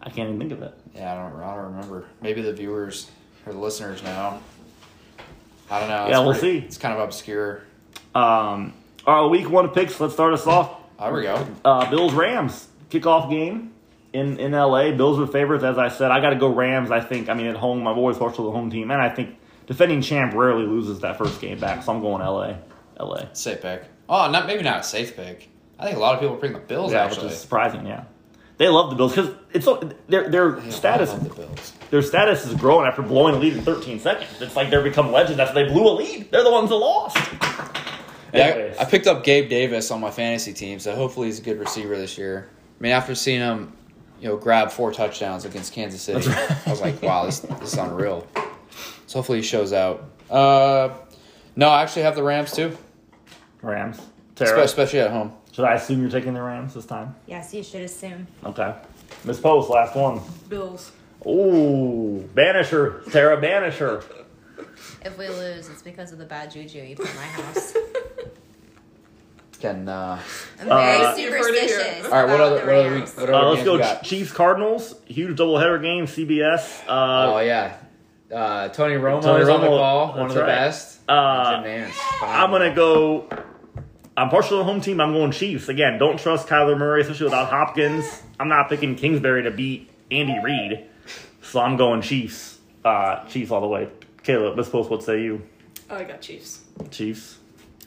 I 0.00 0.10
can't 0.10 0.28
even 0.28 0.38
think 0.40 0.52
of 0.52 0.62
it. 0.62 0.74
Yeah, 0.94 1.12
I 1.12 1.30
don't, 1.30 1.40
I 1.40 1.54
don't 1.54 1.64
remember. 1.74 2.04
Maybe 2.20 2.40
the 2.42 2.52
viewers 2.52 3.10
or 3.46 3.52
the 3.52 3.58
listeners 3.58 4.02
know. 4.02 4.40
I 5.70 5.80
don't 5.80 5.88
know. 5.88 6.08
Yeah, 6.08 6.18
we'll 6.20 6.32
pretty- 6.32 6.60
see. 6.60 6.66
It's 6.66 6.78
kind 6.78 6.94
of 6.94 7.00
obscure. 7.00 7.62
Um, 8.14 8.72
all 9.06 9.22
right, 9.24 9.30
week 9.30 9.50
one 9.50 9.68
picks. 9.70 10.00
Let's 10.00 10.14
start 10.14 10.32
us 10.34 10.46
off. 10.46 10.70
There 10.98 11.12
we 11.12 11.22
go. 11.22 11.46
Uh, 11.64 11.90
Bills 11.90 12.12
Rams 12.14 12.68
kickoff 12.90 13.28
game 13.30 13.72
in 14.12 14.38
in 14.38 14.52
LA. 14.52 14.92
Bills 14.92 15.18
are 15.18 15.26
favorites, 15.26 15.64
as 15.64 15.76
I 15.78 15.88
said. 15.88 16.10
I 16.10 16.20
got 16.20 16.30
to 16.30 16.36
go 16.36 16.48
Rams. 16.48 16.90
I 16.90 17.00
think. 17.00 17.28
I 17.28 17.34
mean, 17.34 17.46
at 17.46 17.56
home, 17.56 17.86
I've 17.86 17.96
always 17.96 18.16
partial 18.16 18.44
to 18.44 18.50
the 18.50 18.50
home 18.52 18.70
team, 18.70 18.90
and 18.90 19.00
I 19.02 19.08
think 19.10 19.36
defending 19.66 20.00
champ 20.02 20.34
rarely 20.34 20.66
loses 20.66 21.00
that 21.00 21.18
first 21.18 21.40
game 21.40 21.58
back. 21.58 21.82
So 21.82 21.92
I'm 21.92 22.00
going 22.00 22.22
LA. 22.22 22.56
LA. 22.98 23.32
Safe 23.32 23.60
pick. 23.60 23.84
Oh, 24.08 24.30
not 24.30 24.46
maybe 24.46 24.62
not 24.62 24.80
a 24.80 24.82
safe 24.84 25.16
pick. 25.16 25.48
I 25.78 25.86
think 25.86 25.96
a 25.96 26.00
lot 26.00 26.14
of 26.14 26.20
people 26.20 26.36
bring 26.36 26.52
the 26.52 26.58
Bills 26.60 26.92
yeah, 26.92 27.04
actually. 27.04 27.24
which 27.24 27.32
is 27.34 27.40
surprising. 27.40 27.84
Yeah, 27.86 28.04
they 28.58 28.68
love 28.68 28.90
the 28.90 28.96
Bills 28.96 29.14
because 29.14 29.34
it's 29.52 29.64
so 29.64 29.76
their 30.06 30.28
their 30.30 30.58
Yeah, 30.60 30.70
status 30.70 31.12
the 31.12 31.28
Bills. 31.30 31.72
their 31.90 32.02
status 32.02 32.46
is 32.46 32.54
growing 32.54 32.86
after 32.86 33.02
blowing 33.02 33.34
a 33.34 33.38
lead 33.38 33.54
in 33.54 33.62
13 33.62 33.98
seconds. 33.98 34.40
It's 34.40 34.54
like 34.54 34.70
they're 34.70 34.82
become 34.84 35.10
legends 35.10 35.40
after 35.40 35.54
they 35.54 35.64
blew 35.70 35.88
a 35.88 35.94
lead. 35.94 36.30
They're 36.30 36.44
the 36.44 36.52
ones 36.52 36.68
that 36.70 36.76
lost. 36.76 37.16
Yeah, 38.34 38.74
I, 38.78 38.82
I 38.82 38.84
picked 38.84 39.06
up 39.06 39.22
Gabe 39.24 39.48
Davis 39.48 39.90
on 39.90 40.00
my 40.00 40.10
fantasy 40.10 40.52
team, 40.52 40.78
so 40.80 40.94
hopefully 40.94 41.28
he's 41.28 41.38
a 41.38 41.42
good 41.42 41.58
receiver 41.58 41.96
this 41.96 42.18
year. 42.18 42.48
I 42.78 42.82
mean, 42.82 42.92
after 42.92 43.14
seeing 43.14 43.40
him, 43.40 43.72
you 44.20 44.28
know, 44.28 44.36
grab 44.36 44.70
four 44.70 44.92
touchdowns 44.92 45.44
against 45.44 45.72
Kansas 45.72 46.02
City, 46.02 46.28
I 46.30 46.70
was 46.70 46.80
like, 46.80 47.00
wow, 47.02 47.26
this, 47.26 47.40
this 47.40 47.72
is 47.74 47.78
unreal. 47.78 48.26
So 49.06 49.18
hopefully 49.18 49.38
he 49.38 49.44
shows 49.44 49.72
out. 49.72 50.04
Uh, 50.30 50.90
no, 51.56 51.68
I 51.68 51.82
actually 51.82 52.02
have 52.02 52.16
the 52.16 52.22
Rams 52.22 52.52
too, 52.52 52.76
Rams. 53.62 53.98
espe- 53.98 54.46
Tara, 54.46 54.62
especially 54.62 55.00
at 55.00 55.10
home. 55.10 55.32
should 55.52 55.64
I 55.64 55.74
assume 55.74 56.00
you're 56.00 56.10
taking 56.10 56.34
the 56.34 56.42
Rams 56.42 56.74
this 56.74 56.86
time? 56.86 57.14
Yes, 57.26 57.54
you 57.54 57.62
should 57.62 57.82
assume. 57.82 58.26
Okay. 58.44 58.74
Miss 59.24 59.38
Post, 59.38 59.70
last 59.70 59.94
one. 59.94 60.20
Bills. 60.48 60.90
Ooh, 61.26 62.28
Banisher, 62.34 63.10
Tara, 63.12 63.40
banish 63.40 63.76
her. 63.76 64.02
If 65.04 65.18
we 65.18 65.28
lose, 65.28 65.68
it's 65.68 65.82
because 65.82 66.12
of 66.12 66.18
the 66.18 66.24
bad 66.24 66.50
juju 66.50 66.78
you 66.80 66.96
put 66.96 67.08
in 67.10 67.16
my 67.16 67.22
house. 67.22 67.74
Can 69.60 69.88
uh, 69.88 70.20
I'm 70.60 70.66
very 70.66 70.70
Uh, 71.04 71.16
You've 71.16 71.32
heard 71.32 71.54
it 71.54 71.62
here. 71.64 71.78
superstitious. 71.80 72.04
all 72.06 72.10
right. 72.12 72.24
What 72.26 72.34
about 72.34 72.40
other 72.40 72.60
the 72.60 72.66
what 72.66 72.74
other, 72.76 72.90
Rams. 72.90 73.16
what 73.16 73.22
other 73.30 73.34
Uh, 73.34 73.42
let's 73.48 73.56
games 73.56 73.64
go 73.66 73.72
we 73.74 73.78
got? 73.78 74.02
Chiefs 74.02 74.32
Cardinals. 74.32 74.94
Huge 75.06 75.38
doubleheader 75.38 75.80
game, 75.82 76.06
CBS. 76.06 76.82
oh 76.88 77.36
Uh, 77.36 77.40
yeah, 77.40 77.76
uh, 78.34 78.68
Tony 78.68 78.94
Romo 78.96 79.22
Tony 79.22 79.42
is 79.42 79.48
on 79.48 79.60
the 79.60 79.66
Romo, 79.68 79.78
call. 79.78 80.08
One 80.08 80.18
that's 80.18 80.30
of 80.30 80.34
the 80.34 80.40
right. 80.40 80.46
best. 80.48 81.00
Uh, 81.08 81.62
Jim 81.62 81.70
Nantz. 81.84 81.94
I'm 82.22 82.50
gonna 82.50 82.74
go. 82.74 83.28
I'm 84.16 84.28
partial 84.28 84.50
to 84.50 84.56
the 84.58 84.64
home 84.64 84.80
team. 84.80 85.00
I'm 85.00 85.12
going 85.12 85.30
Chiefs 85.32 85.68
again. 85.68 85.98
Don't 85.98 86.18
trust 86.18 86.46
Kyler 86.48 86.76
Murray, 86.78 87.00
especially 87.02 87.24
without 87.24 87.48
Hopkins. 87.50 88.22
I'm 88.38 88.48
not 88.48 88.68
picking 88.68 88.96
Kingsbury 88.96 89.42
to 89.44 89.50
beat 89.50 89.90
Andy 90.10 90.38
Reid, 90.42 90.84
so 91.42 91.60
I'm 91.60 91.76
going 91.76 92.02
Chiefs. 92.02 92.58
Uh, 92.84 93.24
Chiefs 93.26 93.50
all 93.50 93.60
the 93.62 93.66
way. 93.66 93.88
Caleb, 94.24 94.56
Miss 94.56 94.68
Post, 94.68 94.90
what 94.90 95.02
say 95.02 95.22
you? 95.22 95.42
Oh, 95.90 95.96
I 95.96 96.04
got 96.04 96.20
Chiefs. 96.20 96.62
Chiefs. 96.90 97.38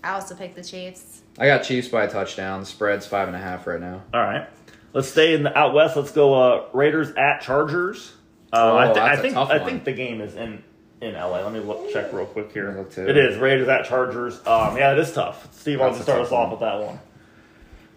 I 0.03 0.11
also 0.13 0.35
picked 0.35 0.55
the 0.55 0.63
Chiefs. 0.63 1.21
I 1.39 1.47
got 1.47 1.63
Chiefs 1.63 1.88
by 1.89 2.03
a 2.03 2.09
touchdown. 2.09 2.59
The 2.61 2.65
spread's 2.65 3.05
five 3.05 3.27
and 3.27 3.35
a 3.35 3.39
half 3.39 3.65
right 3.67 3.81
now. 3.81 4.03
All 4.13 4.21
right. 4.21 4.47
Let's 4.93 5.09
stay 5.09 5.33
in 5.33 5.43
the 5.43 5.55
out 5.57 5.73
west. 5.73 5.95
Let's 5.95 6.11
go 6.11 6.33
uh, 6.33 6.65
Raiders 6.73 7.09
at 7.11 7.41
Chargers. 7.41 8.13
Uh, 8.53 8.71
Oh, 8.71 8.77
I, 8.77 8.83
th- 8.85 8.95
that's 8.95 9.09
I 9.09 9.13
a 9.13 9.21
think 9.21 9.33
tough 9.33 9.49
I 9.49 9.59
think 9.59 9.83
the 9.83 9.91
game 9.93 10.21
is 10.21 10.35
in 10.35 10.63
in 11.01 11.13
LA. 11.13 11.41
Let 11.41 11.51
me 11.51 11.59
look, 11.59 11.91
check 11.91 12.13
real 12.13 12.25
quick 12.25 12.51
here. 12.53 12.71
Look 12.77 12.91
too. 12.93 13.07
It 13.07 13.17
is 13.17 13.38
Raiders 13.38 13.67
at 13.67 13.85
Chargers. 13.85 14.35
Um, 14.47 14.77
yeah, 14.77 14.93
it 14.93 14.99
is 14.99 15.11
tough. 15.13 15.53
Steve, 15.53 15.79
wants 15.79 15.97
don't 15.97 16.05
That's 16.05 16.07
you 16.07 16.13
a 16.13 16.15
start 16.15 16.17
tough 16.19 16.27
us 16.27 16.31
off 16.31 16.41
one. 16.43 16.51
with 16.51 16.59
that 16.61 16.88
one? 16.88 16.99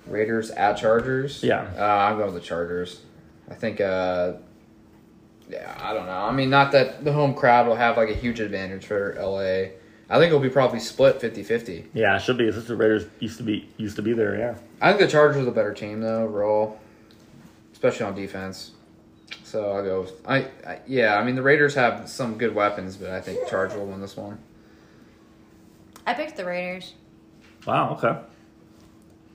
Raiders 0.07 0.51
at 0.51 0.75
Chargers. 0.77 1.43
Yeah. 1.43 1.71
uh, 1.79 1.83
I'm 1.85 2.17
going 2.19 2.33
with 2.33 2.43
the 2.43 2.47
Chargers. 2.47 3.01
I 3.51 3.55
think. 3.55 3.81
Uh, 3.81 4.33
yeah, 5.51 5.77
I 5.81 5.93
don't 5.93 6.07
know. 6.07 6.13
I 6.13 6.33
mean, 6.33 6.51
not 6.51 6.73
that 6.73 7.05
the 7.05 7.13
home 7.13 7.35
crowd 7.35 7.67
will 7.67 7.77
have 7.77 7.97
like 7.97 8.09
a 8.09 8.15
huge 8.15 8.41
advantage 8.41 8.87
for 8.87 9.17
LA. 9.19 9.73
I 10.13 10.19
think 10.19 10.27
it'll 10.27 10.41
be 10.41 10.51
probably 10.51 10.81
split 10.81 11.21
50-50. 11.21 11.87
Yeah, 11.95 12.17
it 12.17 12.23
should 12.23 12.37
be. 12.37 12.51
Since 12.51 12.67
the 12.67 12.77
Raiders 12.77 13.07
used 13.21 13.37
to 13.39 13.43
be 13.43 13.69
used 13.77 13.97
to 13.97 14.03
be 14.03 14.13
there. 14.13 14.37
Yeah. 14.37 14.55
I 14.81 14.91
think 14.91 15.01
the 15.01 15.09
Chargers 15.09 15.37
are 15.43 15.45
the 15.45 15.51
better 15.51 15.73
team 15.73 16.01
though, 16.01 16.27
roll, 16.27 16.81
especially 17.73 18.07
on 18.07 18.15
defense. 18.15 18.73
So 19.45 19.71
I'll 19.71 19.85
go. 19.85 20.01
With, 20.03 20.13
I, 20.27 20.39
I 20.67 20.81
yeah. 20.87 21.17
I 21.17 21.25
mean, 21.25 21.37
the 21.37 21.43
Raiders 21.43 21.75
have 21.75 22.09
some 22.09 22.39
good 22.39 22.55
weapons, 22.55 22.97
but 22.97 23.11
I 23.11 23.21
think 23.21 23.49
Chargers 23.49 23.79
will 23.79 23.87
win 23.87 24.01
this 24.01 24.17
one. 24.17 24.39
I 26.07 26.15
picked 26.15 26.37
the 26.37 26.45
Raiders. 26.45 26.95
Wow. 27.67 27.93
Okay. 27.93 28.19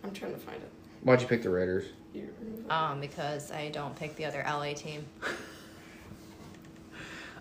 I'm 0.04 0.12
trying 0.12 0.34
to 0.34 0.40
find 0.40 0.58
it. 0.58 0.72
Why'd 1.04 1.22
you 1.22 1.28
pick 1.28 1.44
the 1.44 1.50
Raiders? 1.50 1.86
You 2.14 2.30
remove 2.42 2.66
it. 2.66 2.72
Um, 2.72 3.00
because 3.00 3.52
I 3.52 3.70
don't 3.70 3.96
pick 3.96 4.16
the 4.16 4.26
other 4.26 4.44
LA 4.46 4.74
team. 4.74 5.06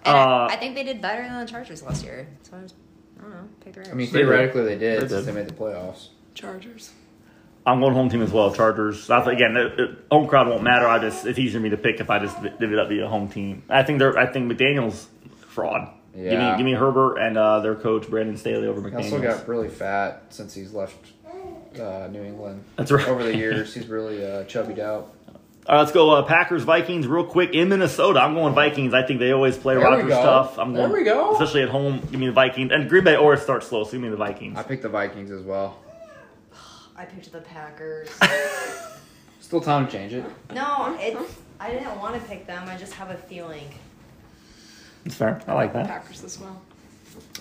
Uh, 0.04 0.10
And 0.10 0.52
I, 0.52 0.54
I 0.54 0.56
think 0.56 0.74
they 0.74 0.84
did 0.84 1.00
better 1.00 1.22
than 1.22 1.40
the 1.44 1.50
Chargers 1.50 1.82
last 1.82 2.04
year. 2.04 2.26
So 2.42 2.56
I, 2.56 2.62
just, 2.62 2.74
I 3.18 3.22
don't 3.22 3.30
know. 3.30 3.48
Pick 3.64 3.72
the 3.74 3.80
Raiders. 3.80 3.92
I 3.92 3.96
mean, 3.96 4.06
theoretically 4.08 4.64
they 4.64 4.78
did 4.78 5.02
They 5.02 5.08
since 5.08 5.26
they 5.26 5.32
made 5.32 5.48
the 5.48 5.54
playoffs. 5.54 6.08
Chargers. 6.34 6.92
I'm 7.66 7.80
going 7.80 7.94
home 7.94 8.10
team 8.10 8.20
as 8.20 8.30
well. 8.30 8.52
Chargers. 8.54 9.08
I 9.08 9.22
think, 9.22 9.34
again, 9.36 9.54
the, 9.54 9.62
the 9.76 9.96
home 10.14 10.28
crowd 10.28 10.48
won't 10.48 10.62
matter. 10.62 10.86
I 10.86 10.98
just 10.98 11.24
it's 11.24 11.38
easier 11.38 11.58
for 11.60 11.62
me 11.64 11.70
to 11.70 11.78
pick 11.78 11.98
if 12.00 12.10
I 12.10 12.18
just 12.18 12.40
divvy 12.42 12.74
it 12.74 12.78
up 12.78 12.88
via 12.88 13.08
home 13.08 13.28
team. 13.28 13.62
I 13.70 13.82
think 13.82 13.98
they're. 13.98 14.18
I 14.18 14.26
think 14.26 14.52
McDaniel's 14.52 15.08
fraud. 15.48 15.88
Give 16.14 16.24
me 16.24 16.30
Yeah. 16.30 16.56
give 16.58 16.66
me 16.66 16.72
Herbert 16.74 17.16
and 17.16 17.38
uh, 17.38 17.60
their 17.60 17.74
coach 17.74 18.08
Brandon 18.10 18.36
Staley 18.36 18.66
over 18.68 18.86
He 18.88 18.94
also 18.94 19.20
got 19.20 19.48
really 19.48 19.68
fat 19.68 20.24
since 20.28 20.52
he's 20.54 20.72
left 20.72 20.96
uh, 21.80 22.08
New 22.12 22.22
England. 22.22 22.62
That's 22.76 22.92
right. 22.92 23.08
Over 23.08 23.24
the 23.24 23.36
years, 23.36 23.72
he's 23.74 23.86
really 23.88 24.24
uh, 24.24 24.44
chubbied 24.44 24.78
out. 24.78 25.12
All 25.66 25.74
right, 25.76 25.80
let's 25.80 25.92
go 25.92 26.10
uh, 26.10 26.22
Packers 26.22 26.62
Vikings 26.62 27.06
real 27.06 27.24
quick 27.24 27.54
in 27.54 27.70
Minnesota. 27.70 28.20
I'm 28.20 28.34
going 28.34 28.54
Vikings. 28.54 28.92
I 28.92 29.02
think 29.02 29.18
they 29.18 29.32
always 29.32 29.56
play 29.56 29.74
There 29.76 29.82
we 29.90 29.96
Rodgers 29.96 30.12
stuff. 30.12 30.58
I'm 30.58 30.74
There 30.74 30.86
going, 30.88 31.00
we 31.00 31.04
go. 31.04 31.32
especially 31.32 31.62
at 31.62 31.70
home. 31.70 32.00
Give 32.10 32.20
me 32.20 32.26
the 32.26 32.32
Vikings 32.32 32.70
and 32.70 32.86
Green 32.88 33.04
Bay 33.04 33.14
always 33.14 33.40
starts 33.40 33.68
slow. 33.68 33.84
So 33.84 33.92
give 33.92 34.02
me 34.02 34.10
the 34.10 34.16
Vikings. 34.16 34.58
I 34.58 34.62
picked 34.62 34.82
the 34.82 34.90
Vikings 34.90 35.30
as 35.30 35.42
well. 35.42 35.78
I 36.96 37.06
picked 37.06 37.32
the 37.32 37.40
Packers. 37.40 38.10
Still 39.40 39.62
time 39.62 39.86
to 39.86 39.92
change 39.92 40.12
it. 40.12 40.24
no, 40.54 40.96
it's. 41.00 41.38
I 41.60 41.70
didn't 41.70 41.98
want 41.98 42.14
to 42.20 42.28
pick 42.28 42.46
them. 42.46 42.68
I 42.68 42.76
just 42.76 42.92
have 42.94 43.10
a 43.10 43.16
feeling. 43.16 43.68
It's 45.06 45.14
fair. 45.14 45.40
I 45.46 45.54
like 45.54 45.72
that. 45.72 45.86
Packers 45.86 46.22
as 46.24 46.38
well. 46.38 46.60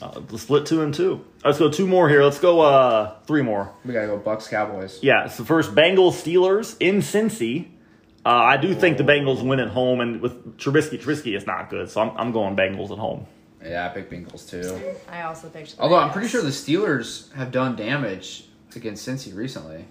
Uh, 0.01 0.19
the 0.19 0.37
split 0.37 0.65
two 0.65 0.81
and 0.81 0.93
two. 0.93 1.25
Let's 1.43 1.59
go 1.59 1.69
two 1.69 1.87
more 1.87 2.07
here. 2.07 2.23
Let's 2.23 2.39
go 2.39 2.61
uh, 2.61 3.15
three 3.25 3.41
more. 3.41 3.71
We 3.83 3.91
gotta 3.93 4.07
go 4.07 4.19
Bucs 4.19 4.49
Cowboys. 4.49 4.99
Yeah. 5.01 5.25
it's 5.25 5.35
the 5.37 5.45
first, 5.45 5.73
Bengals 5.75 6.13
Steelers 6.13 6.77
in 6.79 6.97
Cincy. 6.97 7.67
Uh, 8.25 8.29
I 8.29 8.57
do 8.57 8.73
think 8.73 8.97
the 8.97 9.03
Bengals 9.03 9.45
win 9.45 9.59
at 9.59 9.67
home, 9.69 9.99
and 9.99 10.21
with 10.21 10.57
Trubisky, 10.57 10.97
Trubisky 11.01 11.35
is 11.35 11.45
not 11.45 11.69
good, 11.69 11.89
so 11.89 12.01
I'm, 12.01 12.17
I'm 12.17 12.31
going 12.31 12.55
Bengals 12.55 12.91
at 12.91 12.97
home. 12.97 13.25
Yeah, 13.63 13.85
I 13.85 13.89
picked 13.89 14.11
Bengals 14.11 14.49
too. 14.49 14.79
I 15.09 15.23
also 15.23 15.49
picked. 15.49 15.75
The 15.75 15.83
Although 15.83 15.97
I'm 15.97 16.11
pretty 16.11 16.27
sure 16.29 16.41
the 16.41 16.49
Steelers 16.49 17.31
have 17.33 17.51
done 17.51 17.75
damage 17.75 18.45
against 18.75 19.07
Cincy 19.07 19.35
recently. 19.35 19.85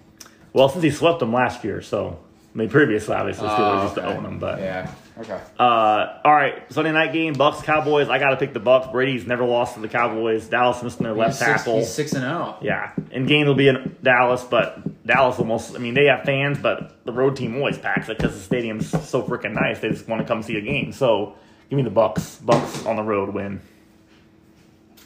Well, 0.52 0.68
Cincy 0.70 0.92
swept 0.92 1.20
them 1.20 1.32
last 1.32 1.62
year, 1.64 1.80
so 1.82 2.18
I 2.54 2.58
mean 2.58 2.68
previously, 2.70 3.14
obviously, 3.14 3.46
the 3.46 3.54
Steelers 3.54 3.80
Oh, 3.80 3.82
used 3.84 3.94
to 3.96 4.04
own 4.06 4.22
them, 4.22 4.38
but 4.38 4.60
yeah, 4.60 4.90
okay. 5.18 5.40
Uh, 5.58 6.20
all 6.24 6.32
right, 6.32 6.70
Sunday 6.72 6.92
night 6.92 7.12
game, 7.12 7.34
Bucs 7.34 7.62
Cowboys. 7.62 8.08
I 8.08 8.18
got 8.18 8.30
to 8.30 8.36
pick 8.36 8.52
the 8.52 8.60
Bucs. 8.60 8.90
Brady's 8.90 9.26
never 9.26 9.44
lost 9.44 9.74
to 9.74 9.80
the 9.80 9.88
Cowboys. 9.88 10.48
Dallas 10.48 10.82
missing 10.82 11.04
their 11.04 11.14
left 11.14 11.32
he's 11.32 11.38
six, 11.38 11.50
tackle. 11.50 11.78
He's 11.78 11.92
six 11.92 12.12
and 12.12 12.24
oh. 12.24 12.28
zero. 12.28 12.58
Yeah, 12.62 12.92
and 13.10 13.26
game 13.26 13.46
will 13.46 13.54
be 13.54 13.68
in 13.68 13.96
Dallas, 14.02 14.44
but 14.44 15.06
Dallas 15.06 15.38
almost. 15.38 15.74
I 15.74 15.78
mean, 15.78 15.94
they 15.94 16.06
have 16.06 16.24
fans, 16.24 16.58
but 16.58 17.04
the 17.04 17.12
road 17.12 17.36
team 17.36 17.56
always 17.56 17.78
packs 17.78 18.08
it 18.08 18.18
because 18.18 18.34
the 18.34 18.40
stadium's 18.40 18.88
so 18.88 19.22
freaking 19.22 19.54
nice. 19.54 19.80
They 19.80 19.90
just 19.90 20.08
want 20.08 20.22
to 20.22 20.26
come 20.28 20.42
see 20.42 20.56
a 20.56 20.60
game. 20.60 20.92
So 20.92 21.36
give 21.68 21.76
me 21.76 21.82
the 21.82 21.90
Bucs. 21.90 22.40
Bucs 22.42 22.86
on 22.86 22.96
the 22.96 23.02
road 23.02 23.34
win. 23.34 23.60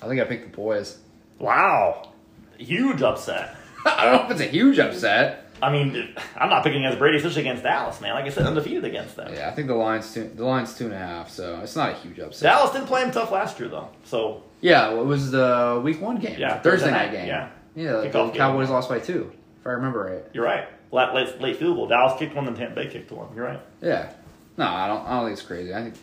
I 0.03 0.09
think 0.09 0.21
I 0.21 0.25
picked 0.25 0.51
the 0.51 0.57
boys. 0.57 0.99
Wow, 1.39 2.13
huge 2.59 3.03
upset. 3.03 3.57
I 3.85 4.05
don't 4.05 4.15
know 4.15 4.25
if 4.25 4.31
it's 4.33 4.41
a 4.41 4.53
huge 4.53 4.79
upset. 4.79 5.46
I 5.63 5.73
mean, 5.73 6.15
I'm 6.37 6.51
not 6.51 6.63
picking 6.63 6.85
against 6.85 6.99
Brady, 6.99 7.17
especially 7.19 7.43
against 7.43 7.63
Dallas, 7.63 8.01
man. 8.01 8.15
Like 8.15 8.27
I 8.27 8.29
said, 8.29 8.47
undefeated 8.47 8.85
against 8.85 9.17
them. 9.17 9.33
Yeah, 9.33 9.49
I 9.49 9.53
think 9.53 9.69
the 9.69 9.75
line's 9.75 10.13
two. 10.13 10.31
The 10.35 10.45
line's 10.45 10.77
two 10.77 10.87
and 10.87 10.95
a 10.95 10.99
half, 10.99 11.31
so 11.31 11.61
it's 11.61 11.77
not 11.77 11.91
a 11.91 11.95
huge 11.95 12.19
upset. 12.19 12.43
Dallas 12.43 12.73
didn't 12.73 12.87
play 12.87 13.03
him 13.03 13.11
tough 13.11 13.31
last 13.31 13.59
year, 13.59 13.69
though. 13.69 13.89
So 14.05 14.43
Yeah, 14.61 14.91
well, 14.91 15.03
it 15.03 15.07
was 15.07 15.31
the 15.31 15.81
week 15.83 16.01
one 16.01 16.19
game. 16.19 16.39
Yeah, 16.39 16.61
Thursday 16.61 16.71
Thursday 16.71 16.91
night 16.91 17.07
night, 17.07 17.13
game. 17.13 17.27
yeah. 17.27 17.49
yeah. 17.75 17.93
The 17.93 18.09
Kickoff 18.09 18.29
game. 18.29 18.37
Cowboys 18.37 18.71
lost 18.71 18.89
by 18.89 18.99
two, 18.99 19.33
if 19.61 19.67
I 19.67 19.71
remember 19.71 20.05
right. 20.05 20.25
you're 20.33 20.45
right. 20.45 20.69
Late, 20.93 21.15
late, 21.15 21.41
late 21.41 21.57
field 21.57 21.77
goal. 21.77 21.89
Dallas 21.89 22.19
kicked 22.19 22.35
one, 22.35 22.45
then 22.45 22.55
Tampa 22.55 22.77
Bay 22.77 22.89
kicked 22.89 23.11
one. 23.11 23.35
You're 23.35 23.45
right. 23.45 23.61
Yeah. 23.81 24.13
No, 24.57 24.67
I 24.67 24.87
don't. 24.87 25.07
I 25.07 25.17
don't 25.17 25.27
think 25.27 25.39
it's 25.39 25.47
crazy. 25.47 25.75
I 25.75 25.83
think. 25.83 25.95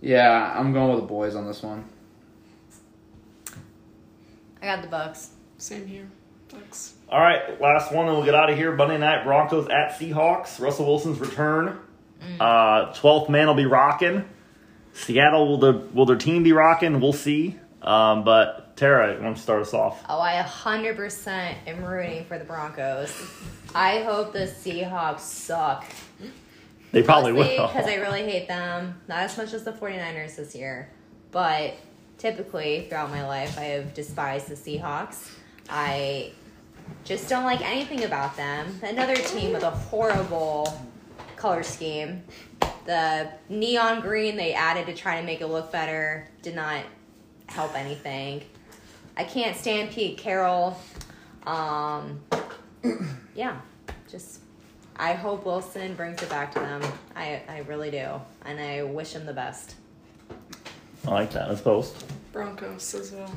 Yeah, 0.00 0.54
I'm 0.56 0.72
going 0.72 0.90
with 0.90 1.00
the 1.00 1.06
boys 1.06 1.34
on 1.34 1.46
this 1.46 1.62
one. 1.62 1.84
I 4.62 4.66
got 4.66 4.82
the 4.82 4.88
Bucs. 4.88 5.28
Same 5.58 5.86
here. 5.86 6.08
Bucs. 6.48 6.92
All 7.10 7.20
right, 7.20 7.60
last 7.60 7.92
one, 7.92 8.06
and 8.06 8.16
we'll 8.16 8.24
get 8.24 8.36
out 8.36 8.50
of 8.50 8.56
here. 8.56 8.74
Monday 8.74 8.96
night 8.96 9.24
Broncos 9.24 9.68
at 9.68 9.98
Seahawks. 9.98 10.60
Russell 10.60 10.86
Wilson's 10.86 11.18
return. 11.18 11.78
Uh, 12.38 12.92
Twelfth 12.94 13.28
man 13.28 13.48
will 13.48 13.54
be 13.54 13.66
rocking. 13.66 14.24
Seattle 14.92 15.48
will 15.48 15.58
the 15.58 15.72
will 15.92 16.06
their 16.06 16.16
team 16.16 16.42
be 16.42 16.52
rocking? 16.52 17.00
We'll 17.00 17.12
see. 17.12 17.58
Um, 17.82 18.22
but 18.24 18.76
Tara, 18.76 19.14
why 19.14 19.22
don't 19.24 19.36
you 19.36 19.42
start 19.42 19.62
us 19.62 19.74
off? 19.74 20.04
Oh, 20.08 20.20
I 20.20 20.34
100% 20.42 21.54
am 21.66 21.84
rooting 21.84 22.24
for 22.26 22.38
the 22.38 22.44
Broncos. 22.44 23.12
I 23.74 24.00
hope 24.00 24.32
the 24.32 24.40
Seahawks 24.40 25.20
suck. 25.20 25.86
They 26.92 27.02
probably 27.02 27.32
will. 27.32 27.66
Because 27.66 27.86
I 27.86 27.96
really 27.96 28.22
hate 28.22 28.48
them. 28.48 29.00
Not 29.08 29.20
as 29.20 29.36
much 29.36 29.52
as 29.52 29.64
the 29.64 29.72
49ers 29.72 30.36
this 30.36 30.54
year. 30.54 30.90
But 31.30 31.74
typically, 32.18 32.86
throughout 32.88 33.10
my 33.10 33.26
life, 33.26 33.56
I 33.58 33.64
have 33.64 33.94
despised 33.94 34.48
the 34.48 34.56
Seahawks. 34.56 35.30
I 35.68 36.32
just 37.04 37.28
don't 37.28 37.44
like 37.44 37.60
anything 37.62 38.04
about 38.04 38.36
them. 38.36 38.78
Another 38.82 39.16
team 39.16 39.52
with 39.52 39.62
a 39.62 39.70
horrible 39.70 40.80
color 41.36 41.62
scheme. 41.62 42.22
The 42.86 43.30
neon 43.48 44.00
green 44.00 44.36
they 44.36 44.52
added 44.52 44.86
to 44.86 44.94
try 44.94 45.20
to 45.20 45.26
make 45.26 45.40
it 45.40 45.46
look 45.46 45.72
better 45.72 46.28
did 46.42 46.54
not 46.54 46.84
help 47.46 47.76
anything. 47.76 48.42
I 49.16 49.24
can't 49.24 49.56
stand 49.56 49.90
Pete 49.90 50.18
Carroll. 50.18 50.80
Um, 51.46 52.20
yeah, 53.34 53.60
just 54.10 54.40
I 54.96 55.14
hope 55.14 55.44
Wilson 55.44 55.94
brings 55.94 56.22
it 56.22 56.28
back 56.28 56.52
to 56.52 56.60
them. 56.60 56.82
I 57.16 57.42
I 57.48 57.58
really 57.66 57.90
do, 57.90 58.20
and 58.44 58.60
I 58.60 58.82
wish 58.82 59.14
him 59.14 59.26
the 59.26 59.32
best. 59.32 59.74
I 61.06 61.10
like 61.10 61.30
that. 61.32 61.48
Let's 61.48 61.62
post. 61.62 62.04
Broncos 62.32 62.94
as 62.94 63.12
well. 63.12 63.32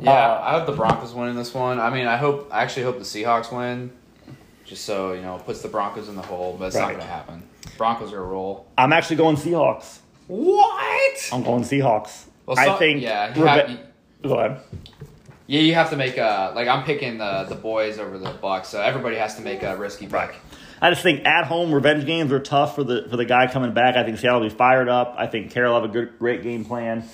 Yeah, 0.00 0.10
Uh, 0.12 0.42
I 0.44 0.50
hope 0.52 0.66
the 0.66 0.72
Broncos 0.72 1.12
win 1.14 1.28
in 1.28 1.36
this 1.36 1.52
one. 1.52 1.78
I 1.78 1.90
mean, 1.90 2.06
I 2.06 2.16
hope 2.16 2.48
I 2.50 2.62
actually 2.62 2.84
hope 2.84 2.98
the 2.98 3.04
Seahawks 3.04 3.54
win, 3.54 3.90
just 4.64 4.84
so 4.84 5.12
you 5.12 5.20
know, 5.22 5.36
it 5.36 5.44
puts 5.44 5.60
the 5.62 5.68
Broncos 5.68 6.08
in 6.08 6.16
the 6.16 6.22
hole. 6.22 6.56
But 6.58 6.66
it's 6.66 6.76
Right. 6.76 6.82
not 6.82 6.88
going 6.92 7.00
to 7.00 7.06
happen. 7.06 7.42
Broncos 7.76 8.12
are 8.12 8.20
a 8.22 8.24
roll. 8.26 8.66
I'm 8.78 8.92
actually 8.92 9.16
going 9.16 9.36
Seahawks. 9.36 9.98
What? 10.26 11.28
I'm 11.32 11.42
going 11.42 11.64
Seahawks. 11.64 12.24
Well, 12.46 12.58
I 12.58 12.76
think. 12.78 13.02
yeah, 13.02 13.34
you 13.36 13.44
have- 13.44 13.78
Go 14.22 14.34
ahead. 14.34 14.60
Yeah, 15.46 15.60
you 15.60 15.74
have 15.74 15.90
to 15.90 15.96
make 15.96 16.16
a 16.16 16.52
like. 16.54 16.68
I'm 16.68 16.84
picking 16.84 17.18
the 17.18 17.44
the 17.48 17.54
boys 17.56 17.98
over 17.98 18.18
the 18.18 18.30
Bucs, 18.30 18.66
so 18.66 18.80
everybody 18.80 19.16
has 19.16 19.34
to 19.36 19.42
make 19.42 19.62
a 19.62 19.76
risky 19.76 20.06
pick. 20.06 20.14
Right. 20.14 20.30
I 20.80 20.90
just 20.90 21.02
think 21.02 21.26
at 21.26 21.44
home 21.46 21.72
revenge 21.72 22.06
games 22.06 22.30
are 22.32 22.38
tough 22.38 22.74
for 22.76 22.84
the 22.84 23.06
for 23.10 23.16
the 23.16 23.24
guy 23.24 23.46
coming 23.48 23.72
back. 23.74 23.96
I 23.96 24.04
think 24.04 24.18
Seattle 24.18 24.40
will 24.40 24.48
be 24.48 24.54
fired 24.54 24.88
up. 24.88 25.14
I 25.18 25.26
think 25.26 25.50
Carroll 25.50 25.74
have 25.74 25.84
a 25.88 25.92
good 25.92 26.18
great 26.18 26.42
game 26.42 26.64
plan. 26.64 27.04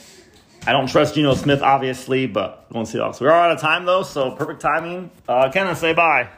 I 0.66 0.72
don't 0.72 0.88
trust 0.88 1.14
Geno 1.14 1.34
Smith 1.34 1.62
obviously, 1.62 2.26
but 2.26 2.70
going 2.72 2.86
Seahawks. 2.86 3.20
We're 3.20 3.30
all 3.32 3.44
out 3.44 3.52
of 3.52 3.60
time 3.60 3.84
though, 3.84 4.02
so 4.02 4.32
perfect 4.32 4.60
timing. 4.60 5.10
Uh, 5.28 5.50
Kenneth, 5.52 5.78
say 5.78 5.92
bye. 5.92 6.28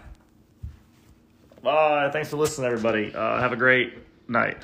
Bye. 1.63 2.11
Thanks 2.13 2.29
for 2.29 2.37
listening, 2.37 2.67
everybody. 2.67 3.15
Uh, 3.15 3.41
have 3.41 3.53
a 3.53 3.57
great 3.57 3.95
night. 4.29 4.59